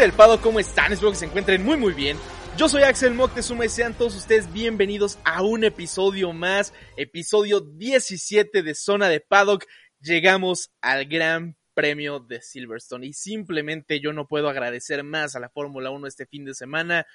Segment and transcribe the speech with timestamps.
[0.00, 0.94] Del Pado, ¿cómo están?
[0.94, 2.16] Espero que se encuentren muy muy bien.
[2.56, 8.62] Yo soy Axel Moctezuma y sean todos ustedes bienvenidos a un episodio más, episodio 17
[8.62, 9.66] de Zona de Paddock.
[10.00, 15.50] Llegamos al Gran Premio de Silverstone y simplemente yo no puedo agradecer más a la
[15.50, 17.06] Fórmula 1 este fin de semana.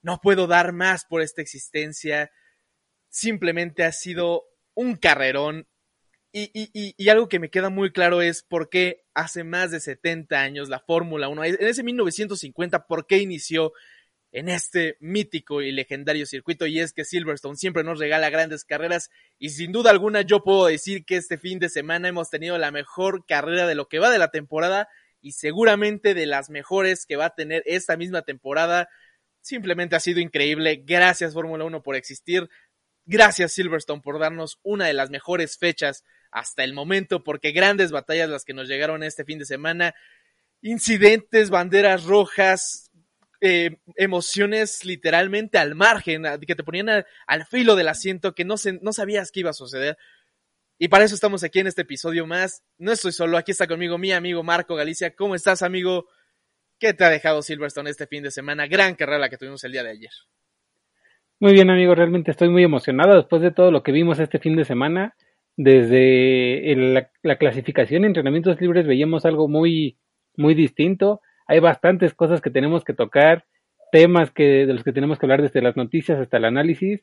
[0.00, 2.30] No puedo dar más por esta existencia.
[3.08, 5.66] Simplemente ha sido un carrerón.
[6.32, 10.68] Y, algo que me queda muy claro es por qué hace más de 70 años
[10.68, 13.72] la Fórmula 1, en ese 1950, por qué inició
[14.30, 19.10] en este mítico y legendario circuito y es que Silverstone siempre nos regala grandes carreras
[19.38, 22.70] y sin duda alguna yo puedo decir que este fin de semana hemos tenido la
[22.70, 24.88] mejor carrera de lo que va de la temporada
[25.22, 28.88] y seguramente de las mejores que va a tener esta misma temporada.
[29.40, 30.82] Simplemente ha sido increíble.
[30.84, 32.50] Gracias Fórmula 1 por existir.
[33.06, 38.28] Gracias Silverstone por darnos una de las mejores fechas hasta el momento porque grandes batallas
[38.28, 39.94] las que nos llegaron este fin de semana.
[40.60, 42.90] Incidentes, banderas rojas,
[43.40, 48.74] eh, emociones literalmente al margen, que te ponían al, filo del asiento, que no, se,
[48.82, 49.96] no sabías qué iba a suceder.
[50.78, 52.62] Y para eso estamos aquí en este episodio más.
[52.78, 55.14] No estoy solo, aquí está conmigo mi amigo Marco Galicia.
[55.14, 56.06] ¿Cómo estás, amigo?
[56.78, 58.66] ¿Qué te ha dejado Silverstone este fin de semana?
[58.66, 60.10] Gran carrera la que tuvimos el día de ayer.
[61.40, 64.56] Muy bien, amigo, realmente estoy muy emocionado después de todo lo que vimos este fin
[64.56, 65.14] de semana.
[65.60, 69.98] Desde la, la, clasificación y entrenamientos libres veíamos algo muy,
[70.36, 73.46] muy distinto hay bastantes cosas que tenemos que tocar,
[73.90, 77.00] temas que, de los que tenemos que hablar desde las noticias hasta el análisis.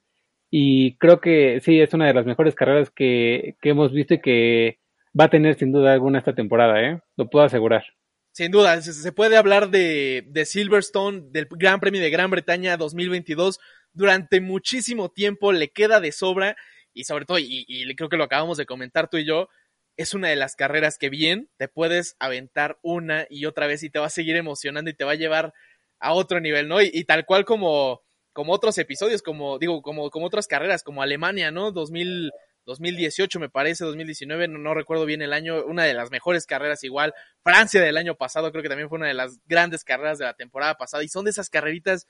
[0.52, 4.22] Y creo que sí, es una de las mejores carreras que, que hemos visto y
[4.22, 4.80] que
[5.20, 7.00] va a tener sin duda alguna esta temporada, ¿eh?
[7.18, 7.84] Lo puedo asegurar.
[8.32, 13.60] Sin duda, se puede hablar de, de Silverstone, del Gran Premio de Gran Bretaña 2022
[13.94, 16.56] durante muchísimo tiempo, le queda de sobra
[16.96, 19.50] y sobre todo, y, y creo que lo acabamos de comentar tú y yo,
[19.98, 23.90] es una de las carreras que bien te puedes aventar una y otra vez y
[23.90, 25.54] te va a seguir emocionando y te va a llevar
[26.00, 26.82] a otro nivel, ¿no?
[26.82, 28.02] Y, tal cual como,
[28.34, 31.72] como otros episodios, como digo, como, como otras carreras, como Alemania, ¿no?
[31.72, 32.32] 2000,
[32.66, 36.84] 2018 me parece, 2019, no, no recuerdo bien el año, una de las mejores carreras
[36.84, 37.14] igual.
[37.44, 40.34] Francia del año pasado creo que también fue una de las grandes carreras de la
[40.34, 42.08] temporada pasada y son de esas carreritas,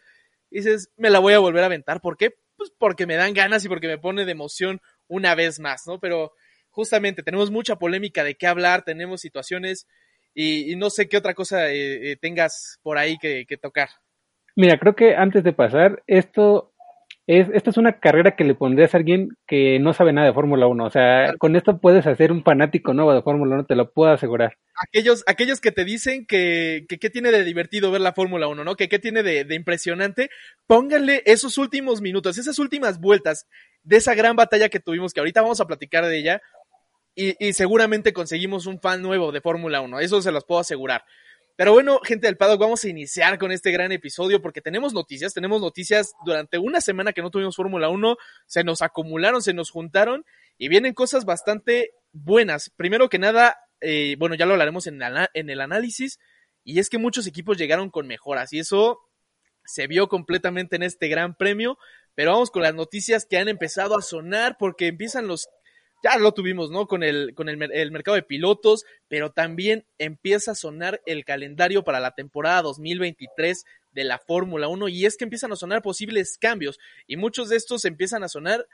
[0.49, 2.35] dices, me la voy a volver a aventar, ¿por qué?
[2.57, 5.99] Pues porque me dan ganas y porque me pone de emoción una vez más, ¿no?
[5.99, 6.33] Pero
[6.69, 9.87] justamente tenemos mucha polémica de qué hablar, tenemos situaciones
[10.33, 13.87] y, no sé qué otra cosa eh, eh, tengas por ahí que, que, tocar.
[14.55, 16.74] Mira, creo que antes de pasar, esto
[17.27, 20.33] es, esta es una carrera que le pondrías a alguien que no sabe nada de
[20.33, 20.85] Fórmula 1.
[20.85, 21.37] O sea, claro.
[21.39, 24.57] con esto puedes hacer un fanático nuevo de Fórmula 1, te lo puedo asegurar.
[24.87, 28.63] Aquellos, aquellos que te dicen que, que qué tiene de divertido ver la Fórmula 1,
[28.63, 28.75] ¿no?
[28.75, 30.29] Que qué tiene de, de impresionante,
[30.67, 33.47] pónganle esos últimos minutos, esas últimas vueltas
[33.81, 36.41] de esa gran batalla que tuvimos, que ahorita vamos a platicar de ella,
[37.15, 41.05] y, y, seguramente conseguimos un fan nuevo de Fórmula 1, eso se los puedo asegurar.
[41.57, 45.33] Pero bueno, gente del paddock, vamos a iniciar con este gran episodio porque tenemos noticias,
[45.33, 49.69] tenemos noticias durante una semana que no tuvimos Fórmula 1, se nos acumularon, se nos
[49.69, 50.25] juntaron
[50.57, 52.71] y vienen cosas bastante buenas.
[52.75, 56.19] Primero que nada, eh, bueno, ya lo hablaremos en, el análisis,
[56.65, 58.99] y es que muchos equipos llegaron con mejoras y eso
[59.63, 61.77] se vio completamente en este gran premio,
[62.15, 65.47] pero vamos con las noticias que han empezado a sonar porque empiezan los
[66.03, 66.87] ya lo tuvimos, ¿no?
[66.87, 71.83] Con el, con el, el, mercado de pilotos, pero también empieza a sonar el calendario
[71.83, 76.37] para la temporada 2023 de la Fórmula 1 y es que empiezan a sonar posibles
[76.37, 78.67] cambios y muchos de estos empiezan a sonar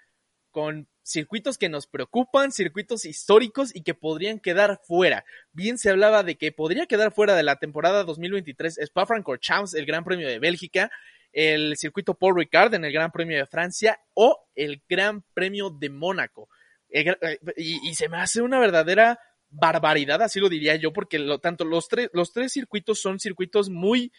[0.52, 5.24] con circuitos que nos preocupan, circuitos históricos y que podrían quedar fuera.
[5.54, 10.04] Bien se hablaba de que podría quedar fuera de la temporada 2023 Spa-Francorchamps, el Gran
[10.04, 10.92] Premio de Bélgica,
[11.32, 15.90] el circuito Paul Ricard en el Gran Premio de Francia o el Gran Premio de
[15.90, 16.50] Mónaco.
[16.92, 21.66] Y, y, se me hace una verdadera barbaridad, así lo diría yo, porque lo, tanto
[21.66, 24.12] los, tres los tres circuitos son circuitos muy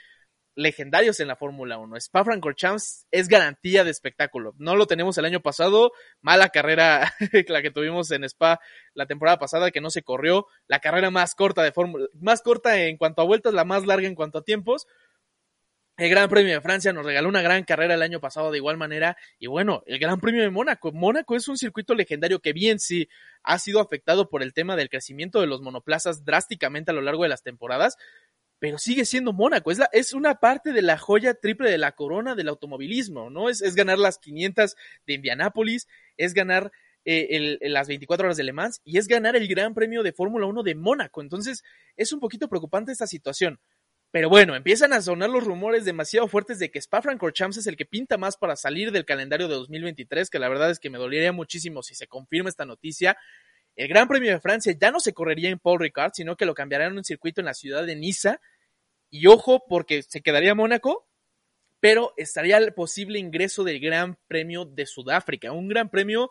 [0.55, 1.97] legendarios en la Fórmula 1.
[1.97, 4.55] Spa Francorchamps es garantía de espectáculo.
[4.59, 7.13] No lo tenemos el año pasado, mala carrera
[7.49, 8.61] la que tuvimos en Spa
[8.95, 12.83] la temporada pasada que no se corrió, la carrera más corta de Fórmula, más corta
[12.83, 14.87] en cuanto a vueltas, la más larga en cuanto a tiempos,
[15.99, 18.77] el Gran Premio de Francia nos regaló una gran carrera el año pasado de igual
[18.77, 19.17] manera.
[19.39, 20.91] Y bueno, el Gran Premio de Mónaco.
[20.93, 23.09] Mónaco es un circuito legendario que bien sí
[23.43, 27.25] ha sido afectado por el tema del crecimiento de los monoplazas drásticamente a lo largo
[27.25, 27.97] de las temporadas.
[28.59, 29.71] pero sigue siendo Mónaco.
[29.71, 33.49] Es, es una parte de la joya triple de la corona del automovilismo, ¿no?
[33.51, 36.71] Es, es ganar las 500 de Indianápolis, es ganar
[37.05, 40.13] eh, el, las 24 horas de Le Mans y es ganar el Gran Premio de
[40.13, 41.21] Fórmula 1 de Mónaco.
[41.21, 41.65] Entonces,
[41.97, 43.59] es un poquito preocupante esta situación.
[44.13, 47.87] Pero bueno, empiezan a sonar los rumores demasiado fuertes de que Spa-Francorchamps es el que
[47.87, 51.33] pinta más para salir del calendario de 2023, que la verdad es que me dolería
[51.33, 53.17] muchísimo si se confirma esta noticia.
[53.75, 56.53] El Gran Premio de Francia ya no se correría en Paul Ricard, sino que lo
[56.53, 58.39] cambiarán en un circuito en la ciudad de Niza.
[59.09, 61.09] Y ojo, porque se quedaría Mónaco,
[61.81, 65.53] pero estaría el posible ingreso del Gran Premio de Sudáfrica.
[65.53, 66.31] Un Gran Premio,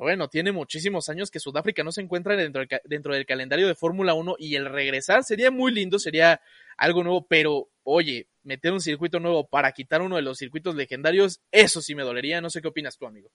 [0.00, 3.74] bueno, tiene muchísimos años que Sudáfrica no se encuentra dentro del, dentro del calendario de
[3.74, 6.40] Fórmula 1 y el regresar sería muy lindo, sería
[6.76, 11.40] algo nuevo, pero oye, meter un circuito nuevo para quitar uno de los circuitos legendarios,
[11.52, 12.40] eso sí me dolería.
[12.40, 13.30] No sé qué opinas tú, amigo.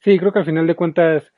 [0.00, 1.32] Sí, creo que al final de cuentas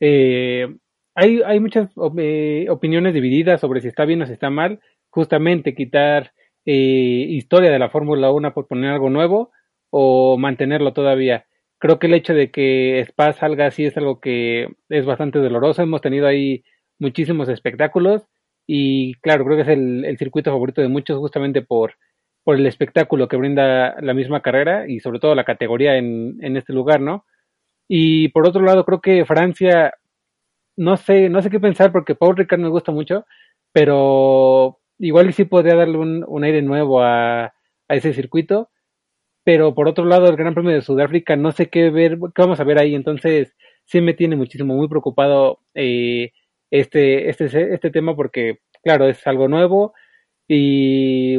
[0.00, 0.66] eh,
[1.14, 4.80] hay, hay muchas eh, opiniones divididas sobre si está bien o si está mal.
[5.10, 6.32] Justamente quitar
[6.64, 9.50] eh, historia de la Fórmula 1 por poner algo nuevo
[9.90, 11.46] o mantenerlo todavía.
[11.78, 15.82] Creo que el hecho de que Spa salga así es algo que es bastante doloroso.
[15.82, 16.64] Hemos tenido ahí
[16.98, 18.26] muchísimos espectáculos
[18.66, 21.94] y claro, creo que es el, circuito favorito de muchos justamente por,
[22.44, 26.56] por el espectáculo que brinda la misma carrera y sobre todo la categoría en, en
[26.56, 27.24] este lugar, ¿no?
[27.88, 29.94] Y por otro lado, creo que Francia,
[30.76, 33.24] no sé, no sé qué pensar porque Paul Ricard me gusta mucho,
[33.72, 37.52] pero igual sí podría darle un, un aire nuevo a, a,
[37.88, 38.68] ese circuito.
[39.48, 42.60] Pero por otro lado, el Gran Premio de Sudáfrica, no sé qué ver, qué vamos
[42.60, 42.94] a ver ahí.
[42.94, 43.56] Entonces,
[43.86, 46.32] sí me tiene muchísimo, muy preocupado eh,
[46.70, 49.94] este, este, este tema porque, claro, es algo nuevo
[50.46, 51.38] y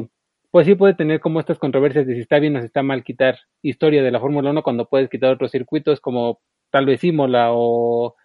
[0.50, 3.04] pues sí puede tener como estas controversias de si está bien o si está mal
[3.04, 6.40] quitar historia de la Fórmula 1 cuando puedes quitar otros circuitos como
[6.72, 8.16] tal vez Imola o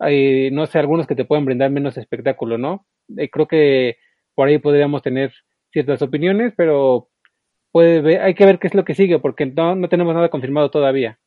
[0.00, 2.86] eh, no sé, algunos que te pueden brindar menos espectáculo, ¿no?
[3.18, 3.98] Eh, creo que
[4.34, 5.34] por ahí podríamos tener
[5.72, 7.10] ciertas opiniones, pero
[7.76, 10.30] puede ver, hay que ver qué es lo que sigue porque no, no tenemos nada
[10.30, 11.20] confirmado todavía.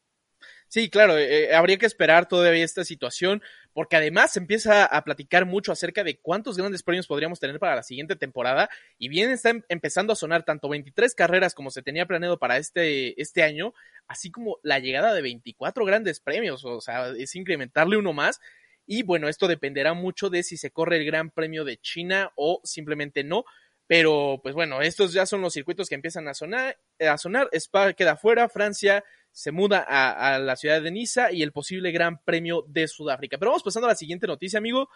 [0.68, 5.46] Sí, claro, eh, habría que esperar todavía esta situación, porque además se empieza a platicar
[5.46, 8.68] mucho acerca de cuántos grandes premios podríamos tener para la siguiente temporada,
[8.98, 12.58] y bien está em empezando a sonar tanto 23 carreras como se tenía planeado para
[12.58, 13.76] este, este año,
[14.08, 18.40] así como la llegada de 24 grandes premios, o sea, es incrementarle uno más,
[18.88, 22.60] y bueno, esto dependerá mucho de si se corre el Gran Premio de China o
[22.64, 23.46] simplemente no,
[23.90, 27.94] pero pues bueno, estos ya son los circuitos que empiezan a sonar, a sonar, Spa
[27.94, 32.22] queda fuera, Francia se muda a, a, la ciudad de Niza y el posible Gran
[32.24, 33.40] Premio de Sudáfrica.
[33.40, 34.90] Pero vamos pasando a la siguiente noticia, amigo,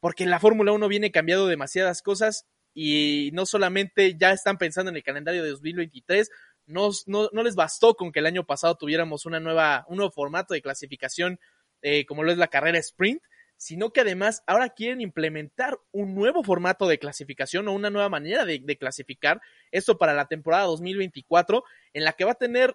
[0.00, 4.96] porque la Fórmula 1 viene cambiando demasiadas cosas y no solamente ya están pensando en
[4.96, 6.30] el calendario de 2023,
[6.64, 10.10] no, no, no les bastó con que el año pasado tuviéramos una nueva, un nuevo
[10.10, 11.38] formato de clasificación
[11.82, 13.22] eh, como lo es la carrera sprint,
[13.58, 18.46] sino que además ahora quieren implementar un nuevo formato de clasificación o una nueva manera
[18.46, 22.74] de, clasificar, esto para la temporada 2024, en la que va a tener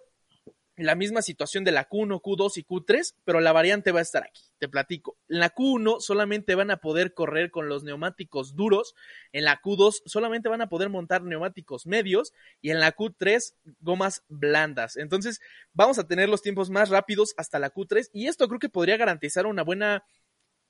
[0.75, 4.23] la misma situación de la Q1, Q2 y Q3, pero la variante va a estar
[4.23, 4.41] aquí.
[4.57, 5.17] Te platico.
[5.29, 8.95] En la Q1 solamente van a poder correr con los neumáticos duros,
[9.31, 14.23] en la Q2 solamente van a poder montar neumáticos medios y en la Q3 gomas
[14.27, 14.97] blandas.
[14.97, 15.41] Entonces
[15.73, 18.97] vamos a tener los tiempos más rápidos hasta la Q3 y esto creo que podría
[18.97, 20.03] garantizar una buena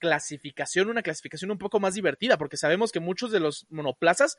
[0.03, 4.35] clasificación, una clasificación un poco más divertida, porque sabemos que muchos de los monoplazas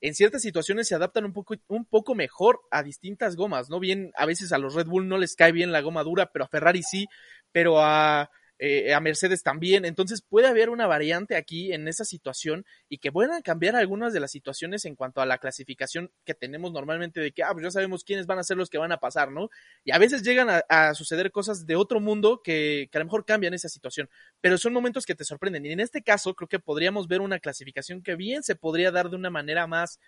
[0.00, 3.80] en ciertas situaciones se adaptan un poco, un poco mejor a distintas gomas, ¿no?
[3.80, 6.44] Bien, a veces a los Red Bull no les cae bien la goma dura, pero
[6.44, 7.08] a Ferrari sí,
[7.50, 9.84] pero a eh, a Mercedes también.
[9.84, 14.20] Entonces puede haber una variante aquí en esa situación y que puedan cambiar algunas de
[14.20, 17.70] las situaciones en cuanto a la clasificación que tenemos normalmente de que, ah, pues ya
[17.70, 19.50] sabemos quiénes van a ser los que van a pasar, ¿no?
[19.84, 23.04] Y a veces llegan a, a suceder cosas de otro mundo que, que, a lo
[23.06, 24.08] mejor cambian esa situación,
[24.40, 25.64] pero son momentos que te sorprenden.
[25.66, 29.10] Y en este caso creo que podríamos ver una clasificación que bien se podría dar
[29.10, 30.00] de una manera más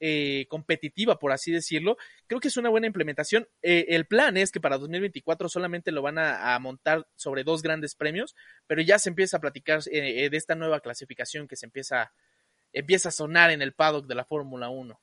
[0.00, 1.96] eh, competitiva, por así decirlo.
[2.26, 3.48] Creo que es una buena implementación.
[3.62, 7.94] Eh, el plan es que para 2024 solamente lo van a, montar sobre dos grandes
[7.94, 8.34] premios,
[8.66, 12.12] pero ya se empieza a platicar eh, de esta nueva clasificación que se empieza,
[12.72, 14.98] empieza a sonar en el paddock de la Fórmula 1.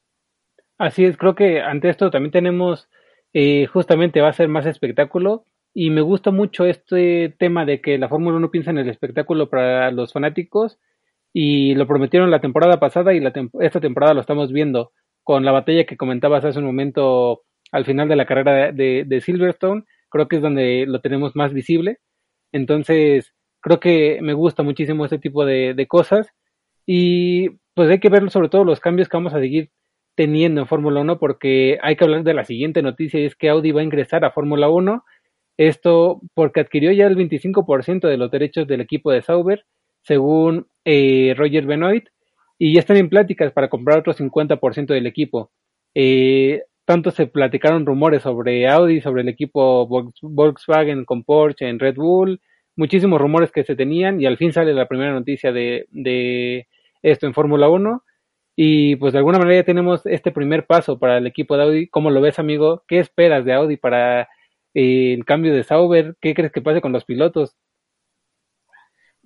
[0.78, 2.90] Así es, creo que ante esto también tenemos,
[3.34, 5.46] eh, justamente va a ser más espectáculo.
[5.74, 9.50] Y me gusta mucho este tema de que la Fórmula 1 piensa en el espectáculo
[9.50, 10.80] para los fanáticos
[11.38, 15.52] y lo prometieron la temporada pasada y la esta temporada lo estamos viendo con la
[15.52, 17.42] batalla que comentabas hace un momento
[17.74, 21.52] al final de la carrera de, de, Silverstone, creo que es donde lo tenemos más
[21.52, 21.98] visible.
[22.54, 26.30] Entonces, creo que me gusta muchísimo este tipo de, de cosas
[26.86, 29.72] y pues hay que ver sobre todo los cambios que vamos a seguir
[30.16, 33.50] teniendo en Fórmula 1 porque hay que hablar de la siguiente noticia y es que
[33.50, 35.04] Audi va a ingresar a Fórmula 1.
[35.58, 39.66] Esto porque adquirió ya el 25% de los derechos del equipo de Sauber
[40.02, 42.06] según eh, Roger Benoit.
[42.58, 45.52] y ya están en pláticas para comprar otro 50% del equipo.
[45.96, 49.88] Eh, tanto se platicaron rumores sobre Audi, sobre el equipo
[50.22, 52.42] Volkswagen con Porsche en Red Bull,
[52.78, 56.68] muchísimos rumores que se tenían y al fin sale la primera noticia de, de
[57.02, 58.04] esto en Fórmula 1
[58.56, 61.88] y pues de alguna manera ya tenemos este primer paso para el equipo de Audi.
[61.88, 62.84] ¿Cómo lo ves, amigo?
[62.88, 64.30] ¿Qué esperas de Audi para
[64.74, 66.16] eh, el cambio de Sauber?
[66.22, 67.56] ¿Qué crees que pase con los pilotos?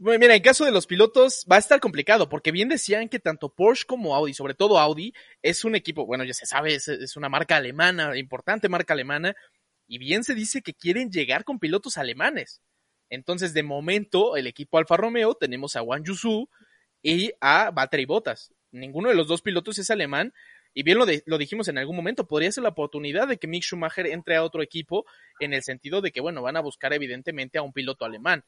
[0.01, 3.53] Mira, en caso de los pilotos va a estar complicado, porque bien decían que tanto
[3.53, 7.27] Porsche como Audi, sobre todo Audi, es un equipo, bueno, ya se sabe, es, una
[7.27, 9.35] marca alemana, importante marca alemana,
[9.87, 12.61] y bien se dice que quieren llegar con pilotos alemanes.
[13.09, 16.47] Entonces, de momento, el equipo Alfa Romeo tenemos a Wang Yusu
[17.01, 20.33] y a Valtteri Bottas ninguno de los dos pilotos es alemán.
[20.73, 23.63] Y bien lo, lo dijimos en algún momento, podría ser la oportunidad de que Mick
[23.63, 25.05] Schumacher entre a otro equipo
[25.39, 28.43] en el sentido de que, bueno, van a buscar evidentemente a un piloto alemán,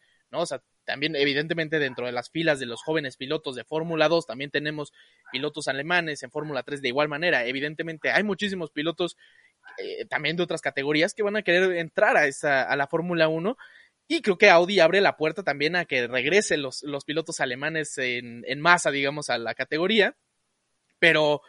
[0.86, 4.92] también evidentemente dentro de las filas de los jóvenes pilotos de Fórmula 2 también tenemos
[5.32, 7.46] pilotos alemanes en Fórmula 3 de igual manera.
[7.46, 9.18] Evidentemente hay muchísimos pilotos
[9.78, 13.58] eh, también de otras categorías que van a querer entrar a, esa, la Fórmula 1
[14.08, 18.60] y creo que Audi abre la puerta también a que regresen los, pilotos alemanes en,
[18.60, 20.18] masa, digamos, a la categoría.
[21.00, 21.42] Pero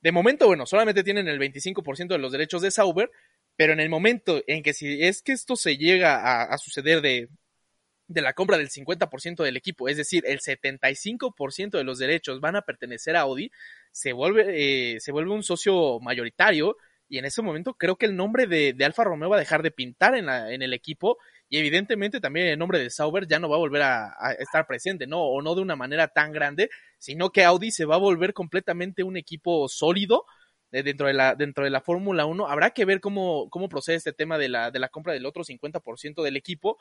[0.00, 3.10] de momento, bueno, solamente tienen el 25% de los derechos de Sauber,
[3.54, 7.28] pero en el momento en que si es que esto se llega a suceder de,
[8.08, 12.56] de la compra del 50% del equipo, es decir, el 75% de los derechos van
[12.56, 13.50] a pertenecer a Audi,
[13.92, 16.76] se vuelve, eh, se vuelve un socio mayoritario
[17.08, 19.62] y en ese momento creo que el nombre de, de Alfa Romeo va a dejar
[19.62, 23.38] de pintar en, la, en el equipo y evidentemente también el nombre de Sauber ya
[23.38, 25.22] no va a volver a, estar presente, ¿no?
[25.22, 29.02] O no de una manera tan grande, sino que Audi se va a volver completamente
[29.02, 30.24] un equipo sólido
[30.70, 32.48] de dentro de la, dentro de la Fórmula 1.
[32.48, 35.42] Habrá que ver cómo, cómo procede este tema de la, de la compra del otro
[35.42, 36.76] 50% del equipo.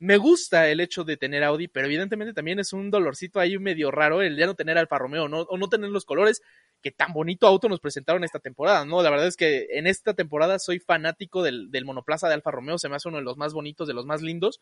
[0.00, 3.90] Me gusta el hecho de tener Audi, pero evidentemente también es un dolorcito ahí medio
[3.90, 5.40] raro el ya no tener Alfa Romeo, ¿no?
[5.40, 6.40] O no tener los colores
[6.80, 9.02] que tan bonito auto nos presentaron esta temporada, ¿no?
[9.02, 12.78] La verdad es que en esta temporada soy fanático del, del monoplaza de Alfa Romeo,
[12.78, 14.60] se me hace uno de los más bonitos, de los más lindos,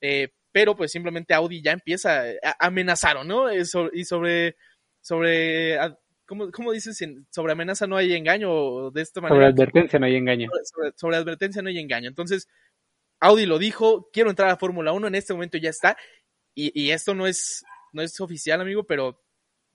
[0.00, 3.50] eh, pero pues simplemente Audi ya empieza, a, amenazaron, ¿no?
[3.50, 4.56] Eso, y sobre,
[5.02, 5.78] sobre,
[6.24, 6.98] ¿cómo, cómo dices?
[7.30, 9.36] Sobre amenaza no hay engaño, de esta manera.
[9.36, 10.48] Sobre advertencia no hay engaño.
[10.64, 12.08] Sobre, sobre advertencia no hay engaño.
[12.08, 12.48] Entonces,
[13.20, 15.96] Audi lo dijo, quiero entrar a Fórmula 1, en este momento ya está,
[16.54, 19.22] y, y esto no es, no es oficial, amigo, pero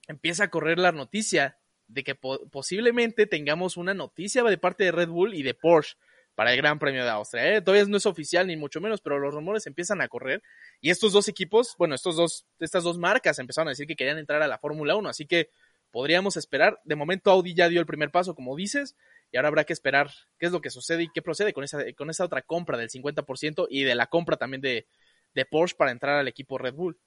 [0.08, 4.92] empieza a correr la noticia de que po posiblemente tengamos una noticia de parte de
[4.92, 5.96] Red Bull y de Porsche
[6.34, 7.56] para el Gran Premio de Austria.
[7.56, 7.62] ¿eh?
[7.62, 10.42] Todavía no es oficial ni mucho menos, pero los rumores empiezan a correr
[10.80, 14.18] y estos dos equipos, bueno, estos dos, estas dos marcas empezaron a decir que querían
[14.18, 15.50] entrar a la Fórmula 1, así que
[15.90, 16.80] podríamos esperar.
[16.84, 18.96] De momento Audi ya dio el primer paso, como dices,
[19.30, 21.80] y ahora habrá que esperar qué es lo que sucede y qué procede con esa,
[21.96, 24.86] con esa otra compra del 50% y de la compra también de,
[25.34, 26.98] de Porsche para entrar al equipo Red Bull.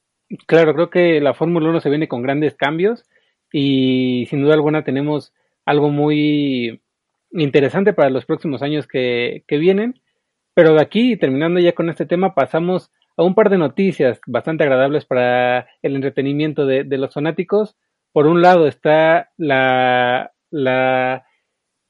[0.45, 3.05] Claro, creo que la Fórmula 1 se viene con grandes cambios
[3.51, 5.33] y sin duda alguna tenemos
[5.65, 6.81] algo muy
[7.31, 10.01] interesante para los próximos años que, que vienen.
[10.53, 14.63] Pero de aquí, terminando ya con este tema, pasamos a un par de noticias bastante
[14.63, 17.75] agradables para el entretenimiento de, de los fanáticos.
[18.11, 21.25] Por un lado está la, la,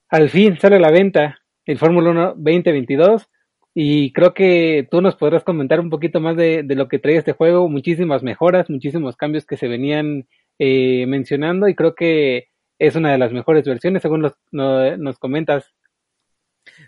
[0.10, 3.30] al fin sale a la venta el Fórmula 1 2022
[3.74, 7.34] y creo que tú nos podrás comentar un poquito más de, lo que trae este
[7.34, 12.50] juego, muchísimas mejoras, muchísimos cambios que se venían eh, mencionando y creo que
[12.80, 15.74] es una de las mejores versiones según nos comentas.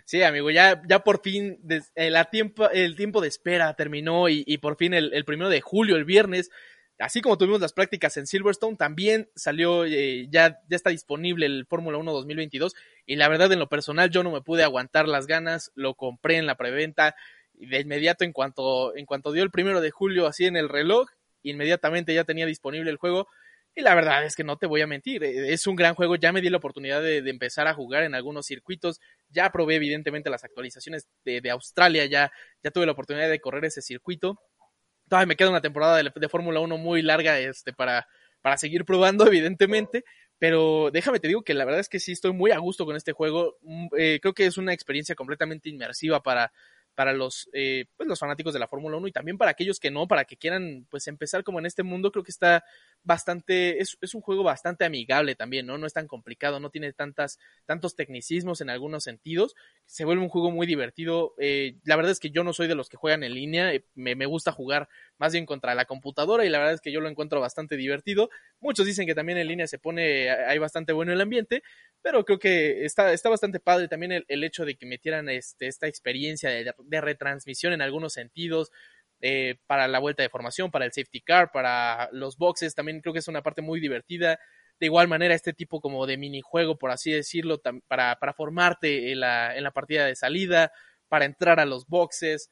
[0.04, 1.58] Sí, amigo, ya, ya por fin
[1.94, 6.04] el, tiempo, el tiempo de espera terminó y, por fin el, primero de julio, el
[6.04, 6.50] viernes,
[7.02, 11.66] así como tuvimos las prácticas en Silverstone, también salió, eh, ya, ya está disponible el
[11.66, 12.74] Fórmula 1 2022
[13.06, 16.36] y la verdad en lo personal yo no me pude aguantar las ganas, lo compré
[16.36, 17.16] en la preventa
[17.54, 20.68] y de inmediato en cuanto, en cuanto dio el primero de julio así en el
[20.68, 21.08] reloj,
[21.42, 23.28] inmediatamente ya tenía disponible el juego
[23.74, 26.16] y la verdad es que no te voy a mentir, eh, es un gran juego,
[26.16, 29.76] ya me di la oportunidad de, de empezar a jugar en algunos circuitos, ya probé
[29.76, 32.30] evidentemente las actualizaciones de, de, Australia, ya,
[32.62, 34.38] ya tuve la oportunidad de correr ese circuito.
[35.12, 38.08] Todavía me queda una temporada de, Fórmula 1 muy larga este, para,
[38.40, 40.06] para seguir probando, evidentemente,
[40.38, 42.96] pero déjame te digo que la verdad es que sí estoy muy a gusto con
[42.96, 46.50] este juego, mm, eh, creo que es una experiencia completamente inmersiva para,
[46.94, 49.90] para los, eh, pues los fanáticos de la Fórmula 1 y también para aquellos que
[49.90, 52.64] no, para que quieran pues empezar como en este mundo, creo que está
[53.02, 55.78] bastante, es, es, un juego bastante amigable también, ¿no?
[55.78, 59.54] No es tan complicado, no tiene tantas, tantos tecnicismos en algunos sentidos,
[59.86, 62.74] se vuelve un juego muy divertido, eh, la verdad es que yo no soy de
[62.74, 66.44] los que juegan en línea, eh, me, me, gusta jugar más bien contra la computadora
[66.44, 68.30] y la verdad es que yo lo encuentro bastante divertido,
[68.60, 71.62] muchos dicen que también en línea se pone, hay bastante bueno el ambiente,
[72.02, 75.68] pero creo que está, está bastante padre también el, el hecho de que metieran este,
[75.68, 78.70] esta experiencia de, de retransmisión en algunos sentidos,
[79.20, 83.12] eh, para la vuelta de formación, para el safety car, para los boxes, también creo
[83.12, 84.38] que es una parte muy divertida.
[84.80, 89.20] de igual manera este tipo como de minijuego, por así decirlo, para, para formarte en
[89.20, 90.72] la, en la partida de salida,
[91.08, 92.50] para entrar a los boxes.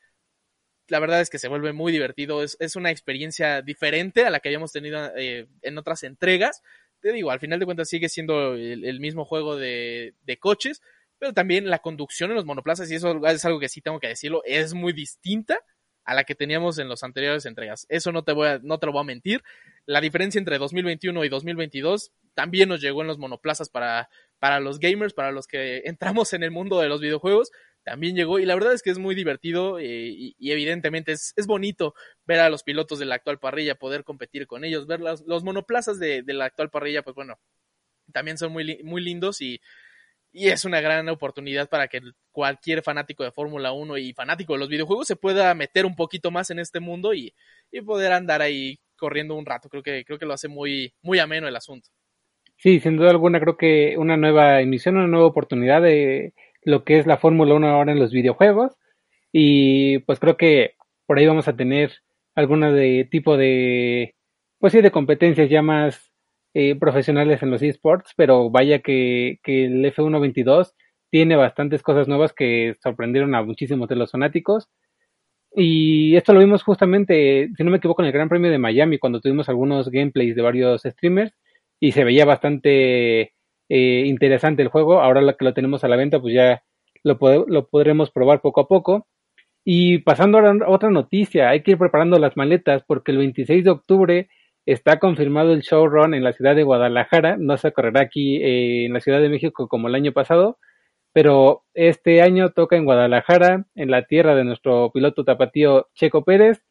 [0.89, 4.41] La verdad es que se vuelve muy divertido, es, es una experiencia diferente a la
[4.41, 6.63] que habíamos tenido eh, en otras entregas.
[7.01, 10.83] Te digo, al final de cuentas sigue siendo el, el mismo juego de, de coches,
[11.21, 14.09] pero también la conducción en los monoplazas, y eso es algo que sí tengo que
[14.09, 15.61] decirlo, es muy distinta
[16.05, 17.87] a la que teníamos en los anteriores entregas.
[17.91, 19.45] Eso no te voy a, no te lo voy a mentir.
[19.85, 24.09] La diferencia entre 2021 y 2022 también nos llegó en los monoplazas para,
[24.39, 27.53] para los gamers, para los que entramos en el mundo de los videojuegos,
[27.85, 31.33] también llegó y la verdad es que es muy divertido eh, y, y, evidentemente es,
[31.37, 31.95] es, bonito
[32.27, 35.45] ver a los pilotos de la actual parrilla, poder competir con ellos, ver los, los
[35.45, 37.39] monoplazas de, de, la actual parrilla, pues bueno,
[38.12, 39.61] también son muy, muy lindos y
[40.33, 44.61] y es una gran oportunidad para que cualquier fanático de Fórmula 1 y fanático de
[44.61, 47.35] los videojuegos se pueda meter un poquito más en este mundo y,
[47.73, 49.69] y, poder andar ahí corriendo un rato.
[49.69, 51.91] Creo que, creo que lo hace muy, muy ameno el asunto.
[52.57, 56.99] Sí, sin duda alguna creo que una nueva emisión, una nueva oportunidad de lo que
[56.99, 58.77] es la Fórmula 1 ahora en los videojuegos.
[59.33, 60.75] Y pues creo que
[61.07, 61.93] por ahí vamos a tener
[62.35, 64.15] alguna de tipo de,
[64.59, 66.10] pues sí, de competencias ya más
[66.52, 70.73] eh, profesionales en los esports, pero vaya que, el F122
[71.11, 74.69] tiene bastantes cosas nuevas que sorprendieron a muchísimos de los fanáticos.
[75.54, 78.99] Y esto lo vimos justamente, si no me equivoco, en el Gran Premio de Miami,
[78.99, 81.33] cuando tuvimos algunos gameplays de varios streamers
[81.80, 83.33] y se veía bastante
[83.69, 85.00] eh, interesante el juego.
[85.00, 86.62] Ahora que lo tenemos a la venta, pues ya
[87.04, 89.07] lo, lo podremos probar poco a poco.
[89.64, 93.71] Y pasando a otra noticia, hay que ir preparando las maletas porque el 26 de
[93.71, 94.28] octubre
[94.71, 98.93] Está confirmado el showrun en la ciudad de Guadalajara, no se correrá aquí eh, en
[98.93, 100.59] la Ciudad de México como el año pasado,
[101.12, 106.62] pero este año toca en Guadalajara, en la tierra de nuestro piloto tapatío Checo Pérez.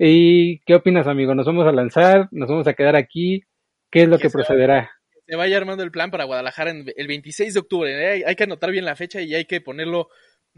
[0.00, 1.32] ¿Y qué opinas, amigo?
[1.36, 2.26] ¿Nos vamos a lanzar?
[2.32, 3.44] ¿Nos vamos a quedar aquí?
[3.88, 4.90] ¿Qué es lo que, que procederá?
[5.24, 8.16] Se vaya armando el plan para Guadalajara en el 26 de octubre.
[8.16, 8.24] ¿eh?
[8.26, 10.08] Hay que anotar bien la fecha y hay que ponerlo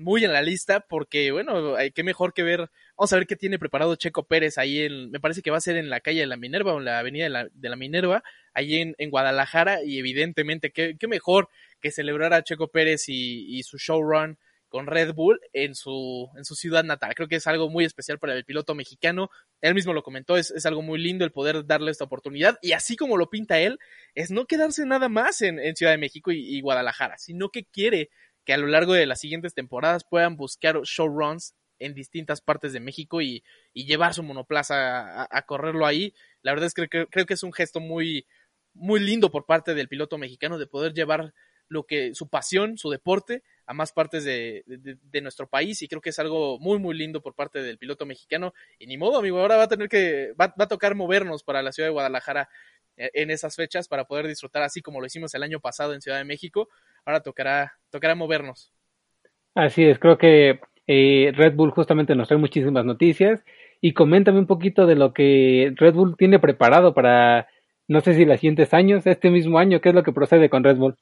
[0.00, 3.58] muy en la lista porque, bueno, que mejor que ver, vamos a ver qué tiene
[3.58, 6.26] preparado Checo Pérez ahí en, me parece que va a ser en la calle de
[6.26, 8.23] la Minerva o en la avenida de la, de la Minerva,
[8.54, 11.49] ahí en, en, Guadalajara y evidentemente qué, qué mejor
[11.80, 14.39] que celebrar a Checo Pérez y, y su showrun
[14.71, 17.15] con Red Bull en su, en su ciudad natal.
[17.15, 19.28] Creo que es algo muy especial para el piloto mexicano.
[19.60, 22.56] Él mismo lo comentó, es, es algo muy lindo el poder darle esta oportunidad.
[22.63, 23.78] Y así como lo pinta él,
[24.15, 28.10] es no quedarse nada más en, en Ciudad de México y, Guadalajara, sino que quiere
[28.44, 32.80] que a lo largo de las siguientes temporadas puedan buscar showruns en distintas partes de
[32.80, 36.14] México y, y llevar su monoplaza a, a, correrlo ahí.
[36.42, 38.26] La verdad es que creo, que es un gesto muy,
[38.74, 41.32] muy lindo por parte del piloto mexicano de poder llevar
[41.68, 46.00] lo que su pasión, su deporte a más partes de, de, nuestro país y creo
[46.00, 49.38] que es algo muy muy lindo por parte del piloto mexicano y ni modo amigo,
[49.38, 52.48] ahora va a tener que, va, va a tocar movernos para la ciudad de Guadalajara
[52.96, 56.18] en esas fechas para poder disfrutar así como lo hicimos el año pasado en Ciudad
[56.18, 56.68] de México.
[57.04, 58.73] Ahora tocará, tocará movernos.
[59.54, 63.45] Así es, creo que eh, Red Bull justamente nos trae muchísimas noticias
[63.80, 67.49] y coméntame un poquito de lo que Red Bull tiene preparado para,
[67.89, 70.65] no sé si los siguientes años, este mismo año, ¿qué es lo que procede con
[70.65, 70.97] Red Bull?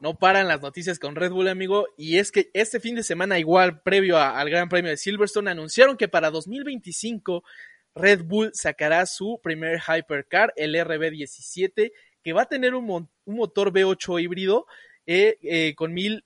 [0.00, 3.38] No paran las noticias con Red Bull, amigo, y es que este fin de semana,
[3.38, 7.42] igual previo a, al Gran Premio de Silverstone, anunciaron que para 2025
[7.94, 13.72] Red Bull sacará su primer hypercar, el RB17, que va a tener un, un motor
[13.72, 14.66] V8 híbrido
[15.06, 16.24] eh, eh, con mil,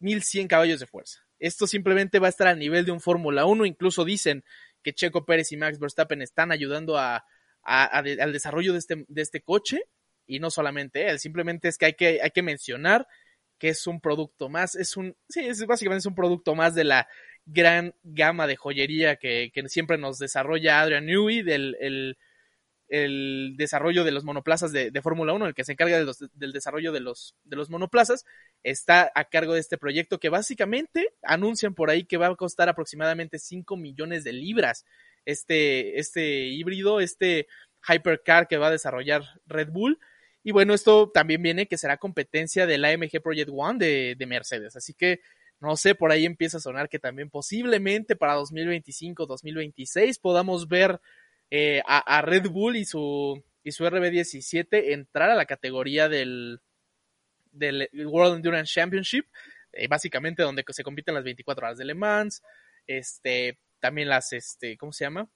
[0.00, 1.20] 1100 caballos de fuerza.
[1.38, 3.66] Esto simplemente va a estar al nivel de un Fórmula 1.
[3.66, 4.44] Incluso dicen
[4.82, 9.82] que Checo Pérez y Max Verstappen están ayudando al desarrollo de este, de este coche.
[10.26, 13.06] Y no solamente él, simplemente es que hay que, hay que mencionar
[13.58, 16.84] que es un producto más, es un, sí, es básicamente es un producto más de
[16.84, 17.08] la
[17.46, 22.18] gran gama de joyería que, siempre nos desarrolla Adrian Newey, del el,
[22.88, 26.52] el desarrollo de los monoplazas de, de Fórmula 1, el que se encarga de del
[26.52, 28.24] desarrollo de los, de los monoplazas,
[28.62, 32.68] está a cargo de este proyecto que básicamente anuncian por ahí que va a costar
[32.68, 34.84] aproximadamente 5 millones de libras
[35.24, 37.48] este, este híbrido, este
[37.88, 39.98] hypercar que va a desarrollar Red Bull.
[40.42, 44.76] Y bueno, esto también viene que será competencia del AMG Project One de, de Mercedes.
[44.76, 45.20] Así que
[45.58, 51.00] no sé, por ahí empieza a sonar que también posiblemente para 2025, 2026 podamos ver
[51.50, 56.60] eh, a, Red Bull y su, y su RB17 entrar a la categoría del,
[57.52, 59.26] del World Endurance Championship,
[59.72, 62.42] eh, básicamente donde se compiten las 24 horas de Le Mans,
[62.86, 65.28] este, también las, este, ¿cómo se llama?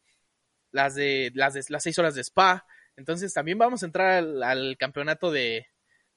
[0.72, 2.66] Las de, las de, las 6 horas de Spa.
[2.96, 5.66] Entonces también vamos a entrar al, al campeonato de,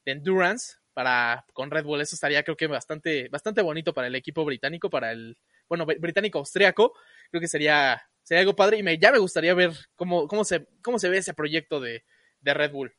[0.06, 2.02] de Endurance para con Red Bull.
[2.02, 6.40] Eso estaría creo que bastante, bastante bonito para el equipo británico, para el, bueno, británico
[6.40, 6.94] austriaco.
[7.30, 10.98] Creo que sería, sería algo padre y ya me gustaría ver cómo, cómo, se, cómo
[11.00, 12.04] se ve ese proyecto de,
[12.42, 12.94] de Red Bull.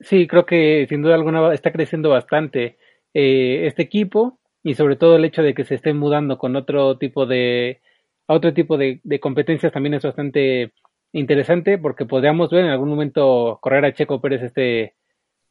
[0.00, 2.78] Sí, creo que sin duda alguna está creciendo bastante
[3.14, 6.98] eh, este equipo y sobre todo el hecho de que se estén mudando con otro
[6.98, 7.80] tipo de
[8.28, 10.72] a otro tipo de, competencias también es bastante
[11.12, 14.94] interesante porque podríamos ver en algún momento correr a Checo Pérez este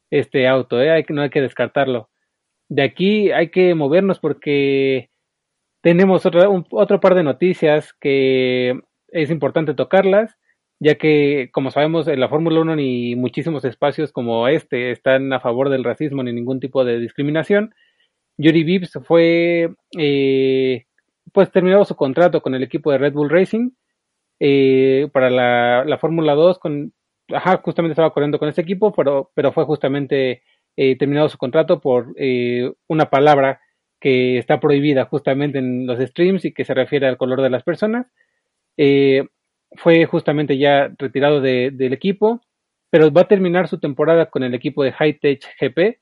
[0.10, 1.06] este auto, ¿eh?
[1.10, 2.10] no hay que descartarlo.
[2.70, 5.10] De aquí hay que movernos porque
[5.88, 10.38] tenemos otra, un, otro par de noticias que es importante tocarlas,
[10.82, 15.40] ya que, como sabemos, en la Fórmula 1 ni muchísimos espacios como este están a
[15.40, 17.74] favor del racismo ni ningún tipo de discriminación.
[18.38, 20.88] Yuri Vips fue, eh,
[21.32, 23.70] pues, terminado su contrato con el equipo de Red Bull Racing
[24.42, 26.92] eh, para la, la Fórmula 2 con,
[27.30, 30.44] ajá, justamente estaba corriendo con ese equipo, pero, pero fue justamente
[30.76, 32.14] eh, terminado su contrato por
[32.90, 33.62] una palabra
[34.08, 37.64] que está prohibida justamente en los streams y que se refiere al color de las
[37.64, 38.08] personas.
[38.78, 39.28] Eh,
[39.74, 42.40] fue justamente ya retirado de, del equipo,
[42.90, 46.00] pero va a terminar su temporada con el equipo de High Tech GP.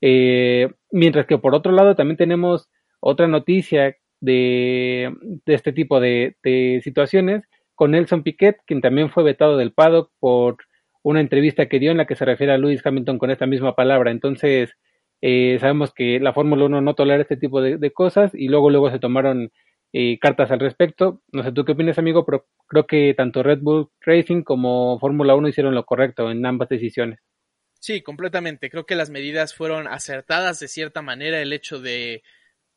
[0.00, 2.68] Eh, mientras que por otro lado también tenemos
[3.00, 5.12] otra noticia de,
[5.46, 7.42] este tipo de, de, situaciones
[7.74, 10.58] con Nelson Piquet, quien también fue vetado del paddock por
[11.02, 13.74] una entrevista que dio en la que se refiere a Lewis Hamilton con esta misma
[13.74, 14.12] palabra.
[14.12, 14.76] Entonces,
[15.22, 18.90] eh, sabemos que la Fórmula 1 no tolera este tipo de, cosas y luego luego
[18.90, 19.52] se tomaron
[19.92, 21.22] eh, cartas al respecto.
[21.32, 25.34] No sé tú qué opinas, amigo, pero creo que tanto Red Bull Racing como Fórmula
[25.34, 27.20] 1 hicieron lo correcto en ambas decisiones.
[27.80, 28.70] Sí, completamente.
[28.70, 31.40] Creo que las medidas fueron acertadas de cierta manera.
[31.40, 32.22] El hecho de,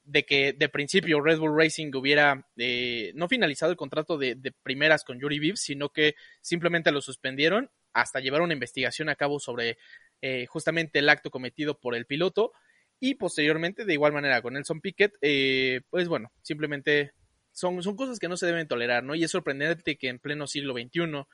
[0.03, 4.51] de que de principio Red Bull Racing hubiera eh, no finalizado el contrato de, de
[4.51, 9.39] primeras con Yuri Vives, sino que simplemente lo suspendieron hasta llevar una investigación a cabo
[9.39, 9.77] sobre
[10.25, 12.53] eh, justamente el acto cometido por el piloto
[12.97, 17.11] y posteriormente de igual manera con Nelson Piquet, eh, pues bueno, simplemente
[17.51, 19.15] son, son cosas que no se deben tolerar, ¿no?
[19.15, 21.25] Y es sorprendente que en pleno siglo XXI,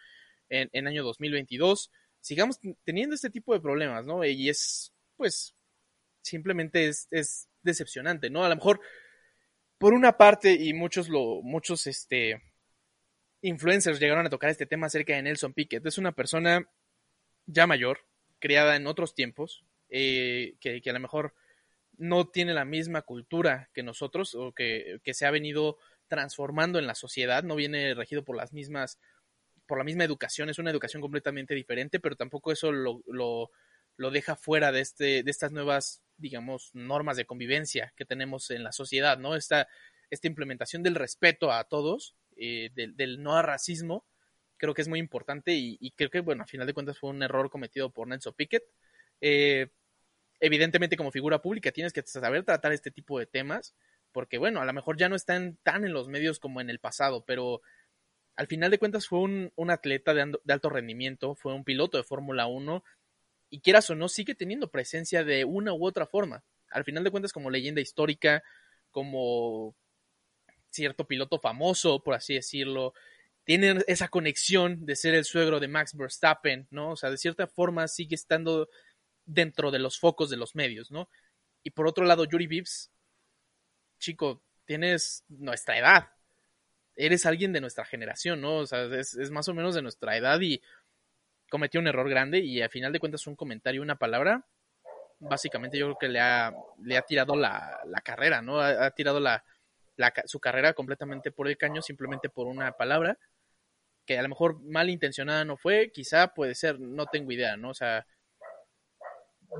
[0.50, 4.26] en, en año 2022, sigamos teniendo este tipo de problemas, ¿no?
[4.26, 5.54] Y es, pues,
[6.24, 8.44] simplemente es, es decepcionante, ¿no?
[8.44, 8.82] A lo mejor,
[9.78, 12.42] por una parte, y muchos lo, muchos, este,
[13.44, 15.86] influencers llegaron a tocar este tema acerca de Nelson Piquet.
[15.86, 16.68] Es una persona
[17.46, 18.09] ya mayor,
[18.40, 21.34] criada en otros tiempos, eh, que, a lo mejor
[21.98, 26.88] no tiene la misma cultura que nosotros o que, que, se ha venido transformando en
[26.88, 29.00] la sociedad, no viene regido por las mismas,
[29.66, 33.52] por la misma educación, es una educación completamente diferente, pero tampoco eso lo, lo,
[33.98, 38.64] lo deja fuera de, este, de estas nuevas, digamos, normas de convivencia que tenemos en
[38.64, 39.36] la sociedad, ¿no?
[39.36, 39.68] Esta,
[40.10, 44.06] esta implementación del respeto a todos eh, del, del, no a racismo,
[44.60, 47.24] creo que es muy importante y, creo que, bueno, a final de cuentas fue un
[47.24, 48.64] error cometido por Nelson Piquet.
[49.22, 49.70] Eh,
[50.40, 53.74] evidentemente, como figura pública, tienes que saber tratar este tipo de temas,
[54.12, 56.80] porque, bueno, a lo mejor ya no están tan en los medios como en el
[56.80, 57.62] pasado, pero
[58.36, 61.98] al final de cuentas fue un, un atleta de, de, alto rendimiento, fue un piloto
[61.98, 62.84] de Fórmula 1
[63.50, 66.44] y quieras o no, sigue teniendo presencia de una u otra forma.
[66.70, 68.44] Al final de cuentas, como leyenda histórica,
[68.92, 69.76] como
[70.70, 72.94] cierto piloto famoso, por así decirlo,
[73.50, 76.92] tiene esa conexión de ser el suegro de Max Verstappen, ¿no?
[76.92, 78.70] O sea, de cierta forma sigue estando
[79.26, 81.10] dentro de los focos de los medios, ¿no?
[81.64, 82.92] Y por otro lado, Yuri Vips,
[83.98, 86.12] chico, tienes nuestra edad,
[86.96, 88.58] eres alguien de nuestra generación, ¿no?
[88.58, 90.62] O sea, es, más o menos de nuestra edad y
[91.50, 94.46] cometió un error grande y a final de cuentas un comentario, una palabra,
[95.18, 98.60] básicamente yo creo que le ha, le ha tirado la, la carrera, ¿no?
[98.60, 99.44] Ha, ha tirado la,
[99.96, 103.18] la, su carrera completamente por el caño simplemente por una palabra
[104.10, 107.70] que a lo mejor malintencionada no fue, quizá puede ser, no tengo idea, ¿no?
[107.70, 108.08] O sea,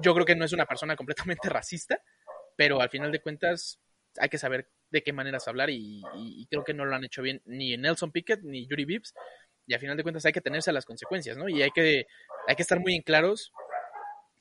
[0.02, 2.02] yo creo que no es una persona completamente racista,
[2.56, 3.80] pero al final de cuentas
[4.18, 6.02] hay que saber de qué maneras hablar y,
[6.50, 9.14] creo que no lo han hecho bien ni Nelson Piquet ni Yuri Vips
[9.68, 11.48] y al final de cuentas hay que tenerse a las consecuencias, ¿no?
[11.48, 12.08] Y hay que,
[12.48, 13.54] hay que estar muy en claros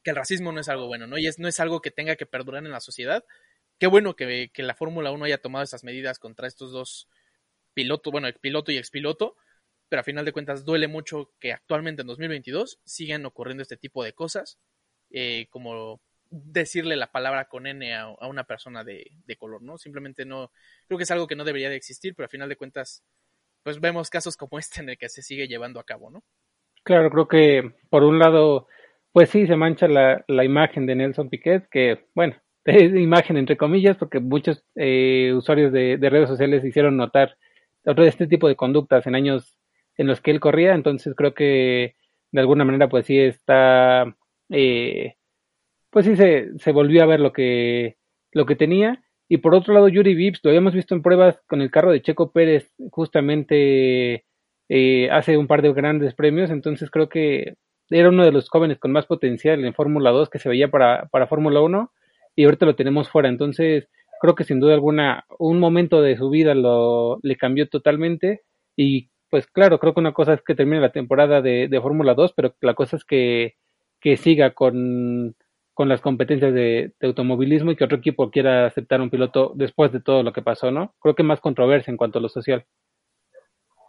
[0.03, 1.19] que el racismo no es algo bueno, ¿no?
[1.19, 3.27] Y es, no es algo que tenga que perdurar en la sociedad
[3.79, 7.11] qué bueno que, que la Fórmula 1 haya tomado esas medidas contra estos dos
[7.75, 9.37] pilotos, bueno, piloto y expiloto,
[9.89, 14.05] pero a final de cuentas duele mucho que actualmente en 2022 sigan ocurriendo este tipo
[14.05, 14.59] de cosas,
[15.11, 19.79] eh, como decirle la palabra con N a, a una persona de, de, color, ¿no?
[19.79, 20.51] Simplemente no,
[20.87, 23.03] creo que es algo que no debería de existir, pero a final de cuentas,
[23.63, 26.23] pues vemos casos como este en el que se sigue llevando a cabo, ¿no?
[26.83, 28.67] Claro, creo que por un lado,
[29.13, 34.21] pues sí, se mancha la, imagen de Nelson Piquet, que, bueno, imagen entre comillas, porque
[34.21, 37.37] muchos eh, usuarios de, de, redes sociales hicieron notar
[37.85, 39.59] este tipo de conductas en años
[39.99, 41.95] en los que él corría, entonces creo que
[42.33, 44.17] de alguna manera pues sí está,
[44.51, 45.17] eh,
[45.91, 47.99] pues sí se, se volvió a ver lo que,
[48.33, 49.03] lo que tenía.
[49.29, 52.01] Y por otro lado, Yuri Vips, lo habíamos visto en pruebas con el carro de
[52.01, 54.25] Checo Pérez justamente
[54.71, 57.57] eh, hace un par de grandes premios, entonces creo que
[57.91, 61.07] era uno de los jóvenes con más potencial en Fórmula 2 que se veía para,
[61.07, 61.93] para Fórmula 1
[62.37, 63.29] y ahorita lo tenemos fuera.
[63.29, 63.89] Entonces,
[64.21, 68.43] creo que sin duda alguna un momento de su vida lo le cambió totalmente
[68.77, 72.15] y pues claro, creo que una cosa es que termine la temporada de, de Fórmula
[72.15, 73.57] 2, pero la cosa es que,
[74.01, 75.37] que siga con,
[75.75, 79.93] con las competencias de, de, automovilismo y que otro equipo quiera aceptar un piloto después
[79.93, 80.95] de todo lo que pasó, ¿no?
[81.01, 82.67] Creo que más controversia en cuanto a lo social.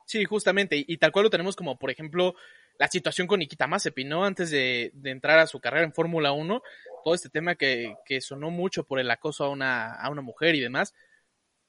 [0.05, 2.33] Sí, justamente, y, tal cual lo tenemos como, por ejemplo,
[2.79, 4.25] la situación con Nikita Mazepin, ¿no?
[4.25, 6.63] Antes de, de entrar a su carrera en Fórmula 1,
[7.03, 10.55] todo este tema que, que sonó mucho por el acoso a una, a una mujer
[10.55, 10.95] y demás,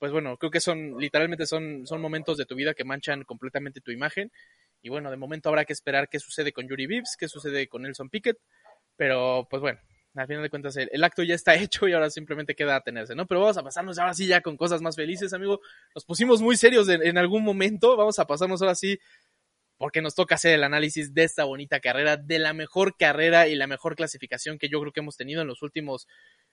[0.01, 3.83] pues bueno, creo que son, literalmente son, son momentos de tu vida que manchan completamente
[3.83, 4.33] tu imagen.
[4.81, 7.83] Y bueno, de momento habrá que esperar qué sucede con Yuri Vives, qué sucede con
[7.83, 8.39] Nelson Piquet.
[8.97, 9.79] Pero pues bueno,
[10.15, 13.27] al final de cuentas el, acto ya está hecho y ahora simplemente queda atenerse, ¿no?
[13.27, 15.61] Pero vamos a pasarnos ahora sí ya con cosas más felices, amigo.
[15.95, 17.95] Nos pusimos muy serios en, en algún momento.
[17.95, 18.99] Vamos a pasarnos ahora sí
[19.77, 23.55] porque nos toca hacer el análisis de esta bonita carrera, de la mejor carrera y
[23.55, 26.07] la mejor clasificación que yo creo que hemos tenido en los últimos,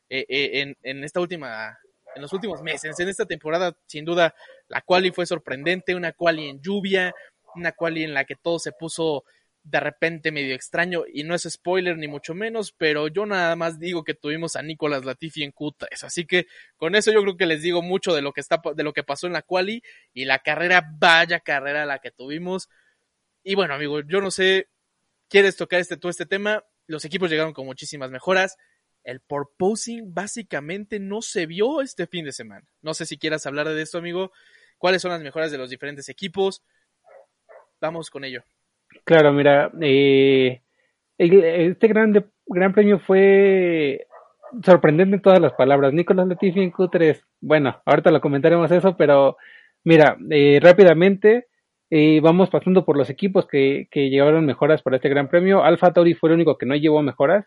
[0.09, 1.77] eh, eh, en, en, esta última
[2.17, 2.99] en los últimos meses.
[2.99, 4.35] En esta temporada, sin duda,
[4.67, 7.13] la quali fue sorprendente, una quali en lluvia,
[7.55, 9.23] una quali en la que todo se puso
[9.63, 13.79] de repente medio extraño y no es spoiler ni mucho menos, pero yo nada más
[13.79, 17.45] digo que tuvimos a Nicolás Latifi en Q3, así que con eso yo creo que
[17.45, 20.23] les digo mucho de lo que está de lo que pasó en la quali y
[20.23, 22.69] la carrera, vaya carrera la que tuvimos.
[23.43, 24.69] Y bueno, amigo, yo no sé,
[25.29, 26.63] ¿quieres tocar este este tema?
[26.87, 28.55] Los equipos llegaron con muchísimas mejoras
[29.07, 32.67] el porposing básicamente no se vio este fin de semana.
[32.81, 34.31] No sé si quieras hablar de esto, amigo.
[34.77, 36.61] ¿Cuáles son las mejoras de los diferentes equipos?
[37.79, 38.43] Vamos con ello.
[39.05, 40.61] Claro, mira, eh,
[41.17, 42.13] este gran,
[42.47, 44.07] gran premio fue
[44.61, 45.93] sorprendente en todas las palabras.
[45.93, 47.23] Nicolás Latifi en Q3.
[47.39, 49.37] Bueno, ahorita lo comentaremos eso, pero
[49.85, 51.47] mira, eh, rápidamente
[51.89, 55.63] eh, vamos pasando por los equipos que, que llevaron mejoras para este gran premio.
[55.63, 57.45] Alfa Tauri fue el único que no llevó mejoras.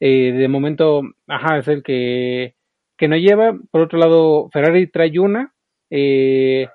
[0.00, 2.54] Eh, de momento, ajá, es el que,
[2.96, 3.56] que no lleva.
[3.70, 5.54] Por otro lado, Ferrari trae una.
[5.90, 6.68] Eh,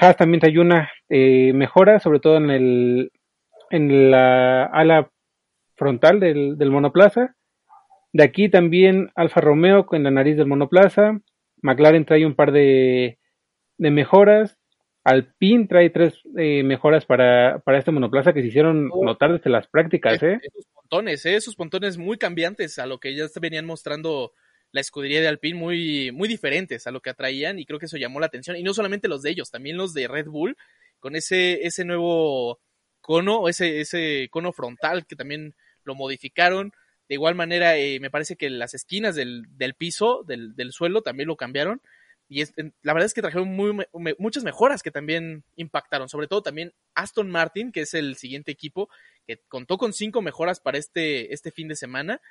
[0.00, 3.12] Haas también trae una eh, mejora, sobre todo en el
[3.70, 5.10] en la ala
[5.76, 7.34] frontal del, del monoplaza.
[8.12, 11.18] De aquí también Alfa Romeo con la nariz del monoplaza.
[11.62, 13.18] McLaren trae un par de,
[13.78, 14.58] de mejoras.
[15.04, 19.04] Alpine trae tres eh, mejoras para, para este monoplaza que se hicieron oh.
[19.04, 20.22] notar desde las prácticas.
[20.22, 20.38] ¿eh?
[20.92, 21.36] Esos pontones, ¿eh?
[21.36, 24.34] esos pontones muy cambiantes a lo que ya venían mostrando
[24.72, 27.96] la escudería de Alpine, muy, muy diferentes a lo que atraían y creo que eso
[27.96, 28.58] llamó la atención.
[28.58, 30.54] Y no solamente los de ellos, también los de Red Bull,
[31.00, 32.60] con ese, ese nuevo
[33.00, 36.74] cono, ese, ese cono frontal que también lo modificaron.
[37.08, 41.00] De igual manera, eh, me parece que las esquinas del, del piso, del, del suelo,
[41.00, 41.80] también lo cambiaron
[42.32, 42.42] y
[42.82, 43.86] la verdad es que trajeron muy,
[44.18, 48.88] muchas mejoras que también impactaron, sobre todo también Aston Martin, que es el siguiente equipo,
[49.26, 52.22] que contó con cinco mejoras para este, este fin de semana,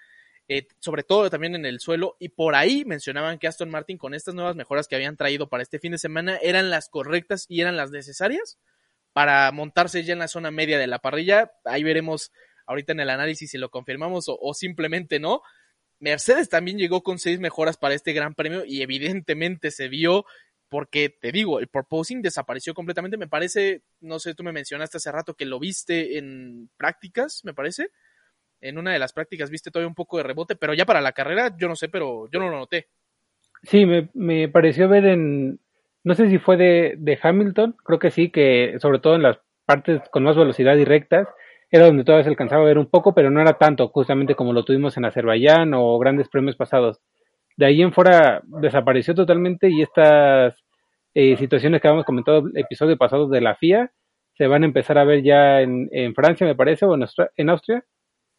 [0.48, 4.16] eh, sobre todo también en el suelo, y por ahí mencionaban que Aston Martin con
[4.16, 7.62] estas nuevas mejoras que habían traído para este fin de semana eran las correctas y
[7.62, 8.58] eran las necesarias
[9.14, 12.32] para montarse ya en la zona media de la parrilla, ahí veremos
[12.66, 15.44] ahorita en el análisis si lo confirmamos o simplemente no,
[16.02, 20.26] Mercedes también llegó con seis mejoras para este gran premio y evidentemente se vio
[20.68, 25.12] porque te digo, el proposing desapareció completamente, me parece, no sé, tú me mencionaste hace
[25.12, 27.90] rato que lo viste en prácticas, me parece.
[28.62, 31.12] En una de las prácticas viste todavía un poco de rebote, pero ya para la
[31.12, 32.88] carrera, yo no sé, pero yo no lo noté.
[33.64, 35.60] Sí, me, me pareció ver en,
[36.04, 39.40] no sé si fue de, de Hamilton, creo que sí, que sobre todo en las
[39.66, 41.28] partes con más velocidad y rectas,
[41.72, 44.52] era donde todavía se alcanzaba a ver un poco, pero no era tanto, justamente como
[44.52, 47.00] lo tuvimos en Azerbaiyán o grandes premios pasados.
[47.56, 50.54] De ahí en fuera desapareció totalmente y estas
[51.14, 53.92] eh, situaciones que habíamos comentado en el episodio pasado de la FIA
[54.38, 57.86] se van a empezar a ver ya en, Francia, me parece, o en, Austria.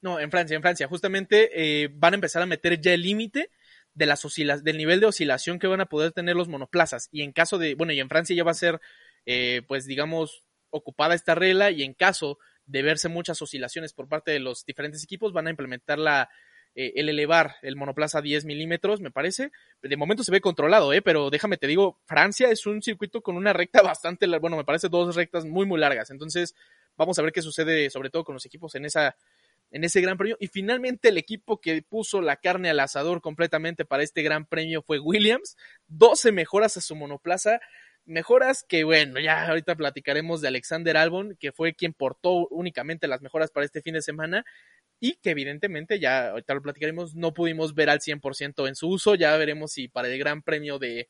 [0.01, 0.89] No, en Francia, en Francia.
[0.89, 3.51] Justamente eh, van a empezar a meter ya el límite
[3.95, 4.23] de las
[4.65, 7.09] del nivel de oscilación que van a poder tener los monoplazas.
[7.13, 8.81] Y en caso de, bueno, y en Francia ya va a ser,
[9.27, 14.31] eh, pues digamos, ocupada esta regla y en caso de verse muchas oscilaciones por parte
[14.31, 16.31] de los diferentes equipos, van a implementar la,
[16.75, 19.51] eh, el elevar el monoplaza a 10 milímetros, me parece.
[19.83, 21.03] De momento se ve controlado, ¿eh?
[21.03, 24.89] pero déjame te digo, Francia es un circuito con una recta bastante, bueno, me parece
[24.89, 26.11] dos rectas muy, muy largas.
[26.11, 26.55] Entonces,
[26.97, 29.17] vamos a ver qué sucede, sobre todo con los equipos en esa
[29.73, 30.37] en ese gran premio.
[30.39, 34.83] Y finalmente el equipo que puso la carne al asador completamente para este gran premio
[34.83, 35.57] fue Williams.
[35.89, 37.61] 12 mejoras a su monoplaza.
[38.05, 43.23] Mejoras que, bueno, ya ahorita platicaremos de Alexander Albon, que fue quien portó únicamente las
[43.23, 44.45] mejoras para este fin de semana
[45.01, 49.15] y que evidentemente ya ahorita lo platicaremos, no pudimos ver al 100% en su uso,
[49.15, 51.09] ya veremos si para el Gran Premio de,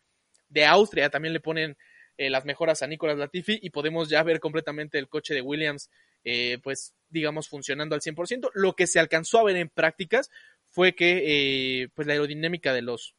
[0.49, 1.77] de Austria también le ponen
[2.19, 5.91] eh, las mejoras a Nicolas Latifi y podemos ya ver completamente el coche de Williams
[6.25, 8.51] eh, pues digamos, funcionando al 100%.
[8.55, 10.31] Lo que se alcanzó a ver en prácticas
[10.65, 13.15] fue que, eh, pues, la aerodinámica de los,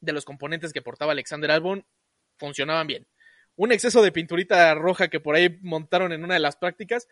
[0.00, 1.84] de los componentes que portaba Alexander Albon
[2.38, 3.06] funcionaban bien.
[3.56, 7.08] Un exceso de pinturita roja que por ahí montaron en una de las prácticas,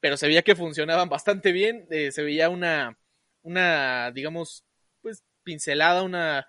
[0.00, 1.86] pero se veía que funcionaban bastante bien.
[1.90, 2.98] eh, se veía una,
[3.42, 4.64] una, digamos,
[5.02, 6.46] pues, pincelada, una,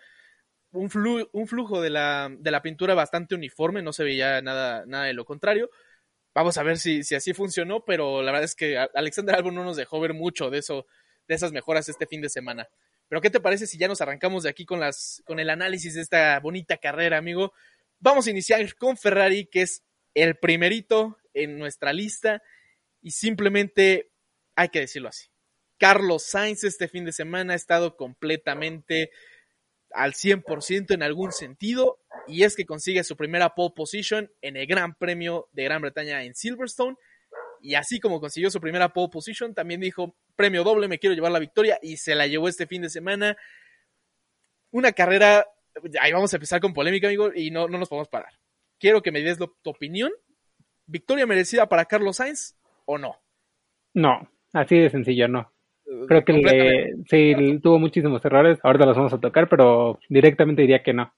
[0.71, 4.85] un, flu- un flujo de la, de la pintura bastante uniforme, no se veía nada,
[4.85, 5.69] nada de lo contrario.
[6.35, 9.63] Vamos a ver si, si así funcionó, pero la verdad es que Alexander Albon no
[9.65, 10.87] nos dejó ver mucho de eso,
[11.27, 12.67] de esas mejoras este fin de semana.
[13.09, 15.95] Pero ¿qué te parece si ya nos arrancamos de aquí con las, con el análisis
[15.95, 17.53] de esta bonita carrera, amigo?
[17.99, 19.83] Vamos a iniciar con Ferrari, que es
[20.13, 22.41] el primerito en nuestra lista,
[23.01, 24.11] y simplemente
[24.55, 25.27] hay que decirlo así.
[25.77, 29.11] Carlos Sainz este fin de semana ha estado completamente
[29.91, 31.99] al 100% en algún sentido.
[32.27, 36.23] Y es que consigue su primera pole position en el Gran Premio de Gran Bretaña
[36.23, 36.95] en Silverstone.
[37.61, 41.31] Y así como consiguió su primera pole position también dijo premio doble me quiero llevar
[41.31, 43.37] la victoria y se la llevó este fin de semana.
[44.71, 45.47] Una carrera
[46.01, 48.33] ahí vamos a empezar con polémica amigo y no, no nos podemos parar
[48.79, 50.11] quiero que me des lo- tu opinión
[50.85, 53.15] victoria merecida para Carlos Sainz o no
[53.93, 55.51] No, así de sencillo, no.
[56.07, 60.83] Creo que le- sí, tuvo muchísimos errores, ahorita los vamos a tocar, pero directamente diría
[60.83, 61.13] que no.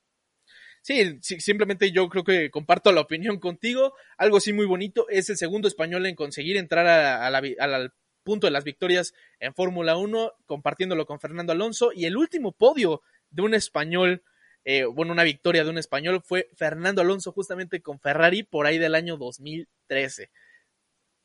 [0.81, 3.93] Sí, sí, simplemente yo creo que comparto la opinión contigo.
[4.17, 5.07] Algo sí muy bonito.
[5.09, 7.93] Es el segundo español en conseguir entrar a, a la vi- al- al
[8.23, 11.91] punto de las victorias en Fórmula 1, compartiéndolo con Fernando Alonso.
[11.93, 14.23] Y el último podio de un español,
[14.65, 18.77] eh, bueno, una victoria de un español fue Fernando Alonso justamente con Ferrari por ahí
[18.77, 20.29] del año 2013.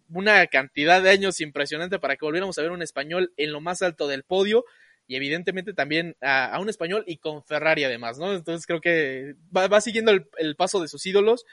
[0.09, 3.83] Una cantidad de años impresionante para que volviéramos a ver un español en lo más
[3.83, 4.65] alto del podio
[5.07, 8.33] y evidentemente también a, un español y con Ferrari además, ¿no?
[8.33, 11.45] Entonces creo que va, va siguiendo el, el paso de sus ídolos.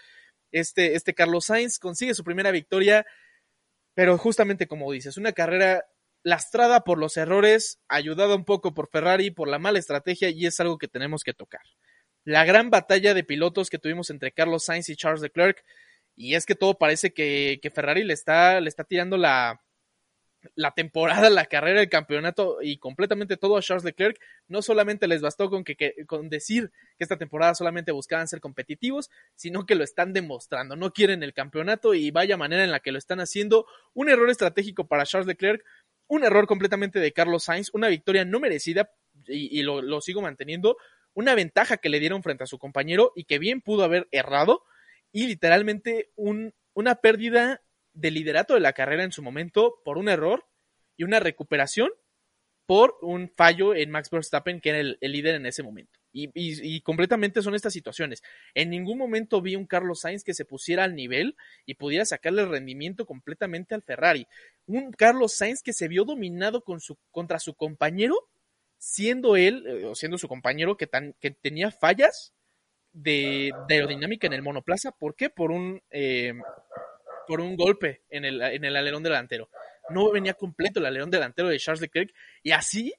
[0.51, 3.05] Este, este Carlos Sainz consigue su primera victoria,
[3.93, 5.85] pero justamente como dices, una carrera
[6.23, 10.59] lastrada por los errores, ayudada un poco por Ferrari, por la mala estrategia, y es
[10.59, 11.61] algo que tenemos que tocar.
[12.23, 15.63] La gran batalla de pilotos que tuvimos entre Carlos Sainz y Charles Leclerc,
[16.15, 19.59] y es que todo parece que, Ferrari le está, le está tirando la,
[20.75, 24.19] temporada, la carrera, el campeonato y completamente todo a Charles Leclerc.
[24.47, 25.75] No solamente les bastó con, que-
[26.07, 30.75] con decir que esta temporada solamente buscaban ser competitivos, sino que lo están demostrando.
[30.75, 33.65] No quieren el campeonato y vaya manera en la que lo están haciendo.
[33.93, 35.63] Un error estratégico para Charles Leclerc,
[36.11, 38.91] un error completamente de Carlos Sainz, una victoria no merecida
[39.27, 40.75] y, lo, sigo manteniendo.
[41.13, 44.61] Una ventaja que le dieron frente a su compañero y que bien pudo haber errado
[45.13, 47.61] y literalmente un, una pérdida
[47.93, 50.45] de liderato de la carrera en su momento por un error
[50.97, 51.89] y una recuperación
[52.65, 56.00] por un fallo en Max Verstappen, que era el líder en ese momento.
[56.13, 58.21] Y, completamente son estas situaciones.
[58.53, 62.45] En ningún momento vi un Carlos Sainz que se pusiera al nivel y pudiera sacarle
[62.45, 64.27] rendimiento completamente al Ferrari.
[64.65, 68.29] Un Carlos Sainz que se vio dominado con su, contra su compañero,
[68.77, 72.33] siendo él, eh, o siendo su compañero que, tan, que tenía fallas
[72.91, 74.91] de, de aerodinámica en el monoplaza.
[74.91, 75.29] ¿Por qué?
[75.29, 76.33] Por un, eh,
[77.27, 79.49] por un golpe en el, en el alerón delantero.
[79.89, 82.93] No venía completo el alerón delantero de Charles Leclerc y así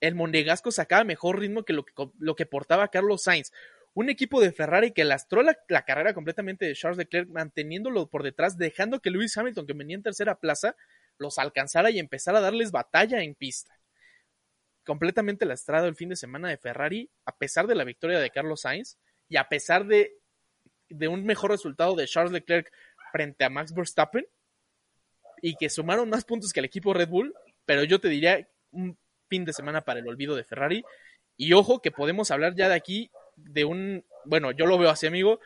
[0.00, 3.52] el Monegasco sacaba mejor ritmo que lo que, lo que portaba Carlos Sainz.
[3.94, 8.22] Un equipo de Ferrari que lastró la, la carrera completamente de Charles Leclerc, manteniéndolo por
[8.22, 10.76] detrás, dejando que Lewis Hamilton, que venía en tercera plaza,
[11.18, 13.78] los alcanzara y empezara a darles batalla en pista.
[14.84, 18.60] Completamente lastrado el fin de semana de Ferrari, a pesar de la victoria de Carlos
[18.60, 20.18] Sainz y a pesar de,
[20.90, 22.70] de un mejor resultado de Charles Leclerc
[23.12, 24.26] frente a Max Verstappen
[25.42, 28.46] y que sumaron más puntos que el equipo Red Bull, pero yo te diría
[29.28, 30.84] fin de semana para el olvido de Ferrari.
[31.36, 35.06] Y ojo que podemos hablar ya de aquí de un, bueno, yo lo veo así,
[35.06, 35.40] amigo,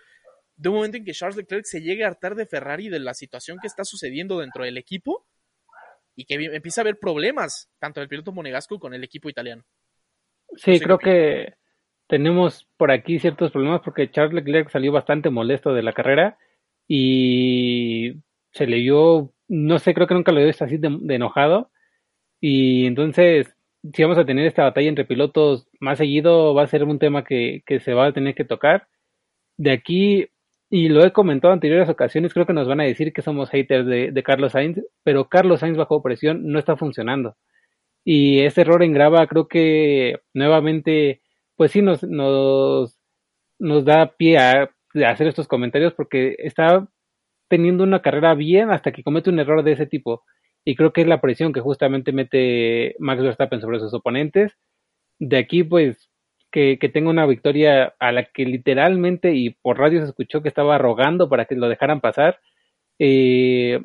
[0.57, 3.14] de un momento en que Charles Leclerc se llegue a hartar de Ferrari de la
[3.14, 5.27] situación que está sucediendo dentro del equipo
[6.14, 9.64] y que empieza a haber problemas tanto del piloto monegasco con el equipo italiano.
[10.57, 11.55] Sí, No sé creo que
[12.07, 16.38] tenemos por aquí ciertos problemas porque Charles Leclerc salió bastante molesto de la carrera
[16.87, 18.16] y
[18.51, 21.71] se le vio, no sé, creo que nunca lo he visto así de, de enojado.
[22.40, 23.54] Y entonces,
[23.92, 27.24] si vamos a tener esta batalla entre pilotos más seguido, va a ser un tema
[27.24, 28.88] que, que se va a tener que tocar.
[29.56, 30.28] De aquí,
[30.70, 33.50] y lo he comentado en anteriores ocasiones, creo que nos van a decir que somos
[33.50, 37.37] haters de, Carlos Sainz, pero Carlos Sainz bajo presión no está funcionando.
[38.04, 41.22] Y ese error en grava creo que nuevamente,
[41.56, 42.98] pues sí nos, nos,
[43.58, 46.88] nos da pie a, a hacer estos comentarios porque está
[47.48, 50.24] teniendo una carrera bien hasta que comete un error de ese tipo.
[50.65, 54.56] Y creo que es la presión que justamente mete Max Verstappen sobre sus oponentes.
[55.19, 56.11] De aquí, pues,
[56.50, 60.48] que, que tenga una victoria a la que literalmente y por radio se escuchó que
[60.48, 62.40] estaba rogando para que lo dejaran pasar.
[62.98, 63.81] Eh,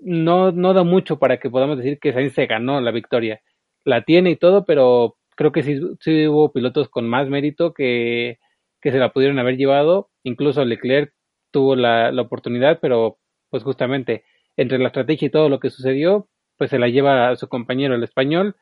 [0.00, 3.40] no, no da mucho para que podamos decir que Sainz se ganó la victoria.
[3.84, 8.38] La tiene y todo, pero creo que sí, hubo pilotos con más mérito que,
[8.80, 10.10] que se la pudieron haber llevado.
[10.24, 11.12] Incluso Leclerc
[11.50, 13.18] tuvo la, la oportunidad, pero
[13.50, 14.24] pues justamente
[14.58, 16.28] entre la estrategia y todo lo que sucedió,
[16.58, 18.56] pues se la lleva a su compañero el español.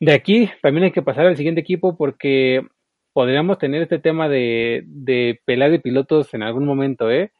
[0.00, 2.62] De aquí también hay que pasar al siguiente equipo porque
[3.14, 7.32] podríamos tener este tema de, de de pilotos en algún momento, ¿eh?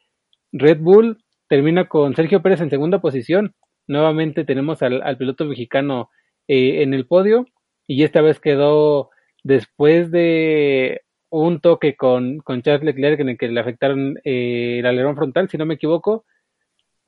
[0.51, 3.53] Red Bull termina con Sergio Pérez en segunda posición.
[3.87, 6.09] Nuevamente tenemos al, piloto mexicano
[6.47, 7.45] eh, en el podio
[7.87, 9.09] y esta vez quedó
[9.43, 14.85] después de un toque con, con Charles Leclerc en el que le afectaron eh, el
[14.85, 16.25] alerón frontal, si no me equivoco.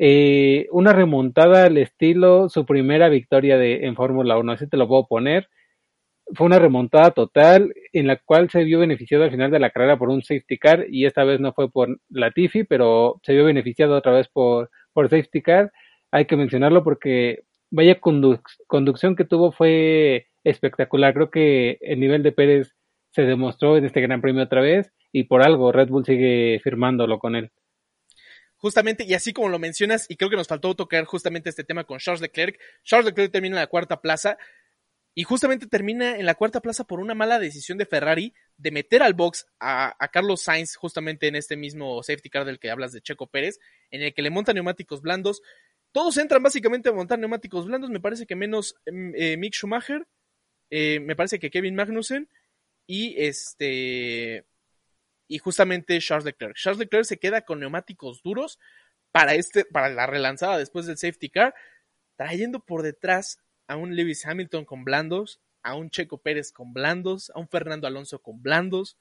[0.04, 4.88] Eh, una remontada al estilo su primera victoria de, en Fórmula 1, así te lo
[4.88, 5.48] puedo poner.
[6.34, 10.00] Fue una remontada total en la cual se vio beneficiado al final de la carrera
[10.00, 13.96] por un safety car y esta vez no fue por Latifi, pero se vio beneficiado
[13.96, 15.72] otra vez por, por safety car.
[16.12, 21.14] Hay que mencionarlo porque vaya conduc conducción que tuvo fue espectacular.
[21.14, 22.74] Creo que el nivel de Pérez
[23.12, 27.20] se demostró en este Gran Premio otra vez y por algo Red Bull sigue firmándolo
[27.20, 27.52] con él.
[28.62, 31.84] Justamente, y así como lo mencionas, y creo que nos faltó tocar justamente este tema
[31.84, 34.38] con Charles Leclerc, Charles Leclerc termina en la cuarta plaza
[35.16, 39.02] y justamente termina en la cuarta plaza por una mala decisión de Ferrari de meter
[39.02, 43.02] al box a, Carlos Sainz justamente en este mismo safety car del que hablas de
[43.02, 43.60] Checo Pérez,
[43.90, 45.42] en el que le montan neumáticos blandos.
[45.92, 50.08] Todos entran básicamente a montar neumáticos blandos, me parece que menos eh, Mick Schumacher,
[50.70, 52.30] eh, me parece que Kevin Magnussen
[52.86, 54.46] y este
[55.32, 56.58] y justamente Charles Leclerc.
[56.58, 58.60] Charles Leclerc se queda con neumáticos duros
[59.14, 61.56] para este para la relanzada después del safety car,
[62.18, 67.32] trayendo por detrás a un Lewis Hamilton con blandos, a un Checo Pérez con blandos,
[67.34, 68.98] a un Fernando Alonso con blandos.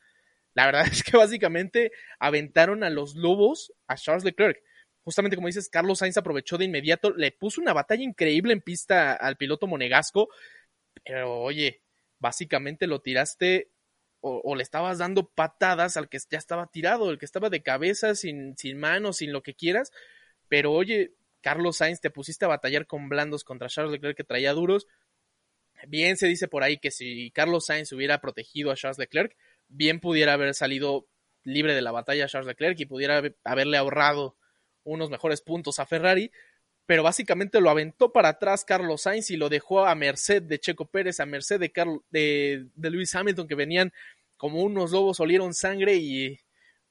[0.55, 4.63] La verdad es que básicamente aventaron a los lobos a Charles Leclerc.
[5.03, 9.15] Justamente como dices, Carlos Sainz aprovechó de inmediato, le puso una batalla increíble en pista
[9.15, 10.29] al piloto monegasco,
[11.05, 11.83] pero oye,
[12.21, 13.73] básicamente lo tiraste
[14.21, 18.15] o, le estabas dando patadas al que ya estaba tirado, el que estaba de cabeza,
[18.15, 19.93] sin, sin manos, sin lo que quieras.
[20.49, 24.53] Pero oye, Carlos Sainz, te pusiste a batallar con blandos contra Charles Leclerc que traía
[24.53, 24.87] duros.
[25.89, 29.37] Bien se dice por ahí que si Carlos Sainz hubiera protegido a Charles Leclerc,
[29.69, 31.07] bien pudiera haber salido
[31.43, 34.37] libre de la batalla Charles Leclerc y pudiera haberle ahorrado
[34.85, 36.31] unos mejores puntos a Ferrari,
[36.91, 40.87] pero básicamente lo aventó para atrás Carlos Sainz y lo dejó a merced de Checo
[40.87, 43.93] Pérez, a merced de, Carl, de, de Lewis Hamilton, que venían
[44.37, 46.41] como unos lobos, olieron sangre y,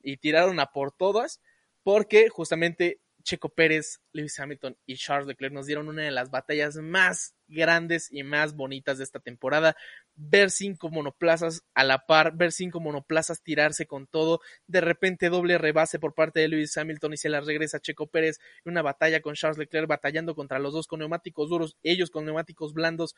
[0.01, 1.41] y tiraron a por todas,
[1.83, 6.77] porque justamente Checo Pérez, Lewis Hamilton y Charles Leclerc nos dieron una de las batallas
[6.77, 9.75] más grandes y más bonitas de esta temporada.
[10.21, 15.57] Ver cinco monoplazas a la par, ver cinco monoplazas tirarse con todo, de repente doble
[15.57, 19.35] rebase por parte de Lewis Hamilton y se la regresa Checo Pérez, una batalla con
[19.35, 23.15] Charles Leclerc batallando contra los dos con neumáticos duros, ellos con neumáticos blandos.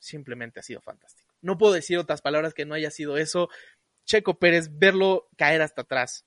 [0.00, 1.32] Simplemente ha sido fantástico.
[1.40, 3.48] No puedo decir otras palabras que no haya sido eso.
[4.04, 6.26] Checo Pérez, verlo caer hasta atrás,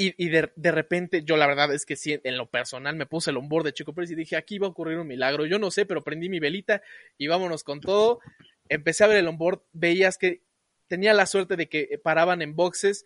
[0.00, 3.36] y, de, repente, yo la verdad es que sí, en lo personal me puse el
[3.36, 5.44] onboard de Checo Pérez y dije, aquí va a ocurrir un milagro.
[5.44, 6.82] Yo no sé, pero prendí mi velita
[7.16, 8.20] y vámonos con todo.
[8.68, 10.42] Empecé a ver el onboard, veías que
[10.86, 13.04] tenía la suerte de que paraban en boxes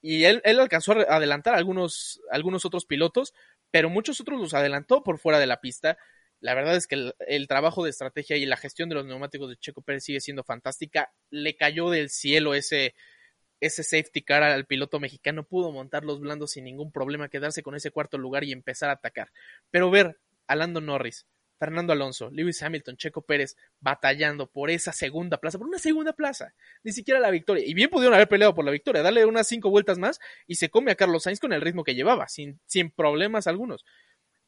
[0.00, 3.34] y él, él alcanzó a adelantar a algunos, algunos otros pilotos,
[3.70, 5.96] pero muchos otros los adelantó por fuera de la pista.
[6.40, 9.48] La verdad es que el, el, trabajo de estrategia y la gestión de los neumáticos
[9.48, 11.12] de Checo Pérez sigue siendo fantástica.
[11.30, 12.94] Le cayó del cielo ese,
[13.62, 17.76] ese safety car al piloto mexicano pudo montar los blandos sin ningún problema, quedarse con
[17.76, 19.30] ese cuarto lugar y empezar a atacar.
[19.70, 21.26] Pero ver a Lando Norris,
[21.62, 26.56] Fernando Alonso, Lewis Hamilton, Checo Pérez batallando por esa segunda plaza, por una segunda plaza,
[26.82, 27.64] ni siquiera la victoria.
[27.64, 30.70] Y bien pudieron haber peleado por la victoria, darle unas cinco vueltas más y se
[30.70, 32.58] come a Carlos Sainz con el ritmo que llevaba, sin,
[32.96, 33.84] problemas algunos.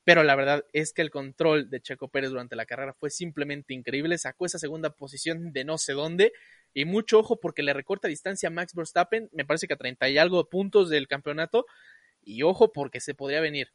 [0.03, 3.75] Pero la verdad es que el control de Checo Pérez durante la carrera fue simplemente
[3.75, 4.19] increíble.
[4.19, 6.33] Sacó esa segunda posición de no sé dónde
[6.73, 10.09] y mucho ojo porque le recorta distancia a Max Verstappen, me parece que a 30
[10.09, 11.65] y algo puntos del campeonato.
[12.23, 13.69] Y ojo porque se podría venir.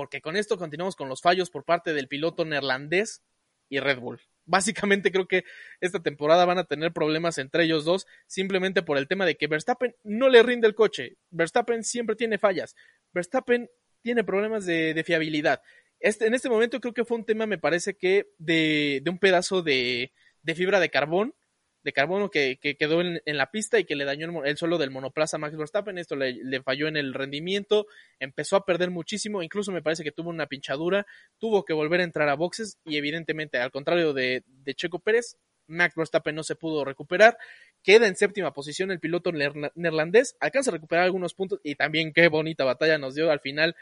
[0.00, 3.22] Porque con esto continuamos con los fallos por parte del piloto neerlandés
[3.68, 4.18] y Red Bull.
[4.46, 5.44] Básicamente creo que
[5.82, 9.46] esta temporada van a tener problemas entre ellos dos, simplemente por el tema de que
[9.46, 11.18] Verstappen no le rinde el coche.
[11.28, 12.76] Verstappen siempre tiene fallas.
[13.12, 13.68] Verstappen
[14.00, 15.60] tiene problemas de, fiabilidad.
[15.98, 19.18] Este, en este momento creo que fue un tema, me parece que, de, de un
[19.18, 21.34] pedazo de, de fibra de carbón
[21.82, 24.56] de carbono que, que quedó en, en, la pista y que le dañó el, el
[24.56, 25.98] suelo del monoplaza Max Verstappen.
[25.98, 27.86] Esto le, le, falló en el rendimiento,
[28.18, 31.06] empezó a perder muchísimo, incluso me parece que tuvo una pinchadura,
[31.38, 35.36] tuvo que volver a entrar a boxes y evidentemente, al contrario de, de Checo Pérez,
[35.70, 37.38] Max Verstappen no se pudo recuperar,
[37.82, 42.28] queda en séptima posición el piloto neerlandés, alcanza a recuperar algunos puntos y también qué
[42.28, 43.76] bonita batalla nos dio al final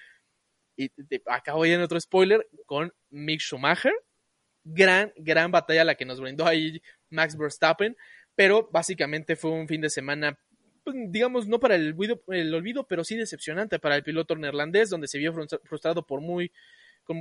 [0.77, 0.91] Y
[1.27, 3.93] acabo de en otro spoiler con Mick Schumacher.
[4.71, 7.97] Gran, gran batalla la que nos brindó ahí Max Verstappen,
[8.35, 10.39] pero básicamente fue un fin de semana,
[10.85, 14.91] pues, digamos, no para el olvido, el olvido, pero sí decepcionante para el piloto neerlandés,
[14.91, 16.53] donde se vio frustra- frustrado por muy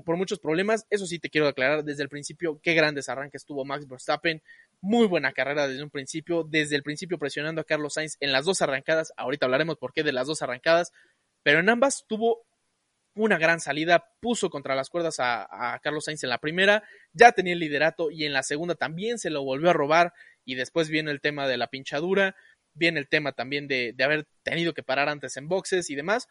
[0.03, 0.85] por muchos problemas.
[0.89, 4.43] Eso sí te quiero aclarar desde el principio qué grandes arranques tuvo Max Verstappen.
[4.81, 8.43] Muy buena carrera desde un principio, desde el principio presionando a Carlos Sainz en las
[8.43, 9.13] dos arrancadas.
[9.15, 10.91] Ahorita hablaremos por qué de las dos arrancadas,
[11.41, 12.45] pero en ambas tuvo
[13.17, 17.53] una gran salida, puso contra las cuerdas a, Carlos Sainz en la primera, ya tenía
[17.53, 20.13] el liderato y en la segunda también se lo volvió a robar
[20.45, 22.35] y después viene el tema de la pinchadura,
[22.73, 26.27] viene el tema también de, de haber tenido que parar antes en boxes y demás.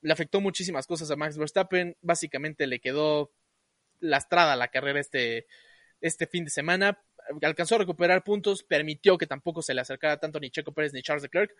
[0.00, 3.32] Le afectó muchísimas cosas a Max Verstappen, básicamente le quedó
[4.00, 5.46] lastrada la carrera este,
[6.00, 7.02] este fin de semana,
[7.42, 11.02] alcanzó a recuperar puntos, permitió que tampoco se le acercara tanto ni Checo Pérez ni
[11.02, 11.52] Charles Leclerc,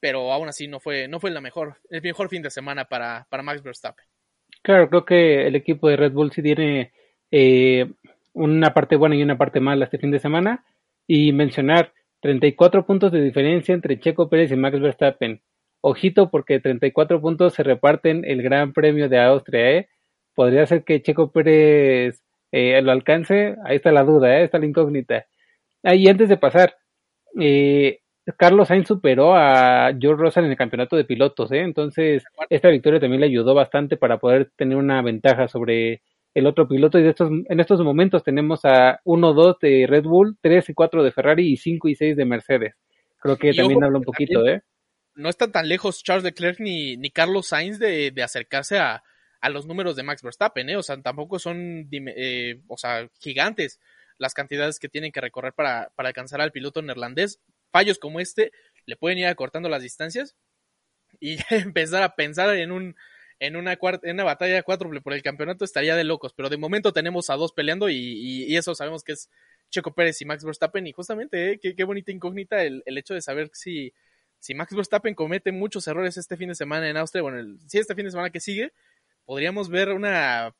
[0.00, 3.26] pero aún así no fue, no fue la mejor, el mejor fin de semana para,
[3.30, 4.04] para Max Verstappen.
[4.62, 6.92] Claro, creo que el equipo de Red Bull sí tiene
[7.30, 7.90] eh,
[8.32, 10.64] una parte buena y una parte mala este fin de semana.
[11.06, 15.40] Y mencionar 34 puntos de diferencia entre Checo Pérez y Max Verstappen.
[15.80, 19.70] Ojito porque 34 puntos se reparten el Gran Premio de Austria.
[19.70, 19.88] ¿eh?
[20.34, 22.22] Podría ser que Checo Pérez
[22.52, 23.56] eh, lo alcance.
[23.64, 24.44] Ahí está la duda, ¿eh?
[24.44, 25.26] está la incógnita.
[25.82, 26.76] Ahí antes de pasar,
[27.40, 28.00] eh,
[28.36, 31.60] Carlos Sainz superó a George Russell en el campeonato de pilotos, ¿eh?
[31.60, 36.02] entonces esta victoria también le ayudó bastante para poder tener una ventaja sobre
[36.34, 40.36] el otro piloto y de estos, en estos momentos tenemos a 1-2 de Red Bull,
[40.40, 42.74] 3 y 4 de Ferrari y 5 y 6 de Mercedes.
[43.18, 44.62] Creo que Y también habla un poquito, ¿eh?
[45.14, 49.02] No están tan lejos Charles Leclerc ni, ni Carlos Sainz de, de acercarse a,
[49.40, 50.76] a, los números de Max Verstappen, ¿eh?
[50.76, 53.80] O sea, tampoco son eh, o sea, gigantes
[54.18, 57.40] las cantidades que tienen que recorrer para, para alcanzar al piloto neerlandés.
[57.70, 58.52] Fallos como este
[58.86, 60.36] le pueden ir acortando las distancias
[61.20, 62.96] y empezar a pensar en un
[63.40, 66.92] en una en una batalla cuádruple por el campeonato estaría de locos, pero de momento
[66.92, 69.30] tenemos a dos peleando y, y, y eso sabemos que es
[69.70, 71.58] Checo Pérez y Max Verstappen y justamente ¿eh?
[71.60, 73.92] qué, qué, bonita incógnita el, el, hecho de saber si,
[74.40, 77.78] si Max Verstappen comete muchos errores este fin de semana en Austria, bueno, el, si
[77.78, 78.72] este fin de semana que sigue,
[79.24, 80.54] podríamos ver una,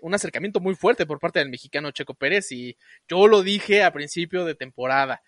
[0.00, 2.76] un acercamiento muy fuerte por parte del mexicano Checo Pérez y
[3.08, 5.22] yo lo dije a principio de temporada,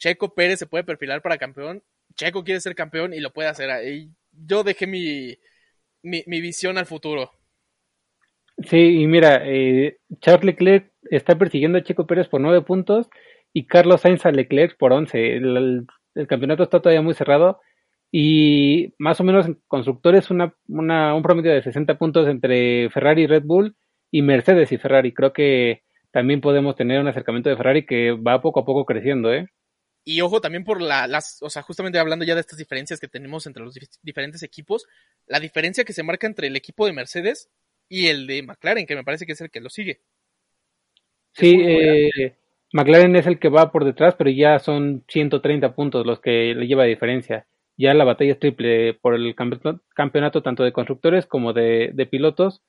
[0.00, 1.82] Checo Pérez se puede perfilar para campeón,
[2.16, 3.70] Checo quiere ser campeón y lo puede hacer.
[4.32, 5.36] Yo dejé mi,
[6.02, 7.30] mi, visión al futuro.
[8.58, 13.08] Sí, y mira, eh, Charles Leclerc está persiguiendo a Checo Pérez por nueve puntos
[13.52, 15.36] y Carlos Sainz a Leclerc por once.
[15.36, 17.60] El, el, el, campeonato está todavía muy cerrado
[18.10, 23.22] y más o menos en constructores una, una, un promedio de 60 puntos entre Ferrari
[23.22, 23.76] y Red Bull
[24.10, 25.12] y Mercedes y Ferrari.
[25.12, 29.32] Creo que también podemos tener un acercamiento de Ferrari que va poco a poco creciendo,
[29.32, 29.48] ¿eh?
[30.04, 33.08] Y ojo también por la, las, o sea, justamente hablando ya de estas diferencias que
[33.08, 34.86] tenemos entre los diferentes equipos,
[35.26, 37.50] la diferencia que se marca entre el equipo de Mercedes
[37.88, 40.00] y el de McLaren, que me parece que es el que lo sigue.
[41.32, 42.36] Sí, eh,
[42.72, 46.66] McLaren es el que va por detrás, pero ya son 130 puntos los que le
[46.66, 47.46] lleva diferencia.
[47.76, 52.06] Ya la batalla es triple por el campeonato, campeonato tanto de constructores como de, de,
[52.06, 52.62] pilotos,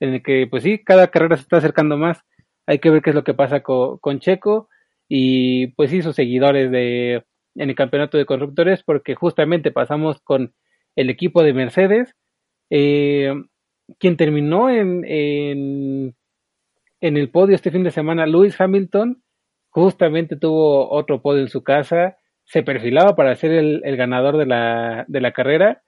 [0.00, 2.20] en el que, pues sí, cada carrera se está acercando más.
[2.66, 4.68] Hay que ver qué es lo que pasa con Checo
[5.14, 7.22] y pues sus seguidores de
[7.54, 10.54] en el campeonato de constructores porque justamente pasamos con
[10.96, 12.14] el equipo de Mercedes
[12.70, 13.34] eh,
[13.98, 16.16] quien terminó en, en,
[17.02, 19.22] en, el podio este fin de semana Lewis Hamilton
[19.68, 24.46] justamente tuvo otro podio en su casa se perfilaba para ser el, el ganador de
[24.46, 25.82] la, de la carrera.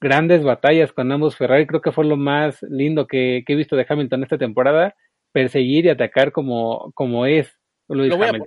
[0.00, 3.74] Grandes batallas con ambos Ferrari creo que fue lo más lindo que, que he visto
[3.74, 4.94] de Hamilton esta temporada
[5.32, 7.59] perseguir y atacar como, como es
[7.94, 8.42] lo voy, poner,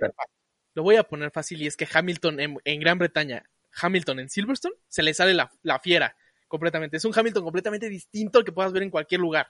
[0.74, 3.44] lo voy, a poner, fácil y es que Hamilton en, en, Gran Bretaña,
[3.80, 6.16] Hamilton en Silverstone, se le sale la, la, fiera
[6.48, 6.96] completamente.
[6.96, 9.46] Es un Hamilton completamente distinto al que puedas ver en cualquier lugar.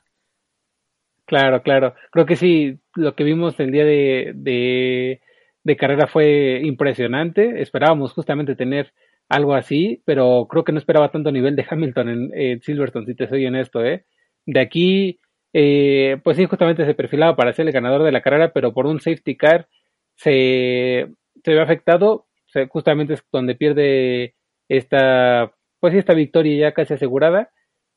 [1.26, 1.95] Claro, claro.
[2.11, 5.20] Creo que sí, lo que vimos el día de, de,
[5.62, 7.62] de carrera fue impresionante.
[7.62, 8.92] Esperábamos justamente tener
[9.28, 13.14] algo así, pero creo que no esperaba tanto nivel de Hamilton en, en Silverstone, si
[13.14, 14.05] te soy honesto, ¿eh?
[14.47, 15.20] De aquí,
[15.53, 18.86] eh, pues sí, justamente se perfilaba para ser el ganador de la carrera, pero por
[18.86, 19.68] un safety car
[20.17, 21.09] se,
[21.45, 22.27] se ve afectado,
[22.69, 24.35] justamente es donde pierde
[24.69, 27.51] esta, pues esta victoria ya casi asegurada.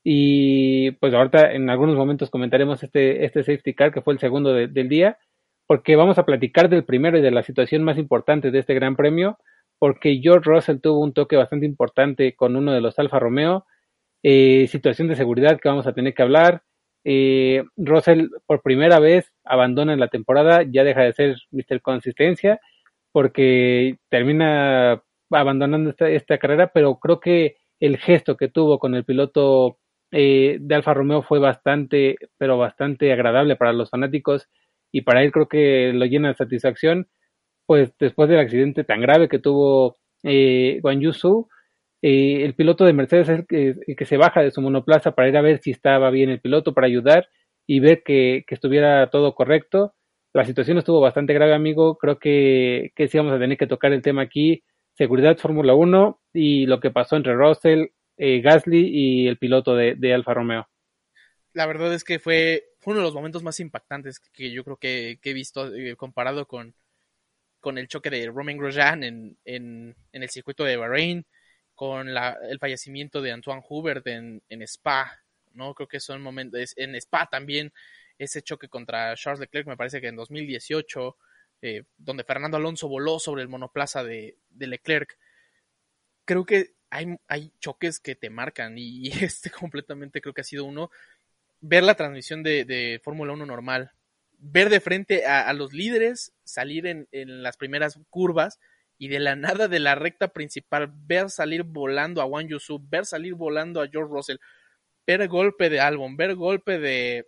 [0.04, 4.54] Y pues ahorita en algunos momentos comentaremos este, este safety car que fue el segundo
[4.54, 5.18] de, del día,
[5.68, 8.96] porque vamos a platicar del primero y de la situación más importante de este gran
[8.96, 9.38] premio,
[9.80, 13.66] porque George Russell tuvo un toque bastante importante con uno de los Alfa Romeo,
[14.24, 16.64] eh, situación de seguridad que vamos a tener que hablar,
[17.10, 21.82] eh, Russell por primera vez abandona la temporada, ya deja de ser Mr.
[21.82, 22.60] Consistencia,
[23.14, 25.02] porque termina
[25.32, 29.78] abandonando esta, esta, carrera, pero creo que el gesto que tuvo con el piloto
[30.12, 34.50] eh, de Alfa Romeo fue bastante, pero bastante agradable para los fanáticos
[34.92, 37.08] y para él creo que lo llena de satisfacción,
[37.66, 41.48] pues después del accidente tan grave que tuvo eh, Guan Yusu,
[42.10, 45.36] eh, el piloto de Mercedes es el que, se baja de su monoplaza para ir
[45.36, 47.28] a ver si estaba bien el piloto, para ayudar
[47.66, 49.94] y ver que, estuviera todo correcto.
[50.32, 51.98] La situación estuvo bastante grave, amigo.
[51.98, 54.64] Creo que, que sí vamos a tener que tocar el tema aquí.
[54.94, 59.96] Seguridad Fórmula 1 y lo que pasó entre Russell, eh, Gasly y el piloto de,
[59.96, 60.66] de Alfa Romeo.
[61.52, 65.20] La verdad es que fue, uno de los momentos más impactantes que yo creo que,
[65.22, 66.74] he visto eh, comparado con,
[67.60, 71.26] con el choque de Romain Grosjean en, en, en el circuito de Bahrein,
[71.78, 75.22] con la, el fallecimiento de Antoine Hubert en, Spa,
[75.54, 75.76] ¿no?
[75.76, 77.72] Creo que son momentos, en Spa también,
[78.18, 81.16] ese choque contra Charles Leclerc, me parece que en 2018,
[81.62, 85.20] eh, donde Fernando Alonso voló sobre el monoplaza de, Leclerc,
[86.26, 90.66] creo que hay, hay, choques que te marcan y, este completamente creo que ha sido
[90.66, 90.90] uno.
[91.62, 93.92] Ver la transmisión de, de Fórmula 1 normal,
[94.40, 98.60] ver de frente a, a los líderes salir en, en, las primeras curvas
[98.98, 103.06] y de la nada de la recta principal, ver salir volando a Wang Yusu, ver
[103.06, 104.38] salir volando a George Russell,
[105.06, 107.28] ver golpe de Albon, ver golpe de,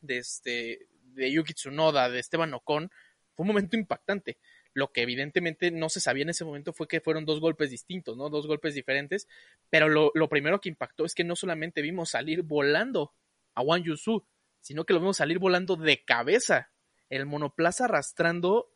[0.00, 2.90] de, este, de Yuki Tsunoda, de Esteban Ocon,
[3.34, 4.38] fue un momento impactante.
[4.72, 8.16] Lo que evidentemente no se sabía en ese momento fue que fueron dos golpes distintos,
[8.16, 8.28] ¿no?
[8.28, 9.26] Dos golpes diferentes.
[9.68, 13.12] Pero lo, lo primero que impactó es que no solamente vimos salir volando
[13.54, 14.24] a Wang Yusu,
[14.60, 16.70] sino que lo vimos salir volando de cabeza.
[17.08, 18.70] El monoplaza arrastrando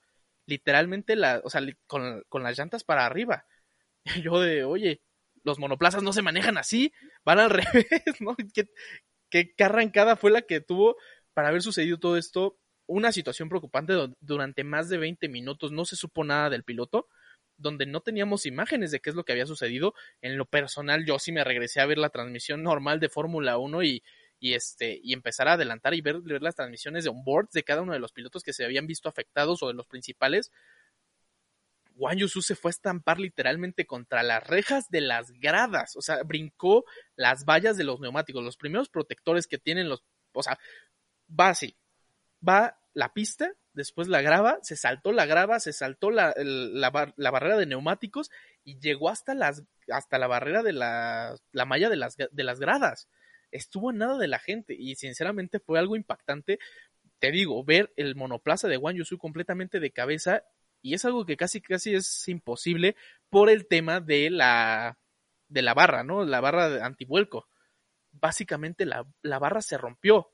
[0.46, 3.46] literalmente la, o sea, con, con las llantas para arriba.
[4.22, 5.00] Yo de, oye,
[5.42, 6.92] los monoplazas no se manejan así,
[7.24, 8.36] van al revés, ¿no?
[8.54, 8.68] ¿Qué,
[9.30, 10.96] qué, qué arrancada fue la que tuvo
[11.34, 12.58] para haber sucedido todo esto?
[12.86, 17.08] Una situación preocupante durante más de 20 minutos, no se supo nada del piloto,
[17.56, 19.94] donde no teníamos imágenes de qué es lo que había sucedido.
[20.20, 23.82] En lo personal, yo sí me regresé a ver la transmisión normal de Fórmula 1
[23.84, 24.02] y,
[24.44, 27.80] y, este, y empezar a adelantar y ver, ver las transmisiones de onboard de cada
[27.80, 30.52] uno de los pilotos que se habían visto afectados o de los principales.
[31.96, 36.22] Wang Yusu se fue a estampar literalmente contra las rejas de las gradas, o sea,
[36.24, 36.84] brincó
[37.16, 40.58] las vallas de los neumáticos, los primeros protectores que tienen los, o sea,
[41.30, 41.74] va así,
[42.46, 47.30] va la pista, después la grava, se saltó la grava, se saltó la, la, la
[47.30, 48.30] barrera de neumáticos
[48.62, 52.60] y llegó hasta las hasta la barrera de la, la malla de las, de las
[52.60, 53.08] gradas.
[53.54, 56.58] Estuvo en nada de la gente y sinceramente fue algo impactante.
[57.20, 60.42] Te digo, ver el monoplaza de Wang Yusu completamente de cabeza
[60.82, 62.96] y es algo que casi casi es imposible
[63.30, 64.98] por el tema de la
[65.48, 66.24] de la barra, ¿no?
[66.24, 67.48] La barra de antivuelco.
[68.10, 70.30] Básicamente la, la barra se rompió.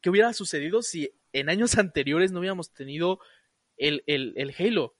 [0.00, 3.18] ¿Qué hubiera sucedido si en años anteriores no hubiéramos tenido
[3.76, 4.97] el, el, el Halo?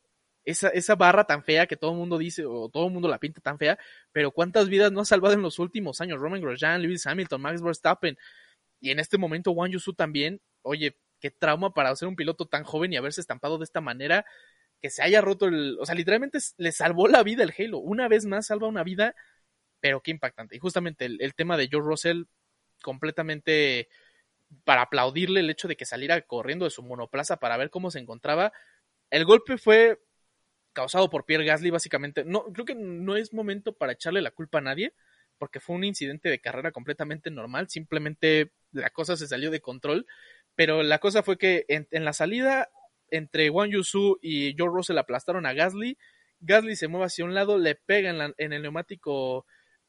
[0.49, 3.19] Esa, esa, barra tan fea que todo el mundo dice, o todo el mundo la
[3.19, 3.79] pinta tan fea,
[4.13, 6.19] pero cuántas vidas no ha salvado en los últimos años.
[6.19, 8.17] Roman Grosjean, Lewis Hamilton, Max Verstappen,
[8.81, 10.41] y en este momento Wang Yusu también.
[10.63, 14.25] Oye, qué trauma para ser un piloto tan joven y haberse estampado de esta manera,
[14.81, 15.77] que se haya roto el.
[15.81, 17.79] O sea, literalmente le salvó la vida el Halo.
[17.79, 19.15] Una vez más salva una vida,
[19.81, 20.57] pero qué impactante.
[20.57, 22.23] Y justamente el, el tema de George Russell,
[22.83, 23.89] completamente
[24.65, 27.99] para aplaudirle el hecho de que saliera corriendo de su monoplaza para ver cómo se
[27.99, 28.53] encontraba.
[29.11, 30.01] El golpe fue
[30.79, 32.25] causado por Pierre Gasly, básicamente.
[32.25, 34.95] No, creo que no es momento para echarle la culpa a nadie,
[35.37, 37.69] porque fue un incidente de carrera completamente normal.
[37.69, 40.07] Simplemente la cosa se salió de control.
[40.55, 42.71] Pero la cosa fue que en, la salida
[43.11, 45.99] entre Wang Yusu y George Russell aplastaron a Gasly.
[46.39, 49.47] Gasly se mueve hacia un lado, le pega en, el neumático,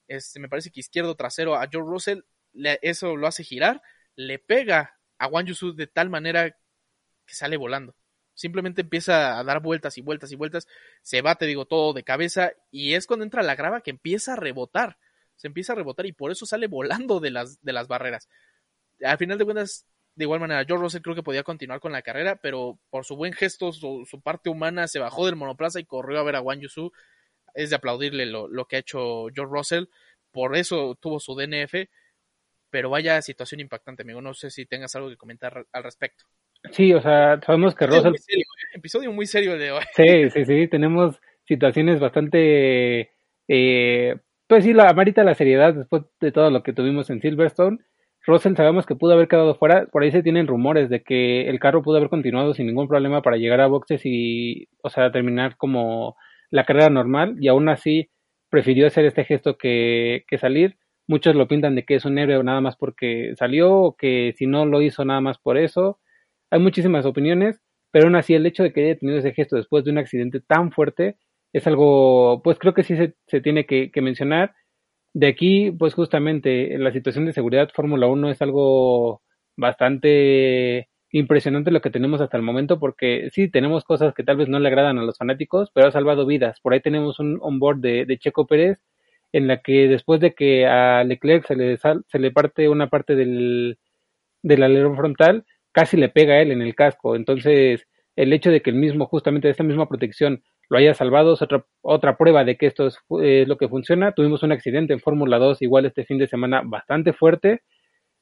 [0.07, 2.21] este, me parece que izquierdo trasero a George Russell,
[2.53, 3.83] le, eso lo hace girar
[4.15, 7.95] le pega a Wang Yusu de tal manera que sale volando.
[8.39, 10.65] Simplemente empieza a dar vueltas y vueltas y vueltas,
[11.01, 14.31] se va, te digo, todo de cabeza y es cuando entra la grava que empieza
[14.31, 14.97] a rebotar.
[15.35, 18.29] Se empieza a rebotar y por eso sale volando de las, de las barreras.
[19.03, 19.85] Al final de cuentas,
[20.15, 23.17] de igual manera, George Russell creo que podía continuar con la carrera, pero por su
[23.17, 26.61] buen gesto, su, parte humana, se bajó del monoplaza y corrió a ver a Wang
[26.61, 26.93] Yusu.
[27.53, 29.85] Es de aplaudirle lo, lo que ha hecho George Russell.
[30.31, 31.89] Por eso tuvo su DNF
[32.69, 34.21] pero vaya situación impactante, amigo.
[34.21, 36.25] No sé si tengas algo que comentar al respecto.
[36.71, 38.11] Sí, o sea, sabemos que Russell...
[38.11, 38.77] Muy serio, ¿eh?
[38.77, 39.83] Episodio muy serio de hoy.
[39.95, 43.11] Sí, sí, sí, tenemos situaciones bastante...
[43.47, 44.15] Eh,
[44.47, 47.77] pues sí, la marita la seriedad después de todo lo que tuvimos en Silverstone.
[48.25, 51.59] Russell sabemos que pudo haber quedado fuera, por ahí se tienen rumores de que el
[51.59, 55.55] carro pudo haber continuado sin ningún problema para llegar a boxes y, o sea, terminar
[55.55, 56.15] como
[56.51, 58.09] la carrera normal y aún así
[58.49, 60.77] prefirió hacer este gesto que, que salir
[61.09, 64.45] Muchos lo pintan de que es un héroe nada más porque salió, o que si
[64.45, 65.97] no lo hizo nada más por eso.
[66.51, 69.83] Hay muchísimas opiniones, pero aún así el hecho de que haya tenido ese gesto después
[69.85, 71.17] de un accidente tan fuerte
[71.53, 72.95] es algo, pues creo que sí
[73.27, 74.53] se, tiene que, mencionar.
[75.13, 79.21] de aquí, pues justamente la situación de seguridad Fórmula 1 es algo
[79.57, 84.47] bastante impresionante lo que tenemos hasta el momento porque sí tenemos cosas que tal vez
[84.49, 86.59] no le agradan a los fanáticos, pero ha salvado vidas.
[86.61, 88.79] Por ahí tenemos un onboard de, de Checo Pérez
[89.31, 93.15] en la que después de que a Leclerc se le, se le parte una parte
[93.15, 93.79] del,
[94.43, 97.15] del alerón frontal, casi le pega a él en el casco.
[97.15, 101.33] Entonces, el hecho de que el mismo, justamente de esta misma protección, lo haya salvado
[101.33, 102.97] es otra, otra prueba de que esto es,
[103.47, 104.11] lo que funciona.
[104.11, 107.61] Tuvimos un accidente en Fórmula 2 igual este fin de semana bastante fuerte.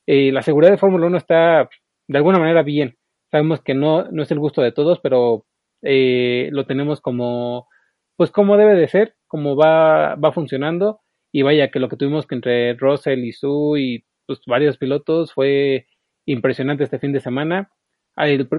[0.08, 1.70] Eh, la seguridad de Fórmula 1 está
[2.08, 2.96] de alguna manera bien.
[3.32, 5.46] Sabemos que no, no es el gusto de todos, pero
[5.82, 7.68] eh, lo tenemos como,
[8.16, 11.02] pues como debe de ser, como va, va funcionando.
[11.34, 15.34] Y vaya que lo que tuvimos que entre Russell y Sue y pues, varios pilotos
[15.34, 15.88] fue
[16.28, 17.72] impresionante este fin de semana.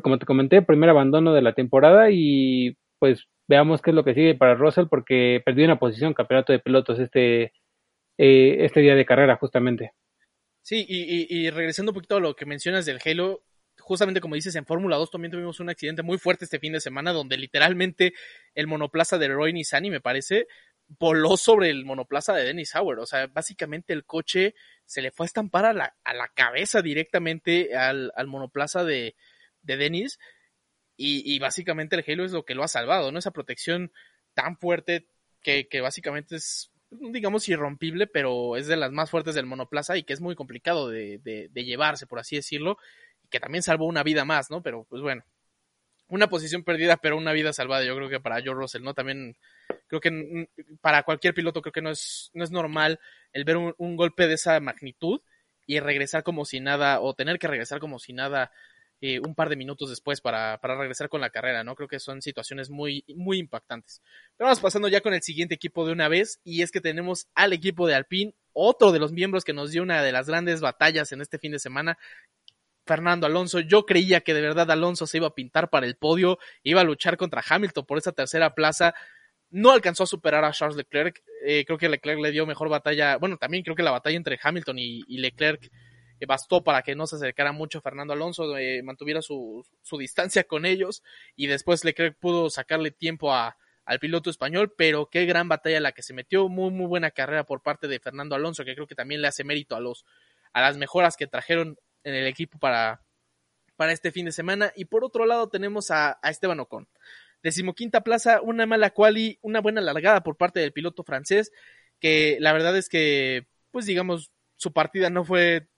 [0.03, 4.14] como te comenté, primer abandono de la temporada y pues veamos qué es lo que
[4.14, 7.53] sigue para Russell porque perdió una posición campeonato de pilotos este,
[8.19, 9.93] eh, este día de carrera justamente.
[10.62, 13.43] Sí, y, regresando un poquito a lo que mencionas del Halo,
[13.79, 16.81] justamente como dices, en Fórmula 2 también tuvimos un accidente muy fuerte este fin de
[16.81, 18.12] semana donde literalmente
[18.55, 20.47] el monoplaza de Roy Nissani, me parece,
[20.89, 23.01] voló sobre el monoplaza de Dennis Howard.
[23.01, 26.80] O sea, básicamente el coche se le fue a estampar a la, a la cabeza
[26.82, 29.14] directamente al, al monoplaza de,
[29.62, 30.18] de Dennis.
[30.97, 33.20] Y, y, básicamente el Halo es lo que lo ha salvado, ¿no?
[33.20, 33.93] Esa protección
[34.34, 35.07] tan fuerte
[35.43, 40.03] que, que básicamente es, digamos, irrompible, pero es de las más fuertes del monoplaza y
[40.03, 42.78] que es muy complicado de, de, de llevarse, por así decirlo.
[43.22, 44.61] Y que también salvó una vida más, ¿no?
[44.61, 45.22] Pero pues bueno,
[46.09, 47.84] una posición perdida, pero una vida salvada.
[47.84, 48.95] Yo creo que para Joe Russell, ¿no?
[48.95, 49.36] También
[49.89, 50.49] creo que
[50.80, 53.01] para cualquier piloto creo que no es, no es normal
[53.32, 55.20] el ver un, golpe de esa magnitud
[55.66, 58.53] y regresar como si nada, o tener que regresar como si nada
[59.01, 61.74] eh, un par de minutos después para, para, regresar con la carrera, ¿no?
[61.74, 64.03] Creo que son situaciones muy, muy impactantes.
[64.36, 67.28] Pero vamos pasando ya con el siguiente equipo de una vez, y es que tenemos
[67.34, 70.61] al equipo de Alpine, otro de los miembros que nos dio una de las grandes
[70.61, 71.99] batallas en este fin de semana,
[72.89, 73.61] Fernando Alonso.
[73.61, 76.84] Yo creía que de verdad Alonso se iba a pintar para el podio, iba a
[76.84, 78.95] luchar contra Hamilton por esa tercera plaza.
[79.51, 81.23] No alcanzó a superar a Charles Leclerc.
[81.45, 83.17] Eh, creo que Leclerc le dio mejor batalla.
[83.17, 85.71] Bueno, también creo que la batalla entre Hamilton y, Leclerc
[86.21, 90.45] eh, bastó para que no se acercara mucho Fernando Alonso, eh, mantuviera su, su, distancia
[90.45, 91.03] con ellos
[91.37, 95.93] y después Leclerc pudo sacarle tiempo a, al piloto español, pero qué gran batalla la
[95.93, 98.95] que se metió, muy muy buena carrera por parte de Fernando Alonso, que creo que
[98.95, 100.05] también le hace mérito a los
[100.53, 103.03] a las mejoras que trajeron en el equipo para,
[103.77, 104.73] para este fin de semana.
[104.77, 106.89] Y por otro lado tenemos a, Esteban Ocon.
[107.43, 111.53] Decimoquinta plaza, una mala quali, una buena largada por parte del piloto francés,
[112.01, 115.68] que la verdad es que, pues digamos, su partida no fue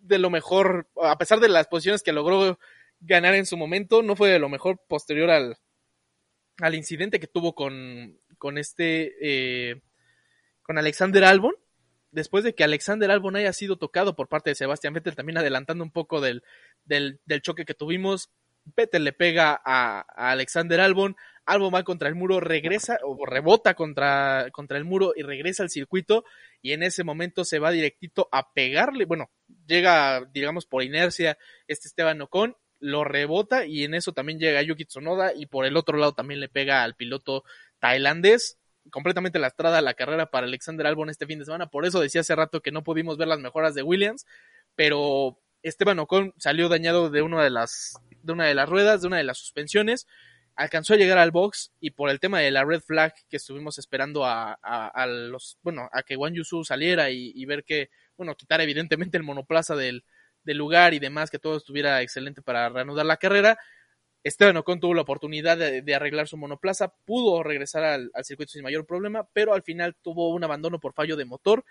[0.00, 2.58] de lo mejor, a pesar de las posiciones que logró
[3.00, 5.58] ganar en su momento, no fue de lo mejor posterior al,
[6.58, 9.80] al incidente que tuvo con, con este, eh,
[10.62, 11.54] con Alexander Albon,
[12.10, 15.84] después de que Alexander Albon haya sido tocado por parte de Sebastián Vettel, también adelantando
[15.84, 16.42] un poco del,
[16.84, 18.30] del, del choque que tuvimos,
[18.76, 20.00] Vettel le pega a,
[20.30, 21.16] Alexander Albon,
[21.46, 25.70] Albon va contra el muro, regresa o rebota contra, contra el muro y regresa al
[25.70, 26.24] circuito
[26.60, 29.30] y en ese momento se va directito a pegarle, bueno,
[29.66, 34.84] llega digamos por inercia este Esteban Ocon, lo rebota y en eso también llega Yuki
[34.84, 37.44] Tsunoda y por el otro lado también le pega al piloto
[37.78, 38.58] tailandés,
[38.90, 41.68] completamente lastrada la carrera para Alexander Albon este fin de semana.
[41.68, 44.26] Por eso decía hace rato que no pudimos ver las mejoras de Williams,
[44.74, 47.94] pero Esteban Ocon salió dañado de una de las,
[48.28, 50.06] de una de las ruedas, de una de las suspensiones.
[50.54, 53.78] Alcanzó a llegar al box y por el tema de la red flag que estuvimos
[53.78, 58.60] esperando a, a, los, bueno, a que Wang Yusu saliera y, ver que, bueno, quitar
[58.60, 60.04] evidentemente el monoplaza del,
[60.44, 63.58] del lugar y demás, que todo estuviera excelente para reanudar la carrera
[64.24, 68.84] Esteban Ocon tuvo la oportunidad de, arreglar su monoplaza, pudo regresar al, circuito sin mayor
[68.86, 71.64] problema, pero al final tuvo un abandono por fallo de motor,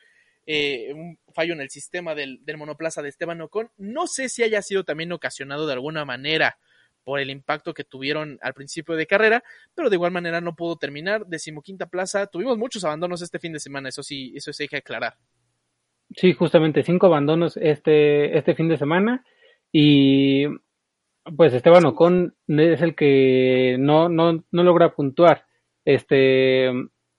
[0.49, 3.69] eh, un fallo en el sistema del, monoplaza de Esteban Ocon.
[3.75, 6.57] No sé si haya sido también ocasionado de alguna manera
[7.03, 9.43] por el impacto que tuvieron al principio de carrera,
[9.75, 11.25] pero de igual manera no pudo terminar.
[11.27, 14.77] Decimoquinta plaza, tuvimos muchos abandonos este fin de semana, eso sí, eso sí hay que
[14.77, 15.15] aclarar.
[16.15, 19.25] Sí, justamente cinco abandonos este, este fin de semana
[19.69, 20.45] y
[21.35, 25.45] pues Esteban Ocon es el que no, no, no logra puntuar
[25.83, 26.71] este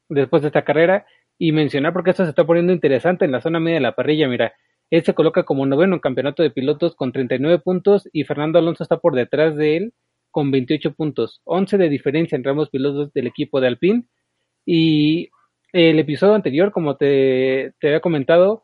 [0.08, 1.06] después de esta carrera
[1.38, 4.28] y mencionar porque esto se está poniendo interesante en la zona media de la parrilla,
[4.28, 4.54] mira,
[4.90, 8.82] él se coloca como noveno en campeonato de pilotos con 39 puntos y Fernando Alonso
[8.82, 9.94] está por detrás de él
[10.30, 14.04] con 28 puntos, 11 de diferencia entre ambos pilotos del equipo de Alpine
[14.64, 15.30] y
[15.72, 18.62] el episodio anterior, como te, había comentado,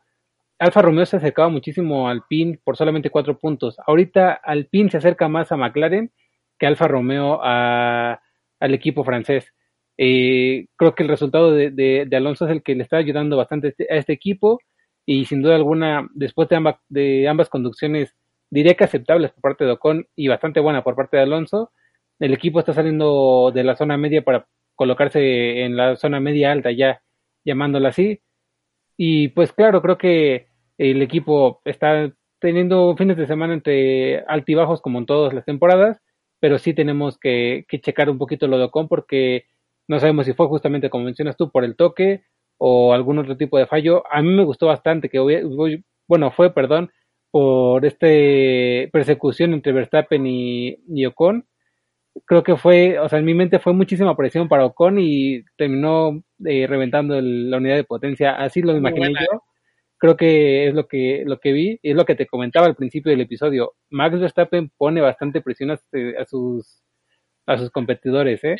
[0.57, 3.77] Alfa Romeo se acercaba muchísimo al PIN por solamente cuatro puntos.
[3.85, 6.11] Ahorita Alpine se acerca más a McLaren
[6.57, 8.21] que Alfa Romeo a,
[8.59, 9.53] al equipo francés.
[9.97, 13.67] Eh, creo que el resultado de, de, Alonso es el que le está ayudando bastante
[13.67, 14.59] a este, este equipo
[15.05, 18.15] y sin duda alguna, después de, ambas de ambas conducciones,
[18.49, 21.71] diría que aceptables por parte de Ocon y bastante buena por parte de Alonso,
[22.19, 26.71] el equipo está saliendo de la zona media para colocarse en la zona media alta
[26.71, 27.01] ya,
[27.45, 28.21] llamándola así.
[28.97, 34.99] Y pues claro, creo que el equipo está teniendo fines de semana entre altibajos como
[34.99, 36.01] en todas las temporadas,
[36.39, 39.45] pero sí tenemos que, que checar un poquito lo de Ocon porque
[39.87, 42.23] no sabemos si fue justamente como mencionas tú por el toque
[42.57, 44.03] o algún otro tipo de fallo.
[44.11, 45.19] A mí me gustó bastante que,
[46.07, 46.91] bueno, fue, perdón,
[47.31, 51.45] por este persecución entre Verstappen y, y Ocon.
[52.25, 56.23] Creo que fue, o sea, en mi mente fue muchísima presión para Ocon y terminó
[56.45, 58.35] eh, reventando el, la unidad de potencia.
[58.35, 59.43] Así lo imaginé yo.
[59.97, 62.75] Creo que es lo que, lo que vi, y es lo que te comentaba al
[62.75, 63.73] principio del episodio.
[63.89, 66.83] Max Verstappen pone bastante presión a, a sus,
[67.45, 68.57] a sus competidores, ¿eh?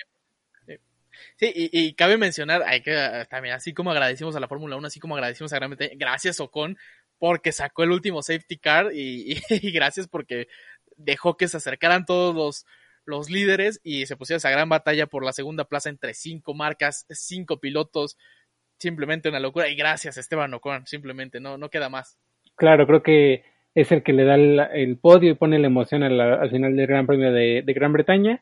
[1.37, 4.87] Sí, y, y, cabe mencionar, hay que también, así como agradecimos a la Fórmula 1,
[4.87, 6.77] así como agradecimos a Gran Bretaña, gracias Ocon,
[7.19, 9.39] porque sacó el último safety car y,
[9.71, 10.47] gracias porque
[10.97, 12.65] dejó que se acercaran todos los,
[13.05, 17.05] los líderes y se pusiera esa gran batalla por la segunda plaza entre cinco marcas,
[17.09, 18.17] cinco pilotos,
[18.79, 19.67] simplemente una locura.
[19.67, 22.17] Y gracias Esteban Ocon, simplemente, no, no queda más.
[22.55, 23.43] Claro, creo que
[23.73, 26.87] es el que le da el, podio y pone la emoción al, al final del
[26.87, 28.41] Gran Premio de Gran Bretaña.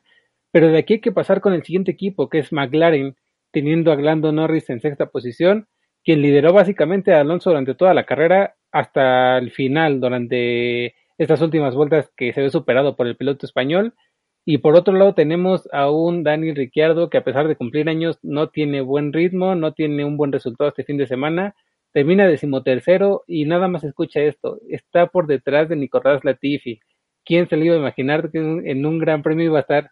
[0.54, 3.16] Pero de aquí hay que pasar con el siguiente equipo, que es McLaren,
[3.50, 5.66] teniendo a Lando Norris en sexta posición,
[6.04, 11.74] quien lideró básicamente a Alonso durante toda la carrera hasta el final, durante estas últimas
[11.74, 13.94] vueltas que se ve superado por el piloto español.
[14.44, 18.20] Y por otro lado tenemos a un Daniel Ricciardo que a pesar de cumplir años
[18.22, 21.56] no tiene buen ritmo, no tiene un buen resultado este fin de semana,
[21.92, 26.78] termina decimotercero y nada más escucha esto, está por detrás de Nicolás Latifi.
[27.24, 29.90] ¿Quién se le iba a imaginar que en un gran premio iba a estar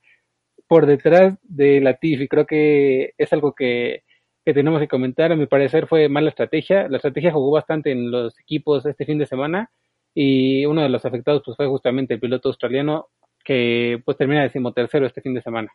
[0.73, 2.29] por detrás de Latifi.
[2.29, 4.05] Creo que es algo que,
[4.43, 5.31] que tenemos que comentar.
[5.31, 6.89] A mi parecer fue mala estrategia.
[6.89, 9.71] La estrategia jugó bastante en los equipos este fin de semana
[10.15, 13.09] y uno de los afectados pues fue justamente el piloto australiano
[13.45, 15.71] que pues termina decimotercero este fin de semana.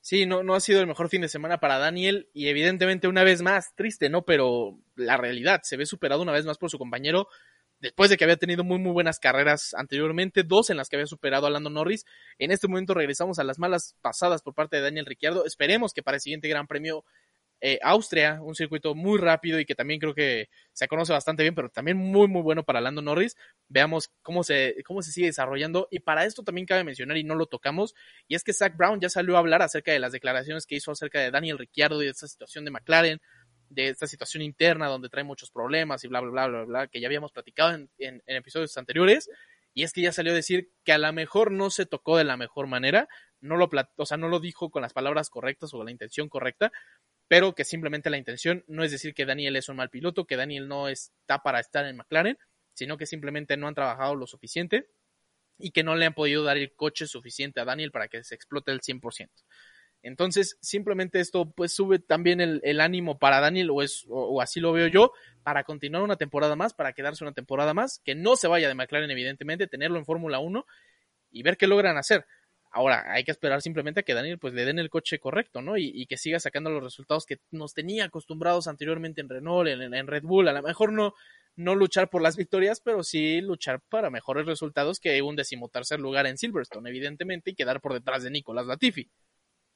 [0.00, 3.22] Sí, no, no ha sido el mejor fin de semana para Daniel y evidentemente una
[3.22, 4.24] vez más, triste, ¿no?
[4.24, 7.28] Pero la realidad, se ve superado una vez más por su compañero
[7.82, 11.06] después de que había tenido muy muy buenas carreras anteriormente, dos en las que había
[11.06, 12.06] superado a Lando Norris.
[12.38, 15.44] En este momento regresamos a las malas pasadas por parte de Daniel Ricciardo.
[15.44, 17.04] Esperemos que para el siguiente Gran Premio
[17.60, 21.54] eh, Austria, un circuito muy rápido y que también creo que se conoce bastante bien,
[21.54, 23.36] pero también muy muy bueno para Lando Norris.
[23.68, 25.88] Veamos cómo se, cómo se sigue desarrollando.
[25.90, 27.94] Y para esto también cabe mencionar, y no lo tocamos,
[28.28, 30.92] y es que Zach Brown ya salió a hablar acerca de las declaraciones que hizo
[30.92, 33.20] acerca de Daniel Ricciardo y de esta situación de McLaren
[33.74, 37.00] de esta situación interna donde trae muchos problemas y bla, bla, bla, bla, bla, que
[37.00, 39.30] ya habíamos platicado en, episodios anteriores.
[39.74, 42.24] Y es que ya salió a decir que a lo mejor no se tocó de
[42.24, 43.08] la mejor manera,
[43.40, 46.28] no lo, o sea, no lo dijo con las palabras correctas o con la intención
[46.28, 46.70] correcta,
[47.26, 50.36] pero que simplemente la intención no es decir que Daniel es un mal piloto, que
[50.36, 52.38] Daniel no está para estar en McLaren,
[52.74, 54.90] sino que simplemente no han trabajado lo suficiente
[55.58, 58.34] y que no le han podido dar el coche suficiente a Daniel para que se
[58.34, 59.30] explote el 100%.
[60.02, 64.72] Entonces, simplemente esto pues sube también el, ánimo para Daniel, o, es, o, así lo
[64.72, 68.48] veo yo, para continuar una temporada más, para quedarse una temporada más, que no se
[68.48, 70.66] vaya de McLaren, evidentemente, tenerlo en Fórmula 1
[71.30, 72.26] y ver qué logran hacer.
[72.72, 75.76] Ahora, hay que esperar simplemente a que Daniel pues le den el coche correcto, ¿no?
[75.76, 80.06] Y, que siga sacando los resultados que nos tenía acostumbrados anteriormente en Renault, en, en
[80.06, 80.48] Red Bull.
[80.48, 81.14] A lo mejor no,
[81.54, 86.26] no luchar por las victorias, pero sí luchar para mejores resultados que un decimotercer lugar
[86.26, 89.10] en Silverstone, evidentemente, y quedar por detrás de Nicolás Latifi.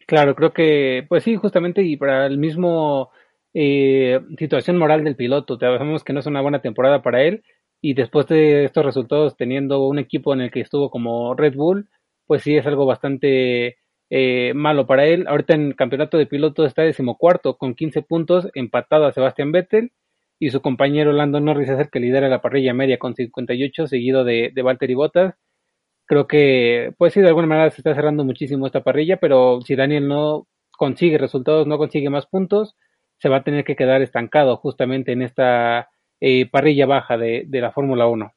[0.07, 3.11] Claro, creo que, pues sí, justamente, y para el mismo
[3.54, 7.42] eh, situación moral del piloto, sabemos que no es una buena temporada para él,
[7.80, 11.88] y después de estos resultados, teniendo un equipo en el que estuvo como Red Bull,
[12.26, 13.78] pues sí es algo bastante
[14.11, 15.26] eh, malo para él.
[15.26, 19.90] Ahorita en el campeonato de pilotos está decimocuarto con 15 puntos, empatado a Sebastián Vettel,
[20.38, 24.22] y su compañero Lando Norris es el que lidera la parrilla media con 58, seguido
[24.24, 25.34] de, de Valtteri Bottas
[26.07, 29.76] creo que, pues sí, de alguna manera se está cerrando muchísimo esta parrilla, pero si
[29.76, 32.76] Daniel no consigue resultados, no consigue más puntos,
[33.18, 35.90] se va a tener que quedar estancado justamente en esta
[36.20, 38.32] eh, parrilla baja de, de la Fórmula 1.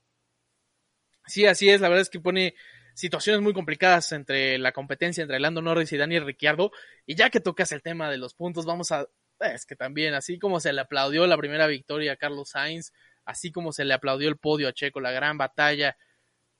[1.25, 2.55] Sí, así es, la verdad es que pone
[2.95, 6.71] situaciones muy complicadas entre la competencia entre Lando Norris y Daniel Ricciardo,
[7.05, 9.07] y ya que tocas el tema de los puntos, vamos a,
[9.39, 12.91] es que también, así como se le aplaudió la primera victoria a Carlos Sainz,
[13.25, 15.97] así como se le aplaudió el podio a Checo, la gran batalla,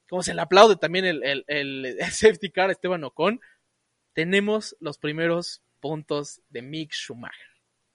[0.10, 3.40] como se le aplaude también el, el, el, safety car Esteban Ocon,
[4.14, 7.48] tenemos los primeros puntos de Mick Schumacher.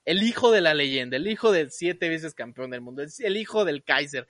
[0.05, 3.65] El hijo de la leyenda, el hijo del siete veces campeón del mundo, el hijo
[3.65, 4.29] del Kaiser.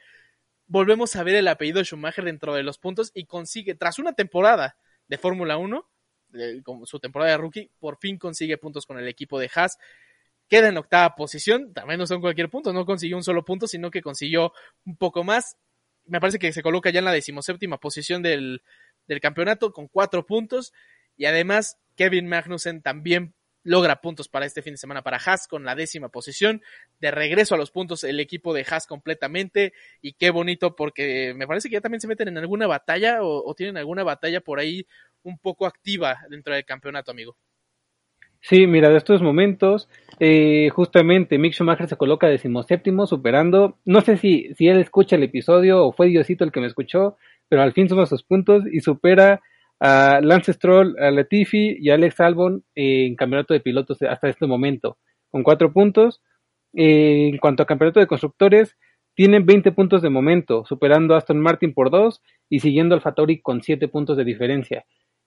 [0.67, 4.77] Volvemos a ver el apellido Schumacher dentro de los puntos y consigue, tras una temporada
[5.09, 5.89] de Fórmula 1,
[6.35, 9.79] eh, con su temporada de rookie, por fin consigue puntos con el equipo de Haas.
[10.49, 13.91] Queda en octava posición, también no son cualquier punto, no consiguió un solo punto, sino
[13.91, 14.53] que consiguió
[14.85, 15.57] un poco más.
[16.07, 18.63] Me parece que se coloca ya en la decimoséptima posición del,
[19.07, 20.73] del campeonato con cuatro puntos.
[21.17, 25.65] Y además, Kevin Magnussen también logra puntos para este fin de semana para Haas con
[25.65, 26.63] la décima posición.
[27.01, 29.73] De regreso a los puntos el equipo de Haas completamente.
[30.01, 33.49] Y qué bonito porque me parece que ya también se meten en alguna batalla o,
[33.49, 34.87] o tienen alguna batalla por ahí
[35.23, 37.37] un poco activa dentro del campeonato, amigo.
[38.47, 39.89] Sí, mira, de estos momentos,
[40.21, 45.23] eh, justamente Mick Schumacher se coloca decimoséptimo, superando, no sé si, si él escucha el
[45.23, 47.17] episodio o fue Diosito el que me escuchó,
[47.49, 49.41] pero al fin suma sus puntos y supera
[49.81, 54.47] a Lance Stroll, a Latifi y a Alex Albon en campeonato de pilotos hasta este
[54.47, 54.99] momento,
[55.31, 56.21] con cuatro puntos.
[56.75, 58.77] Eh, en cuanto a campeonato de constructores,
[59.15, 62.21] tienen 20 puntos de momento, superando a Aston Martin por dos
[62.51, 64.85] y siguiendo al Fattori con siete puntos de diferencia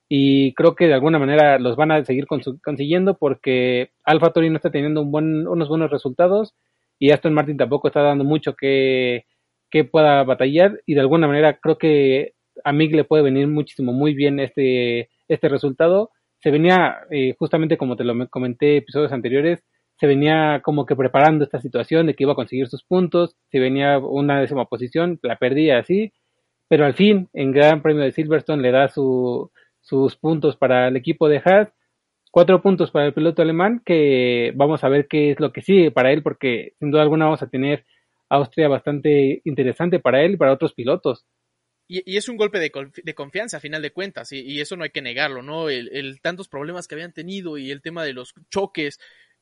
[0.08, 4.56] y creo que de alguna manera los van a seguir consiguiendo porque Alfa Tori no
[4.56, 6.54] está teniendo un buen, unos buenos resultados
[6.98, 9.26] y Aston Martin tampoco está dando mucho que,
[9.70, 12.32] que pueda batallar y de alguna manera creo que
[12.64, 16.10] a Mig le puede venir muchísimo muy bien este, este resultado.
[16.40, 19.62] Se venía, eh, justamente como te lo comenté episodios anteriores,
[20.00, 23.58] se venía como que preparando esta situación de que iba a conseguir sus puntos, se
[23.58, 26.12] venía una décima posición, la perdía así,
[26.68, 29.50] pero al fin en Gran Premio de Silverstone le da su,
[29.88, 31.68] sus puntos para el equipo de Haas,
[32.30, 35.90] cuatro puntos para el piloto alemán, que vamos a ver qué es lo que sigue
[35.90, 37.86] para él, porque sin duda alguna vamos a tener
[38.28, 41.24] Austria bastante interesante para él y para otros pilotos.
[41.90, 45.00] Y, es un golpe de, confianza a final de cuentas, y, eso no hay que
[45.00, 45.70] negarlo, ¿no?
[45.70, 49.00] El, tantos problemas que habían tenido y el tema de los choques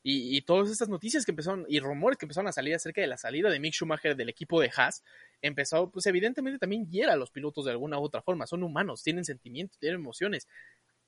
[0.09, 3.07] y, y, todas estas noticias que empezaron y rumores que empezaron a salir acerca de
[3.07, 5.03] la salida de Mick Schumacher del equipo de Haas,
[5.41, 9.03] empezó, pues evidentemente también hiera a los pilotos de alguna u otra forma, son humanos,
[9.03, 10.47] tienen sentimientos, tienen emociones.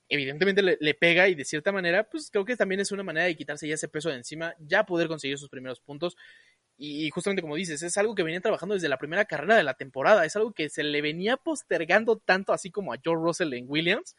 [0.10, 3.38] Evidentemente le, pega y de cierta manera, pues creo que también es una manera de
[3.38, 6.18] quitarse ya ese peso de encima, ya poder conseguir sus primeros puntos.
[6.78, 9.76] Y justamente como dices, es algo que venía trabajando desde la primera carrera de la
[9.76, 13.64] temporada, es algo que se le venía postergando tanto así como a George Russell en
[13.66, 14.18] Williams,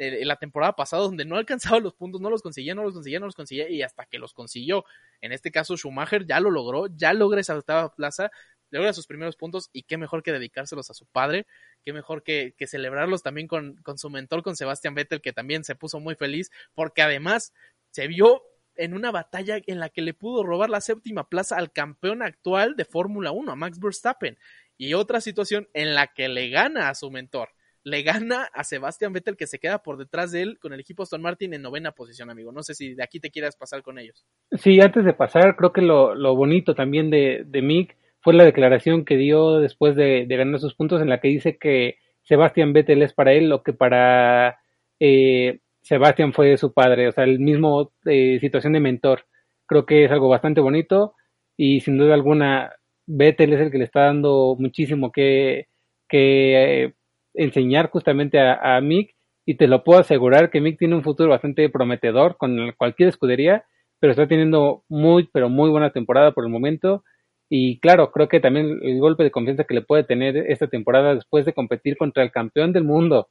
[0.00, 3.20] en la temporada pasada donde no alcanzaba los puntos, no los conseguía, no los conseguía,
[3.20, 4.84] no los conseguía y hasta que los consiguió.
[5.20, 8.30] En este caso Schumacher ya lo logró, ya logra esa octava plaza,
[8.70, 11.46] logra sus primeros puntos y qué mejor que dedicárselos a su padre,
[11.84, 15.74] qué mejor que, celebrarlos también con, con su mentor, con Sebastian Vettel, que también se
[15.74, 17.52] puso muy feliz porque además
[17.90, 18.42] se vio
[18.76, 22.74] en una batalla en la que le pudo robar la séptima plaza al campeón actual
[22.76, 24.38] de Fórmula 1, a Max Verstappen.
[24.78, 27.50] Y otra situación en la que le gana a su mentor
[27.82, 31.02] le gana a Sebastian Vettel que se queda por detrás de él con el equipo
[31.02, 32.52] Aston Martin en novena posición, amigo.
[32.52, 34.26] No sé si de aquí te quieras pasar con ellos.
[34.52, 38.44] Sí, antes de pasar, creo que lo, lo bonito también de, de Mick fue la
[38.44, 42.72] declaración que dio después de, de, ganar sus puntos en la que dice que Sebastian
[42.72, 44.58] Vettel es para él lo que para
[44.98, 49.24] eh, Sebastian fue su padre, o sea, el mismo eh, situación de mentor.
[49.66, 51.14] Creo que es algo bastante bonito
[51.56, 52.72] y sin duda alguna
[53.06, 55.68] Vettel es el que le está dando muchísimo que,
[56.08, 56.94] que eh,
[57.34, 59.14] enseñar justamente a, Mick
[59.46, 63.64] y te lo puedo asegurar que Mick tiene un futuro bastante prometedor con cualquier escudería,
[63.98, 67.04] pero está teniendo muy, pero muy buena temporada por el momento.
[67.48, 71.14] Y claro, creo que también el golpe de confianza que le puede tener esta temporada
[71.14, 73.28] después de competir contra el campeón del mundo,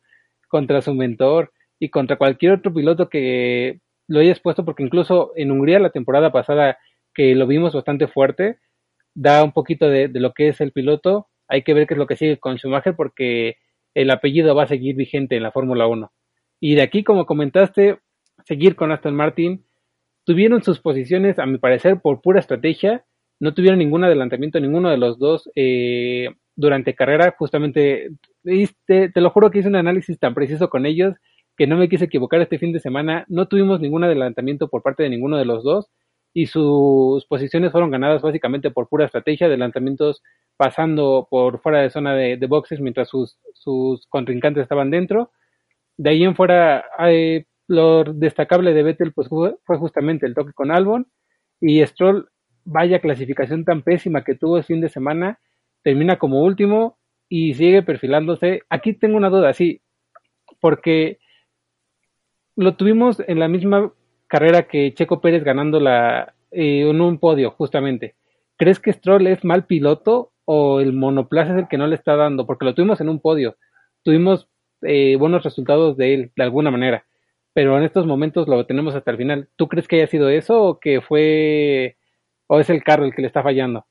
[0.49, 5.51] contra su mentor y contra cualquier otro piloto que lo hayas puesto, porque incluso en
[5.51, 6.77] Hungría la temporada pasada
[7.13, 8.57] que lo vimos bastante fuerte,
[9.15, 11.27] da un poquito de, lo que es el piloto.
[11.47, 13.57] Hay que ver qué es lo que sigue con Schumacher porque
[14.01, 16.09] el apellido va a seguir vigente en la Fórmula 1.
[16.61, 17.99] Y de aquí, como comentaste,
[18.45, 19.65] seguir con Aston Martin.
[20.23, 23.05] Tuvieron sus posiciones, a mi parecer, por pura estrategia.
[23.41, 27.35] No tuvieron ningún adelantamiento, ninguno de los dos eh, durante carrera.
[27.37, 28.09] Justamente,
[28.85, 31.15] te, te lo juro que hice un análisis tan preciso con ellos
[31.57, 33.25] que no me quise equivocar este fin de semana.
[33.27, 35.91] No tuvimos ningún adelantamiento por parte de ninguno de los dos
[36.33, 40.21] y sus posiciones fueron ganadas básicamente por pura estrategia, adelantamientos
[40.57, 45.31] pasando por fuera de zona de, de boxes mientras sus, sus, contrincantes estaban dentro.
[45.97, 46.85] De ahí en fuera,
[47.67, 51.07] lo destacable de Vettel pues, fue, justamente el toque con Albon
[51.61, 52.29] y Stroll,
[52.65, 55.39] vaya clasificación tan pésima que tuvo el fin de semana,
[55.83, 58.61] termina como último y sigue perfilándose.
[58.69, 59.81] Aquí tengo una duda, sí,
[60.59, 61.19] porque
[62.55, 63.93] lo tuvimos en la misma
[64.29, 68.15] carrera que Checo Pérez ganando la, eh, en un podio, justamente.
[68.55, 72.15] ¿Crees que Stroll es mal piloto o el monoplaza es el que no le está
[72.15, 73.57] dando, porque lo tuvimos en un podio,
[74.03, 74.47] tuvimos
[74.81, 77.05] eh, buenos resultados de él, de alguna manera,
[77.53, 79.49] pero en estos momentos lo tenemos hasta el final.
[79.55, 81.97] ¿Tú crees que haya sido eso o que fue,
[82.47, 83.85] o es el carro el que le está fallando?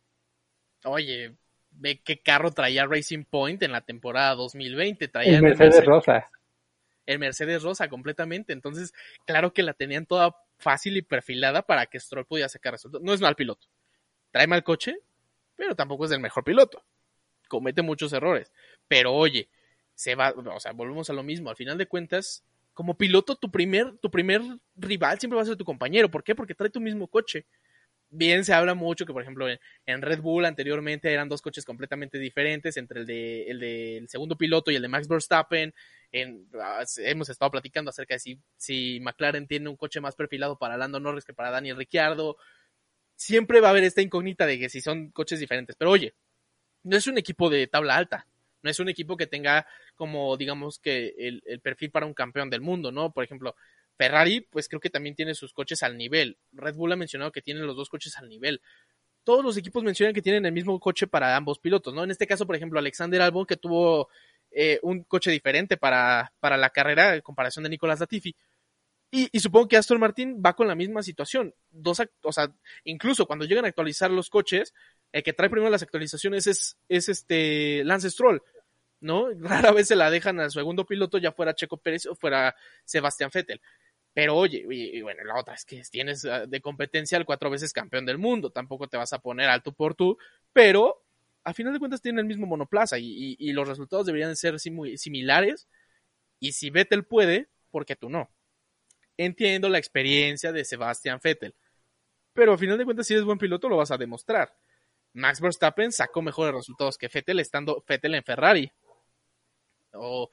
[0.84, 1.32] Oye,
[1.70, 6.28] ve qué carro traía Racing Point en la temporada 2020, traía el Mercedes Rosa.
[7.08, 8.52] El Mercedes Rosa completamente.
[8.52, 8.92] Entonces,
[9.26, 13.04] claro que la tenían toda fácil y perfilada para que Stroll pudiera sacar resultados.
[13.04, 13.66] No es mal piloto.
[14.30, 14.98] Trae mal coche,
[15.56, 16.84] pero tampoco es el mejor piloto.
[17.48, 18.52] Comete muchos errores.
[18.88, 19.48] Pero oye,
[19.94, 21.48] se va, o sea, volvemos a lo mismo.
[21.48, 22.44] Al final de cuentas,
[22.74, 24.42] como piloto, tu primer, tu primer
[24.76, 26.10] rival siempre va a ser tu compañero.
[26.10, 26.34] ¿Por qué?
[26.34, 27.46] Porque trae tu mismo coche
[28.10, 32.18] bien se habla mucho que, por ejemplo, en, Red Bull anteriormente eran dos coches completamente
[32.18, 35.74] diferentes entre el de el del segundo piloto y el de Max Verstappen.
[36.12, 36.48] En,
[36.98, 41.00] hemos estado platicando acerca de si, si McLaren tiene un coche más perfilado para Lando
[41.00, 42.36] Norris que para Daniel Ricciardo.
[43.16, 45.76] Siempre va a haber esta incógnita de que si son coches diferentes.
[45.76, 46.14] Pero oye,
[46.84, 48.26] no es un equipo de tabla alta.
[48.62, 52.60] No es un equipo que tenga como, digamos, que el perfil para un campeón del
[52.60, 53.12] mundo, ¿no?
[53.12, 53.54] Por ejemplo,
[53.98, 56.38] Ferrari, pues creo que también tiene sus coches al nivel.
[56.52, 58.62] Red Bull ha mencionado que tienen los dos coches al nivel.
[59.24, 62.04] Todos los equipos mencionan que tienen el mismo coche para ambos pilotos, ¿no?
[62.04, 64.08] En este caso, por ejemplo, Alexander Albon, que tuvo
[64.52, 68.34] eh, un coche diferente para, para la carrera en comparación de Nicolás Latifi.
[69.10, 71.54] Y, supongo que Aston Martin va con la misma situación.
[71.70, 72.52] Dos, o sea,
[72.84, 74.74] incluso cuando llegan a actualizar los coches,
[75.12, 78.42] el que trae primero las actualizaciones es, es este Lance Stroll,
[79.00, 79.28] ¿no?
[79.40, 83.30] Rara vez se la dejan al segundo piloto, ya fuera Checo Pérez o fuera Sebastián
[83.32, 83.60] Vettel.
[84.18, 87.72] Pero oye, y, bueno, la otra es que tienes ah, de competencia al cuatro veces
[87.72, 90.18] campeón del mundo, tampoco te vas a poner alto por tú,
[90.52, 91.04] pero
[91.44, 95.68] a final de cuentas tienen el mismo monoplaza y, los resultados deberían ser muy similares.
[96.40, 98.28] Y si Vettel puede, ¿por qué tú no?
[99.16, 101.54] Entiendo la experiencia de Sebastian Vettel,
[102.32, 104.52] pero a final de cuentas, si eres buen piloto, lo vas a demostrar.
[105.12, 108.72] Max Verstappen sacó mejores resultados que Vettel estando Vettel en Ferrari.
[109.92, 110.28] O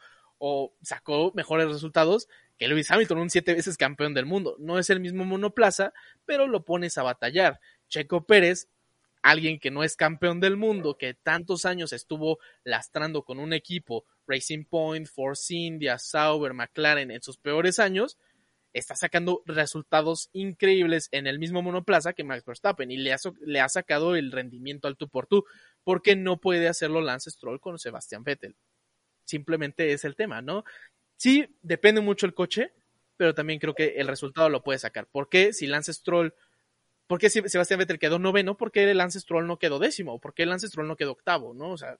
[0.81, 2.27] sacó mejores resultados
[2.57, 4.55] que Lewis Hamilton, un siete veces campeón del mundo.
[4.59, 5.93] No es el mismo monoplaza,
[6.25, 7.59] pero lo pones a batallar.
[7.87, 8.69] Checo Pérez,
[9.21, 14.05] alguien que no es campeón del mundo, que tantos años estuvo lastrando con un equipo,
[14.27, 18.17] Racing Point, Force India, Sauber, McLaren, en sus peores años,
[18.73, 23.61] está sacando resultados increíbles en el mismo monoplaza que Max Verstappen y le ha, le
[23.61, 25.45] ha sacado el rendimiento al tú por tú,
[25.83, 28.55] porque no puede hacerlo Lance Stroll con Sebastián Vettel
[29.25, 30.63] simplemente es el tema, ¿no?
[31.17, 32.73] Sí, depende mucho el coche,
[33.17, 35.07] pero también creo que el resultado lo puede sacar.
[35.07, 36.33] ¿Por qué si Lance Stroll,
[37.07, 40.19] por qué Sebastián Vettel quedó noveno, por qué Lance Stroll no quedó décimo?
[40.19, 41.71] ¿Por qué Lance Stroll no quedó octavo, no?
[41.71, 41.97] O sea,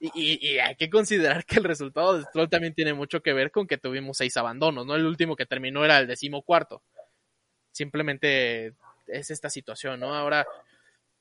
[0.00, 3.66] y, hay que considerar que el resultado de Stroll también tiene mucho que ver con
[3.66, 4.96] que tuvimos seis abandonos, ¿no?
[4.96, 6.82] El último que terminó era el decimocuarto.
[7.70, 8.74] Simplemente
[9.06, 10.14] es esta situación, ¿no?
[10.14, 10.46] Ahora,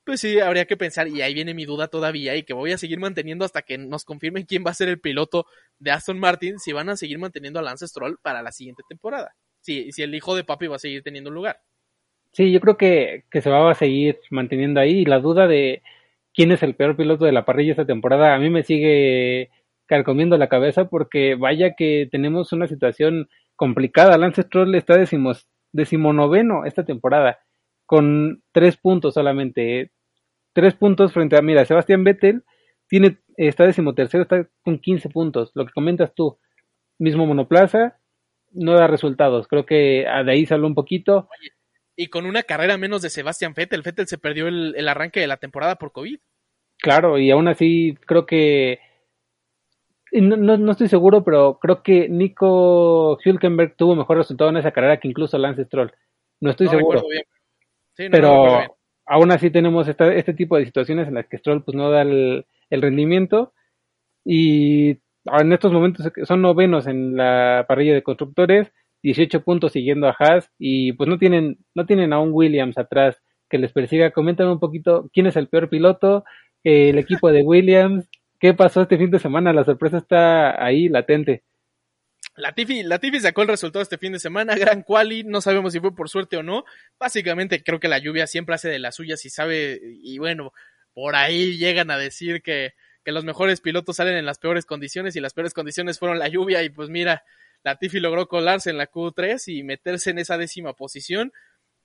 [0.09, 2.79] pues sí, habría que pensar, y ahí viene mi duda todavía, y que voy a
[2.79, 5.45] seguir manteniendo hasta que nos confirmen quién va a ser el piloto
[5.77, 9.35] de Aston Martin, si van a seguir manteniendo a Lance Stroll para la siguiente temporada.
[9.61, 11.59] Si, si el hijo de papi va a seguir teniendo un lugar.
[12.31, 15.83] Sí, yo creo que, que se va a seguir manteniendo ahí, y la duda de
[16.33, 19.51] quién es el peor piloto de la parrilla esta temporada, a mí me sigue
[19.85, 24.17] carcomiendo la cabeza, porque vaya que tenemos una situación complicada.
[24.17, 27.37] Lance Stroll está decimos, decimonoveno esta temporada
[27.89, 29.91] con tres puntos solamente
[30.53, 32.43] tres puntos frente a, mira, Sebastián Vettel
[32.87, 35.51] tiene, está decimotercero, está con 15 puntos.
[35.53, 36.37] Lo que comentas tú,
[36.97, 37.99] mismo monoplaza,
[38.51, 39.47] no da resultados.
[39.47, 41.29] Creo que de ahí salió un poquito.
[41.95, 45.27] y con una carrera menos de Sebastián Vettel, Vettel se perdió el, el, arranque de
[45.27, 46.17] la temporada por COVID.
[46.77, 48.79] Claro, y aún así creo que.
[50.11, 54.99] No, no, estoy seguro, pero creo que Nico Hülkenberg tuvo mejor resultado en esa carrera
[54.99, 55.93] que incluso Lance Stroll.
[56.41, 57.03] No estoy seguro.
[57.95, 58.78] pero
[59.09, 62.45] aún así tenemos este tipo de situaciones en las que Stroll pues no da el,
[62.69, 63.53] rendimiento
[64.23, 68.71] y en estos momentos son novenos en la parrilla de constructores,
[69.01, 73.21] 18 puntos siguiendo a Haas y pues no tienen, no tienen a un Williams atrás
[73.49, 74.11] que les persiga.
[74.11, 76.23] Coméntame un poquito quién es el peor piloto,
[76.63, 78.07] el equipo de Williams,
[78.39, 81.43] qué pasó este fin de semana, la sorpresa está ahí latente.
[82.39, 85.95] Latifi, Latifi sacó el resultado este fin de semana, gran quali, no sabemos si fue
[85.95, 86.63] por suerte o no.
[86.97, 90.53] Básicamente creo que la lluvia siempre hace de las suyas y sabe, y bueno,
[90.93, 95.15] por ahí llegan a decir que, que los mejores pilotos salen en las peores condiciones
[95.15, 97.23] y las peores condiciones fueron la lluvia y pues mira,
[97.63, 101.33] Latifi logró colarse en la Q3 y meterse en esa décima posición.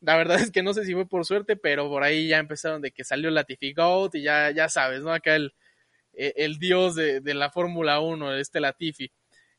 [0.01, 2.81] La verdad es que no sé si fue por suerte, pero por ahí ya empezaron
[2.81, 5.13] de que salió Latifi Goat y ya, ya sabes, ¿no?
[5.13, 5.53] Acá el,
[6.13, 9.11] el dios de, de la Fórmula 1, este Latifi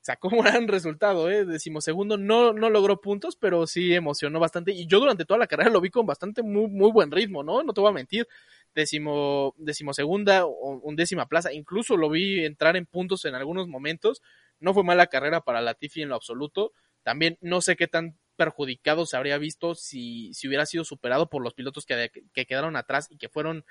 [0.06, 1.46] sacó un gran resultado, ¿eh?
[1.46, 4.72] Decimosegundo no, no logró puntos, pero sí emocionó bastante.
[4.72, 7.64] Y yo durante toda la carrera lo vi con bastante muy, muy buen ritmo, ¿no?
[7.64, 8.28] No te voy a mentir.
[8.76, 11.52] Decimo, decimosegunda o undécima plaza.
[11.54, 14.22] Incluso lo vi entrar en puntos en algunos momentos.
[14.60, 16.72] No fue mala carrera para Latifi en lo absoluto.
[17.02, 21.42] También no sé qué tan perjudicado se habría visto si, si hubiera sido superado por
[21.42, 23.66] los pilotos que, que quedaron atrás y que fueron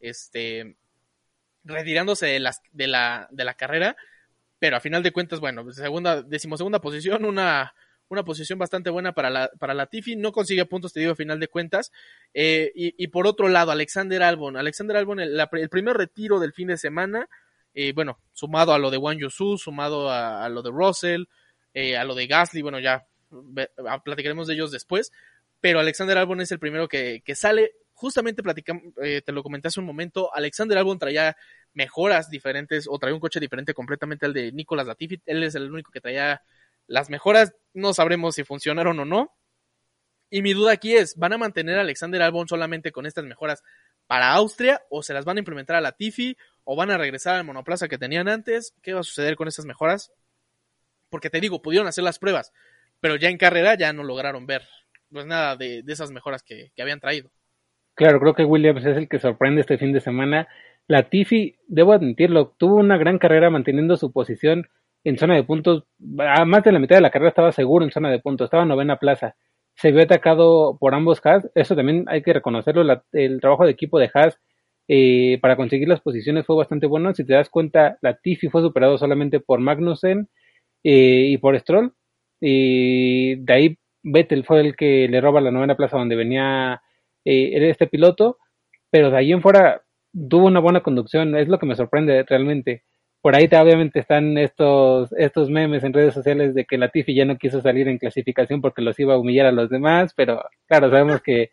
[0.00, 0.76] este
[1.64, 3.96] retirándose de, las, de, la, de la carrera
[4.58, 7.74] pero a final de cuentas, bueno, segunda, decimosegunda posición, una,
[8.08, 11.16] una posición bastante buena para la, para la Tiffy, no consigue puntos, te digo, a
[11.16, 11.92] final de cuentas.
[12.34, 16.68] Eh, y, y, por otro lado, Alexander Albon, Alexander Albon, el, primer retiro del fin
[16.68, 17.28] de semana,
[17.74, 21.24] eh, bueno, sumado a lo de Wang Yusu, sumado a, a lo de Russell,
[21.74, 23.06] eh, a lo de Gasly, bueno, ya
[24.04, 25.12] platicaremos de ellos después,
[25.60, 29.68] pero Alexander Albon es el primero que, que sale, justamente platicamos, eh, te lo comenté
[29.68, 31.36] hace un momento, Alexander Albon traía
[31.74, 35.70] mejoras diferentes o traía un coche diferente completamente al de Nicolas Latifi, él es el
[35.72, 36.42] único que traía
[36.86, 39.34] las mejoras, no sabremos si funcionaron o no,
[40.30, 43.62] y mi duda aquí es, ¿van a mantener a Alexander Albon solamente con estas mejoras
[44.06, 47.44] para Austria o se las van a implementar a Latifi o van a regresar al
[47.44, 48.74] monoplaza que tenían antes?
[48.82, 50.12] ¿Qué va a suceder con estas mejoras?
[51.08, 52.52] Porque te digo, pudieron hacer las pruebas,
[53.00, 54.62] pero ya en carrera ya no lograron ver
[55.10, 57.30] pues nada de, de esas mejoras que, que, habían traído.
[57.94, 60.46] Claro, creo que Williams es el que sorprende este fin de semana.
[60.88, 64.68] La Tiffy, debo admitirlo, tuvo una gran carrera manteniendo su posición
[65.04, 65.84] en zona de puntos.
[66.18, 68.62] A más de la mitad de la carrera estaba seguro en zona de puntos, estaba
[68.62, 69.36] en novena plaza.
[69.76, 72.82] Se vio atacado por ambos Haas, eso también hay que reconocerlo.
[72.84, 74.38] La, el trabajo de equipo de Haas
[74.88, 77.14] eh, para conseguir las posiciones fue bastante bueno.
[77.14, 80.28] Si te das cuenta, la Tiffy fue superado solamente por Magnussen
[80.84, 81.92] eh, y por Stroll.
[82.40, 86.80] Y de ahí Vettel fue el que le roba la novena plaza donde venía
[87.24, 88.38] eh, este piloto,
[88.90, 89.82] pero de ahí en fuera
[90.12, 92.84] tuvo una buena conducción, es lo que me sorprende realmente.
[93.20, 97.36] Por ahí obviamente están estos, estos memes en redes sociales de que Latifi ya no
[97.36, 101.20] quiso salir en clasificación porque los iba a humillar a los demás, pero claro, sabemos
[101.22, 101.50] que,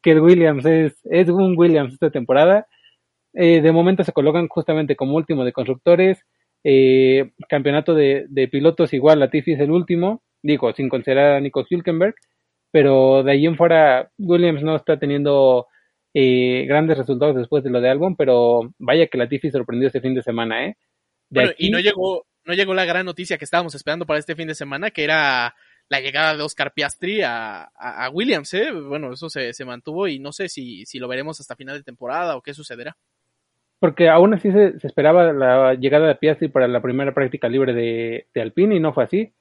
[0.00, 2.66] que el Williams es, es un Williams esta temporada.
[3.34, 6.24] Eh, de momento se colocan justamente como último de constructores.
[6.64, 11.64] Eh, campeonato de, de, pilotos igual, Latifi es el último, digo, sin considerar a Nico
[11.68, 12.14] Hülkenberg,
[12.72, 15.66] pero de ahí en fuera Williams no está teniendo
[16.14, 20.14] eh, grandes resultados después de lo de Albon, pero vaya que Latifi sorprendió este fin
[20.14, 20.76] de semana, ¿eh?
[21.30, 21.66] De bueno, aquí...
[21.66, 24.54] y no llegó, no llegó la gran noticia que estábamos esperando para este fin de
[24.54, 25.54] semana, que era
[25.88, 28.72] la llegada de Oscar Piastri a, a, a Williams, ¿eh?
[28.72, 31.84] Bueno, eso se, se, mantuvo y no sé si, si lo veremos hasta final de
[31.84, 32.96] temporada o qué sucederá
[33.78, 37.72] porque aún así se, se, esperaba la llegada de Piastri para la primera práctica libre
[37.72, 39.32] de, de, Alpine y no fue así.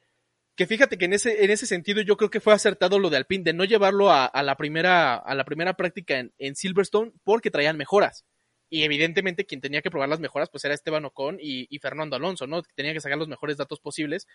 [0.58, 3.18] Que fíjate que en ese, en ese sentido yo creo que fue acertado lo de
[3.18, 7.52] Alpine, de no llevarlo a, la, primera, a la primera práctica en, en, Silverstone porque
[7.52, 8.26] traían mejoras.
[8.68, 12.48] Y evidentemente quien tenía que probar las mejoras pues era Esteban Ocon y, Fernando Alonso,
[12.48, 12.64] ¿no?
[12.64, 14.28] Que tenía que sacar los mejores datos posibles,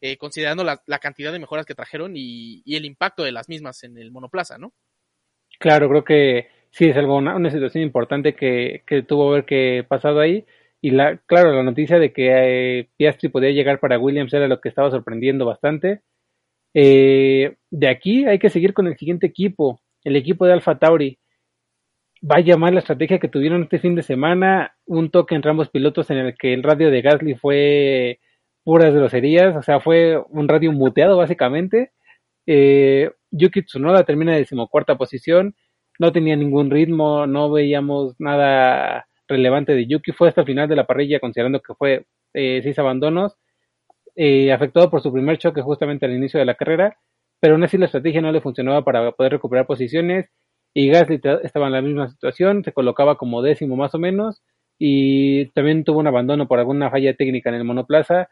[0.00, 3.84] eh, considerando la, cantidad de mejoras que trajeron y, y el impacto de las mismas
[3.84, 4.74] en el monoplaza, ¿no?
[5.60, 10.20] Claro, creo que sí es algo una, situación importante que, que, tuvo ver que pasado
[10.20, 10.44] ahí
[10.80, 12.28] y la claro la noticia de que
[12.80, 16.02] eh, Piastri podía llegar para Williams era lo que estaba sorprendiendo bastante.
[16.74, 21.18] Eh, de aquí hay que seguir con el siguiente equipo el equipo de Alfa Tauri.
[22.24, 25.70] Va a llamar la estrategia que tuvieron este fin de semana un toque entre ambos
[25.70, 28.20] pilotos en el que el radio de Gasly fue
[28.64, 31.92] puras groserías o sea fue un radio muteado básicamente.
[32.46, 35.54] Eh, Yuki Tsunoda termina en decimocuarta posición
[35.98, 40.12] no tenía ningún ritmo, no veíamos nada relevante de Yuki.
[40.12, 43.36] Fue hasta el final de la parrilla, considerando que fue eh, seis abandonos,
[44.16, 46.98] eh, afectado por su primer choque justamente al inicio de la carrera,
[47.40, 50.28] pero aún así la estrategia no le funcionaba para poder recuperar posiciones
[50.74, 54.42] y Gasly estaba en la misma situación, se colocaba como décimo más o menos
[54.78, 58.28] y también tuvo un abandono por alguna falla técnica en el monoplaza.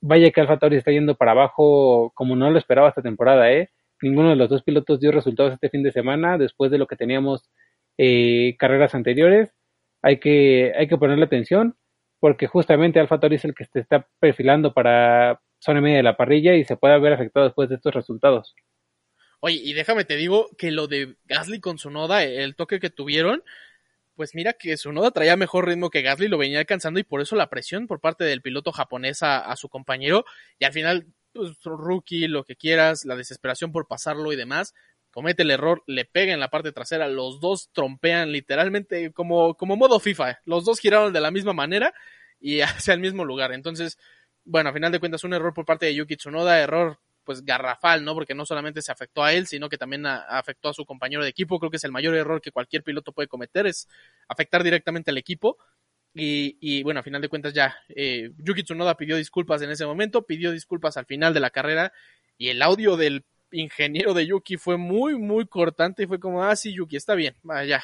[0.00, 3.70] Vaya que Alfa Tauri está yendo para abajo como no lo esperaba esta temporada, ¿eh?
[4.02, 6.96] ninguno de los dos pilotos dio resultados este fin de semana después de lo que
[6.96, 7.50] teníamos
[7.98, 9.50] eh, carreras anteriores.
[10.02, 11.76] Hay que, hay que ponerle atención
[12.20, 16.16] porque justamente Alfa Tauri es el que se está perfilando para zona media de la
[16.16, 18.54] parrilla y se puede haber afectado después de estos resultados.
[19.40, 22.90] Oye, y déjame te digo que lo de Gasly con su noda, el toque que
[22.90, 23.42] tuvieron,
[24.14, 27.22] pues mira que su noda traía mejor ritmo que Gasly, lo venía alcanzando y por
[27.22, 30.26] eso la presión por parte del piloto japonés a, a su compañero
[30.58, 34.74] y al final pues, rookie, lo que quieras, la desesperación por pasarlo y demás,
[35.10, 39.76] comete el error, le pega en la parte trasera, los dos trompean literalmente como, como
[39.76, 41.92] modo FIFA, los dos giraron de la misma manera
[42.40, 43.52] y hacia el mismo lugar.
[43.52, 43.98] Entonces,
[44.44, 48.04] bueno, a final de cuentas, un error por parte de Yuki Tsunoda, error pues garrafal,
[48.04, 48.14] ¿no?
[48.14, 51.28] Porque no solamente se afectó a él, sino que también afectó a su compañero de
[51.28, 51.58] equipo.
[51.58, 53.88] Creo que es el mayor error que cualquier piloto puede cometer, es
[54.26, 55.58] afectar directamente al equipo.
[56.12, 59.86] Y, y, bueno, a final de cuentas ya eh, Yuki Tsunoda pidió disculpas en ese
[59.86, 61.92] momento, pidió disculpas al final de la carrera
[62.36, 66.56] y el audio del ingeniero de Yuki fue muy, muy cortante y fue como, ah,
[66.56, 67.82] sí, Yuki, está bien, vaya.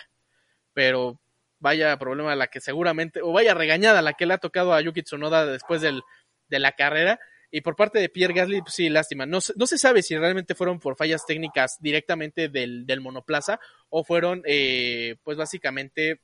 [0.72, 1.18] Pero
[1.58, 5.02] vaya problema la que seguramente, o vaya regañada la que le ha tocado a Yuki
[5.02, 6.02] Tsunoda después del,
[6.48, 7.18] de la carrera.
[7.50, 9.24] Y por parte de Pierre Gasly, pues sí, lástima.
[9.24, 14.04] No, no se sabe si realmente fueron por fallas técnicas directamente del, del monoplaza o
[14.04, 16.20] fueron, eh, pues básicamente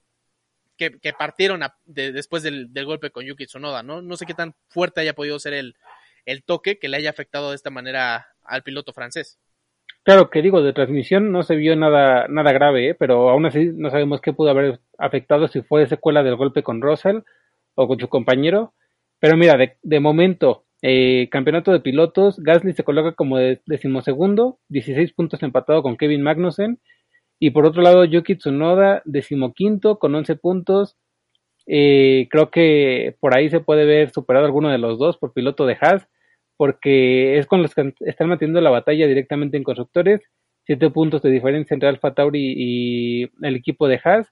[0.76, 4.02] que, partieron después del, del golpe con Yuki Tsunoda, ¿no?
[4.02, 5.76] No sé qué tan fuerte haya podido ser el,
[6.26, 9.38] el toque que le haya afectado de esta manera al piloto francés.
[10.04, 12.94] Claro que digo, de transmisión no se vio nada, nada grave, ¿eh?
[12.94, 16.82] pero aún así no sabemos qué pudo haber afectado si fue secuela del golpe con
[16.82, 17.18] Russell
[17.76, 18.74] o con su compañero.
[19.20, 24.58] Pero mira, de, de momento, eh, campeonato de pilotos, Gasly se coloca como de- decimosegundo,
[24.70, 26.80] 16 puntos empatado con Kevin Magnussen.
[27.38, 30.96] Y por otro lado, Yuki Tsunoda, decimoquinto con 11 puntos.
[31.66, 35.64] Eh, creo que por ahí se puede ver superado alguno de los dos por piloto
[35.64, 36.08] de Haas
[36.62, 40.20] porque es con los que están manteniendo la batalla directamente en constructores,
[40.64, 44.28] siete puntos de diferencia entre Alfa Tauri y el equipo de Haas,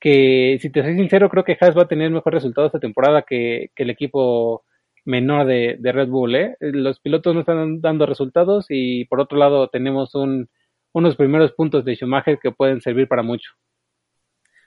[0.00, 3.22] que si te soy sincero creo que Haas va a tener mejor resultado esta temporada
[3.22, 4.64] que, el equipo
[5.04, 6.56] menor de, Red Bull, ¿eh?
[6.58, 10.48] los pilotos no están dando resultados y por otro lado tenemos un,
[10.90, 13.52] unos primeros puntos de Schumacher que pueden servir para mucho.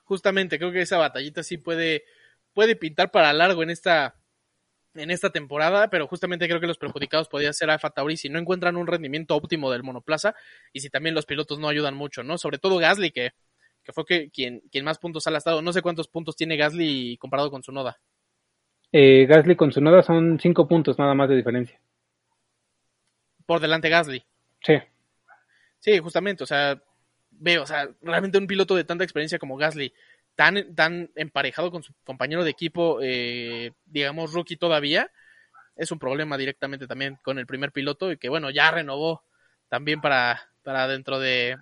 [0.06, 2.06] Justamente, creo que esa batallita sí puede,
[2.54, 4.16] puede pintar para largo en esta,
[4.96, 8.40] en esta temporada, pero justamente creo que los perjudicados podrían ser Alfa Tauri si no
[8.40, 10.36] encuentran un rendimiento óptimo del monoplaza
[10.72, 12.38] y si también los pilotos no ayudan mucho, ¿no?
[12.38, 13.32] Sobre todo Gasly, que,
[13.84, 15.62] que fue que, quien, quien más puntos ha lastado.
[15.62, 18.00] No sé cuántos puntos tiene Gasly comparado con su Noda.
[18.92, 21.80] Eh, Gasly con su noda son cinco puntos nada más de diferencia.
[23.48, 24.24] Por delante Gasly.
[24.62, 24.76] Sí.
[25.80, 26.80] Sí, justamente, o sea,
[27.32, 29.92] veo, o sea, realmente un piloto de tanta experiencia como Gasly,
[30.36, 35.12] tan, tan emparejado con su compañero de equipo, eh, digamos, rookie todavía,
[35.76, 39.24] es un problema directamente también con el primer piloto y que, bueno, ya renovó
[39.70, 41.58] también para, para dentro de,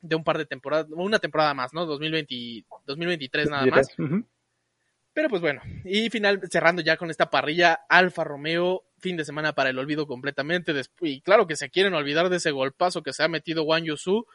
[0.00, 1.86] de un par de temporadas, una temporada más, ¿no?
[1.86, 3.88] 2020, 2023 nada más.
[5.12, 9.52] Pero pues bueno, y final cerrando ya con esta parrilla, Alfa Romeo, fin de semana
[9.52, 10.72] para el olvido completamente.
[11.00, 14.26] Y claro que se quieren olvidar de ese golpazo que se ha metido Wang Yusu,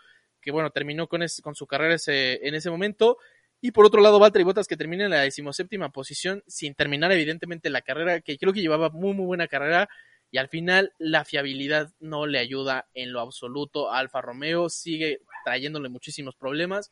[0.41, 3.18] que bueno, terminó con, es- con su carrera ese, en ese momento.
[3.65, 7.69] Y por otro lado, Valtteri Bottas que termina en la decimoséptima posición sin terminar evidentemente
[7.69, 9.88] la carrera, que creo que llevaba muy muy buena carrera.
[10.31, 15.22] Y al final la fiabilidad no le ayuda en lo absoluto a Alfa Romeo, sigue
[15.45, 16.91] trayéndole muchísimos problemas.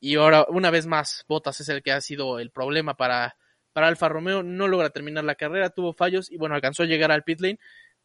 [0.00, 3.36] Y ahora, una vez más, Bottas es el que ha sido el problema para,
[3.72, 4.42] para Alfa Romeo.
[4.42, 7.58] No logra terminar la carrera, tuvo fallos y bueno, alcanzó a llegar al pit lane.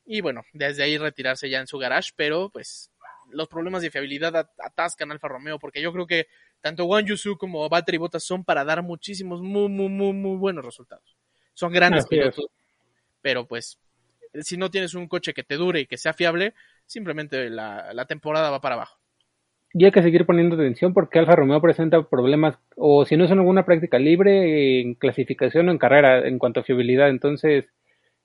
[0.05, 2.89] Y bueno, desde ahí retirarse ya en su garage, pero pues
[3.31, 6.27] los problemas de fiabilidad at- atascan a Alfa Romeo porque yo creo que
[6.61, 10.65] tanto Wang Yusu como Valtteri Bottas son para dar muchísimos, muy, muy, muy, muy buenos
[10.65, 11.15] resultados.
[11.53, 12.21] Son grandes Así es.
[12.21, 12.51] pilotos,
[13.21, 13.79] pero pues
[14.41, 16.53] si no tienes un coche que te dure y que sea fiable,
[16.85, 18.97] simplemente la, la temporada va para abajo.
[19.73, 23.31] Y hay que seguir poniendo atención porque Alfa Romeo presenta problemas, o si no es
[23.31, 27.09] en alguna práctica libre, en clasificación o en carrera, en cuanto a fiabilidad.
[27.09, 27.65] Entonces,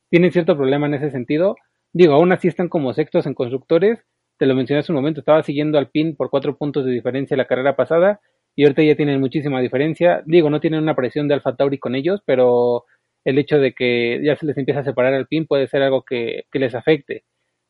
[0.09, 1.57] tienen cierto problema en ese sentido.
[1.93, 3.99] Digo, aún así están como sextos en constructores.
[4.39, 7.37] Te lo mencioné hace un momento, estaba siguiendo al PIN por cuatro puntos de diferencia
[7.37, 8.21] la carrera pasada
[8.55, 10.23] y ahorita ya tienen muchísima diferencia.
[10.27, 12.85] Digo, no tienen una presión de Alfa Tauri con ellos, pero
[13.25, 16.03] el hecho de que ya se les empieza a separar el PIN puede ser algo
[16.03, 17.25] que, que les afecte.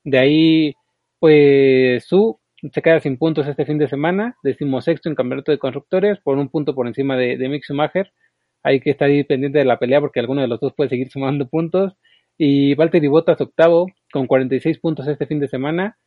[0.05, 0.75] De ahí,
[1.19, 2.41] pues, su
[2.71, 6.49] se queda sin puntos este fin de semana, decimosexto en campeonato de constructores, por un
[6.49, 8.13] punto por encima de, de Mick Schumacher.
[8.63, 11.09] Hay que estar ahí pendiente de la pelea porque alguno de los dos puede seguir
[11.11, 11.95] sumando puntos.
[12.39, 15.99] Y Valtteri Bottas octavo con 46 puntos este fin de semana.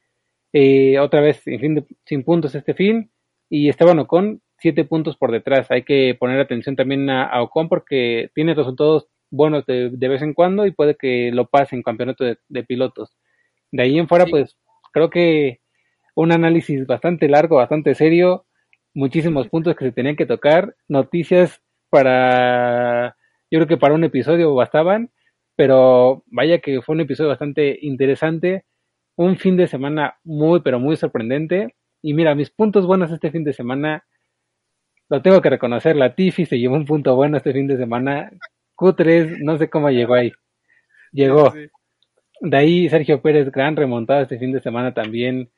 [0.58, 3.12] Eh, otra vez en fin de- sin puntos este fin.
[3.50, 5.70] Y Esteban Ocon, 7 puntos por detrás.
[5.70, 10.22] Hay que poner atención también a, a Ocon porque tiene resultados buenos de, de vez
[10.22, 13.18] en cuando y puede que lo pase en campeonato de, de pilotos.
[13.72, 14.32] De ahí en fuera, Sí.
[14.32, 14.58] pues
[14.94, 15.60] creo que
[16.16, 18.46] un análisis bastante largo, bastante serio,
[18.94, 23.18] muchísimos puntos que se tenían que tocar, noticias para,
[23.52, 25.12] yo creo que para un episodio bastaban,
[25.58, 28.64] pero vaya que fue un episodio bastante interesante,
[29.16, 31.76] un fin de semana muy, pero muy sorprendente.
[32.02, 34.06] Y mira, mis puntos buenos este fin de semana,
[35.10, 38.32] lo tengo que reconocer, la Tiffy se llevó un punto bueno este fin de semana,
[38.78, 40.32] Q3, no sé cómo llegó ahí,
[41.12, 41.54] llegó.
[42.42, 45.50] De ahí Sergio Pérez, gran remontada este fin de semana también,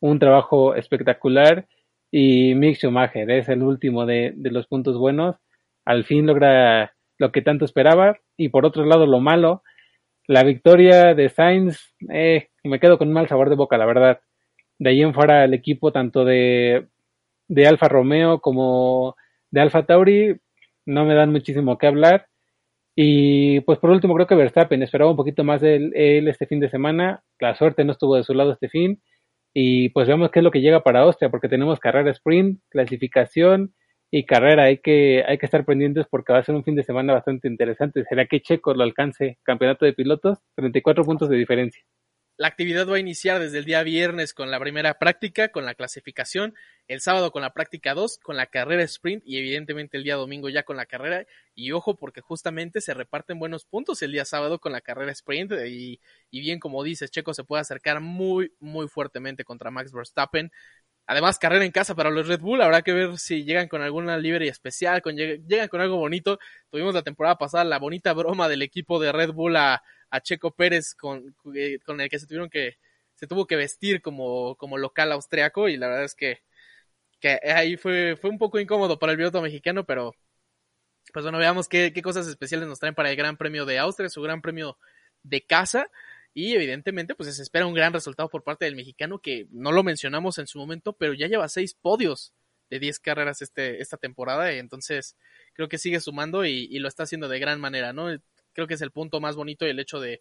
[0.00, 1.66] un trabajo espectacular.
[2.10, 5.36] Y Mick Schumacher es el último de, de los puntos buenos.
[5.84, 8.18] Al fin logra lo que tanto esperaba.
[8.36, 9.62] Y por otro lado, lo malo,
[10.26, 14.20] la victoria de Sainz, eh, me quedo con un mal sabor de boca, la verdad.
[14.78, 16.88] De ahí en fuera el equipo tanto de,
[17.48, 19.16] de Alfa Romeo como
[19.50, 20.36] de Alfa Tauri
[20.86, 22.26] no me dan muchísimo que hablar.
[22.94, 26.46] Y pues por último creo que Verstappen esperaba un poquito más de él, él este
[26.46, 27.22] fin de semana.
[27.40, 29.00] La suerte no estuvo de su lado este fin.
[29.54, 33.74] Y pues veamos qué es lo que llega para Austria, porque tenemos carrera sprint, clasificación
[34.10, 34.64] y carrera.
[34.64, 37.48] Hay que, hay que estar pendientes porque va a ser un fin de semana bastante
[37.48, 38.04] interesante.
[38.04, 40.38] ¿Será que Checo lo alcance campeonato de pilotos?
[40.56, 41.82] 34 puntos de diferencia.
[42.38, 45.74] La actividad va a iniciar desde el día viernes con la primera práctica, con la
[45.74, 46.54] clasificación,
[46.88, 50.48] el sábado con la práctica 2, con la carrera sprint y evidentemente el día domingo
[50.48, 51.26] ya con la carrera.
[51.54, 55.52] Y ojo porque justamente se reparten buenos puntos el día sábado con la carrera sprint
[55.68, 56.00] y,
[56.30, 60.50] y bien como dices, Checo se puede acercar muy, muy fuertemente contra Max Verstappen.
[61.06, 62.62] Además, carrera en casa para los Red Bull.
[62.62, 66.38] Habrá que ver si llegan con alguna livery especial, con, llegan con algo bonito.
[66.70, 69.82] Tuvimos la temporada pasada la bonita broma del equipo de Red Bull a,
[70.12, 72.76] a Checo Pérez con, eh, con el que se tuvieron que
[73.14, 76.42] se tuvo que vestir como, como local austriaco y la verdad es que,
[77.20, 80.14] que ahí fue, fue un poco incómodo para el piloto mexicano, pero
[81.12, 84.08] pues bueno, veamos qué, qué cosas especiales nos traen para el Gran Premio de Austria,
[84.08, 84.78] su Gran Premio
[85.22, 85.90] de casa.
[86.34, 89.82] Y evidentemente, pues se espera un gran resultado por parte del mexicano, que no lo
[89.82, 92.32] mencionamos en su momento, pero ya lleva seis podios
[92.70, 94.52] de diez carreras este, esta temporada.
[94.52, 95.16] Y entonces,
[95.52, 98.10] creo que sigue sumando y, y, lo está haciendo de gran manera, ¿no?
[98.52, 100.20] Creo que es el punto más bonito y el hecho de,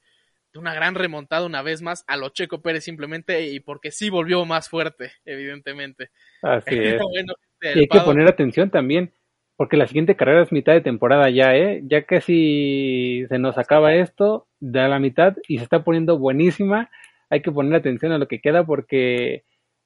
[0.53, 4.09] de una gran remontada una vez más a lo Checo Pérez simplemente y porque sí
[4.09, 6.09] volvió más fuerte, evidentemente.
[6.41, 7.01] Así es.
[7.01, 9.13] bueno, y hay que poner atención también,
[9.55, 11.81] porque la siguiente carrera es mitad de temporada ya, ¿eh?
[11.85, 16.89] Ya que si se nos acaba esto, da la mitad y se está poniendo buenísima.
[17.29, 19.45] Hay que poner atención a lo que queda porque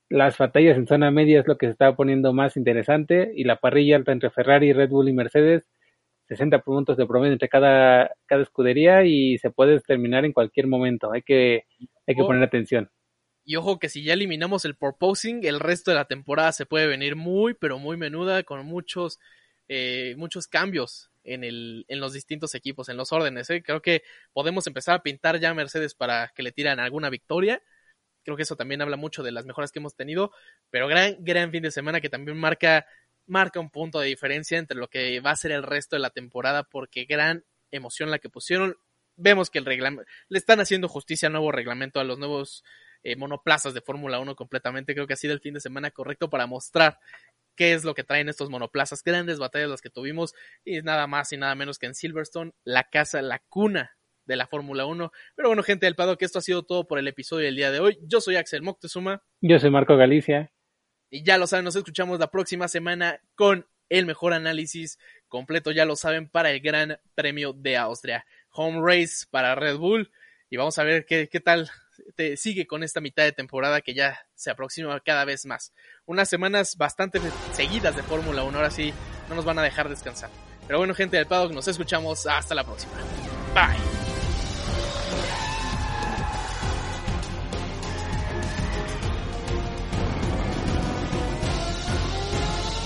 [0.10, 3.58] las batallas en zona media es lo que se está poniendo más interesante y la
[3.58, 5.64] parrilla entre Ferrari, Red Bull y Mercedes
[6.28, 11.12] 60 puntos de promedio entre cada, cada escudería y se puede terminar en cualquier momento.
[11.12, 11.66] Hay que,
[12.08, 12.90] hay que poner atención.
[13.44, 16.88] Y ojo que si ya eliminamos el proposing, el resto de la temporada se puede
[16.88, 19.20] venir muy, pero muy menuda, con muchos,
[19.68, 23.48] eh, muchos cambios en, el, en los distintos equipos, en los órdenes.
[23.52, 23.62] ¿eh?
[23.62, 24.02] Creo que
[24.34, 27.62] podemos empezar a pintar ya a Mercedes para que le tiran alguna victoria.
[28.24, 30.32] Creo que eso también habla mucho de las mejoras que hemos tenido,
[30.72, 32.88] pero gran, gran fin de semana que también marca
[33.28, 36.10] marca un punto de diferencia entre lo que va a ser el resto de la
[36.10, 38.76] temporada porque gran emoción la que pusieron.
[39.18, 42.64] Vemos que el reglamento, le están haciendo justicia al nuevo reglamento, a los nuevos
[43.04, 44.94] eh, monoplazas de Fórmula 1 completamente.
[44.94, 47.00] Creo que ha sido el fin de semana correcto para mostrar
[47.56, 49.04] qué es lo que traen estos monoplazas.
[49.04, 50.34] Grandes batallas las que tuvimos
[50.64, 53.96] y nada más y nada menos que en Silverstone, la casa, la cuna
[54.26, 55.12] de la Fórmula 1.
[55.36, 57.72] Pero bueno, gente del Pado, que esto ha sido todo por el episodio del día
[57.72, 58.00] de hoy.
[58.02, 59.24] Yo soy Axel Moctezuma.
[59.42, 60.52] Yo soy Marco Galicia.
[61.16, 65.86] Y ya lo saben, nos escuchamos la próxima semana con el mejor análisis completo, ya
[65.86, 68.26] lo saben, para el Gran Premio de Austria.
[68.50, 70.12] Home race para Red Bull.
[70.50, 71.72] Y vamos a ver qué, qué tal
[72.18, 75.72] te sigue con esta mitad de temporada que ya se aproxima cada vez más.
[76.06, 77.22] Unas semanas bastante
[77.54, 78.94] seguidas de Fórmula 1, ahora sí
[79.30, 80.30] no nos van a dejar descansar.
[80.68, 82.92] Pero bueno, gente del paddock, nos escuchamos hasta la próxima.
[83.54, 84.05] Bye.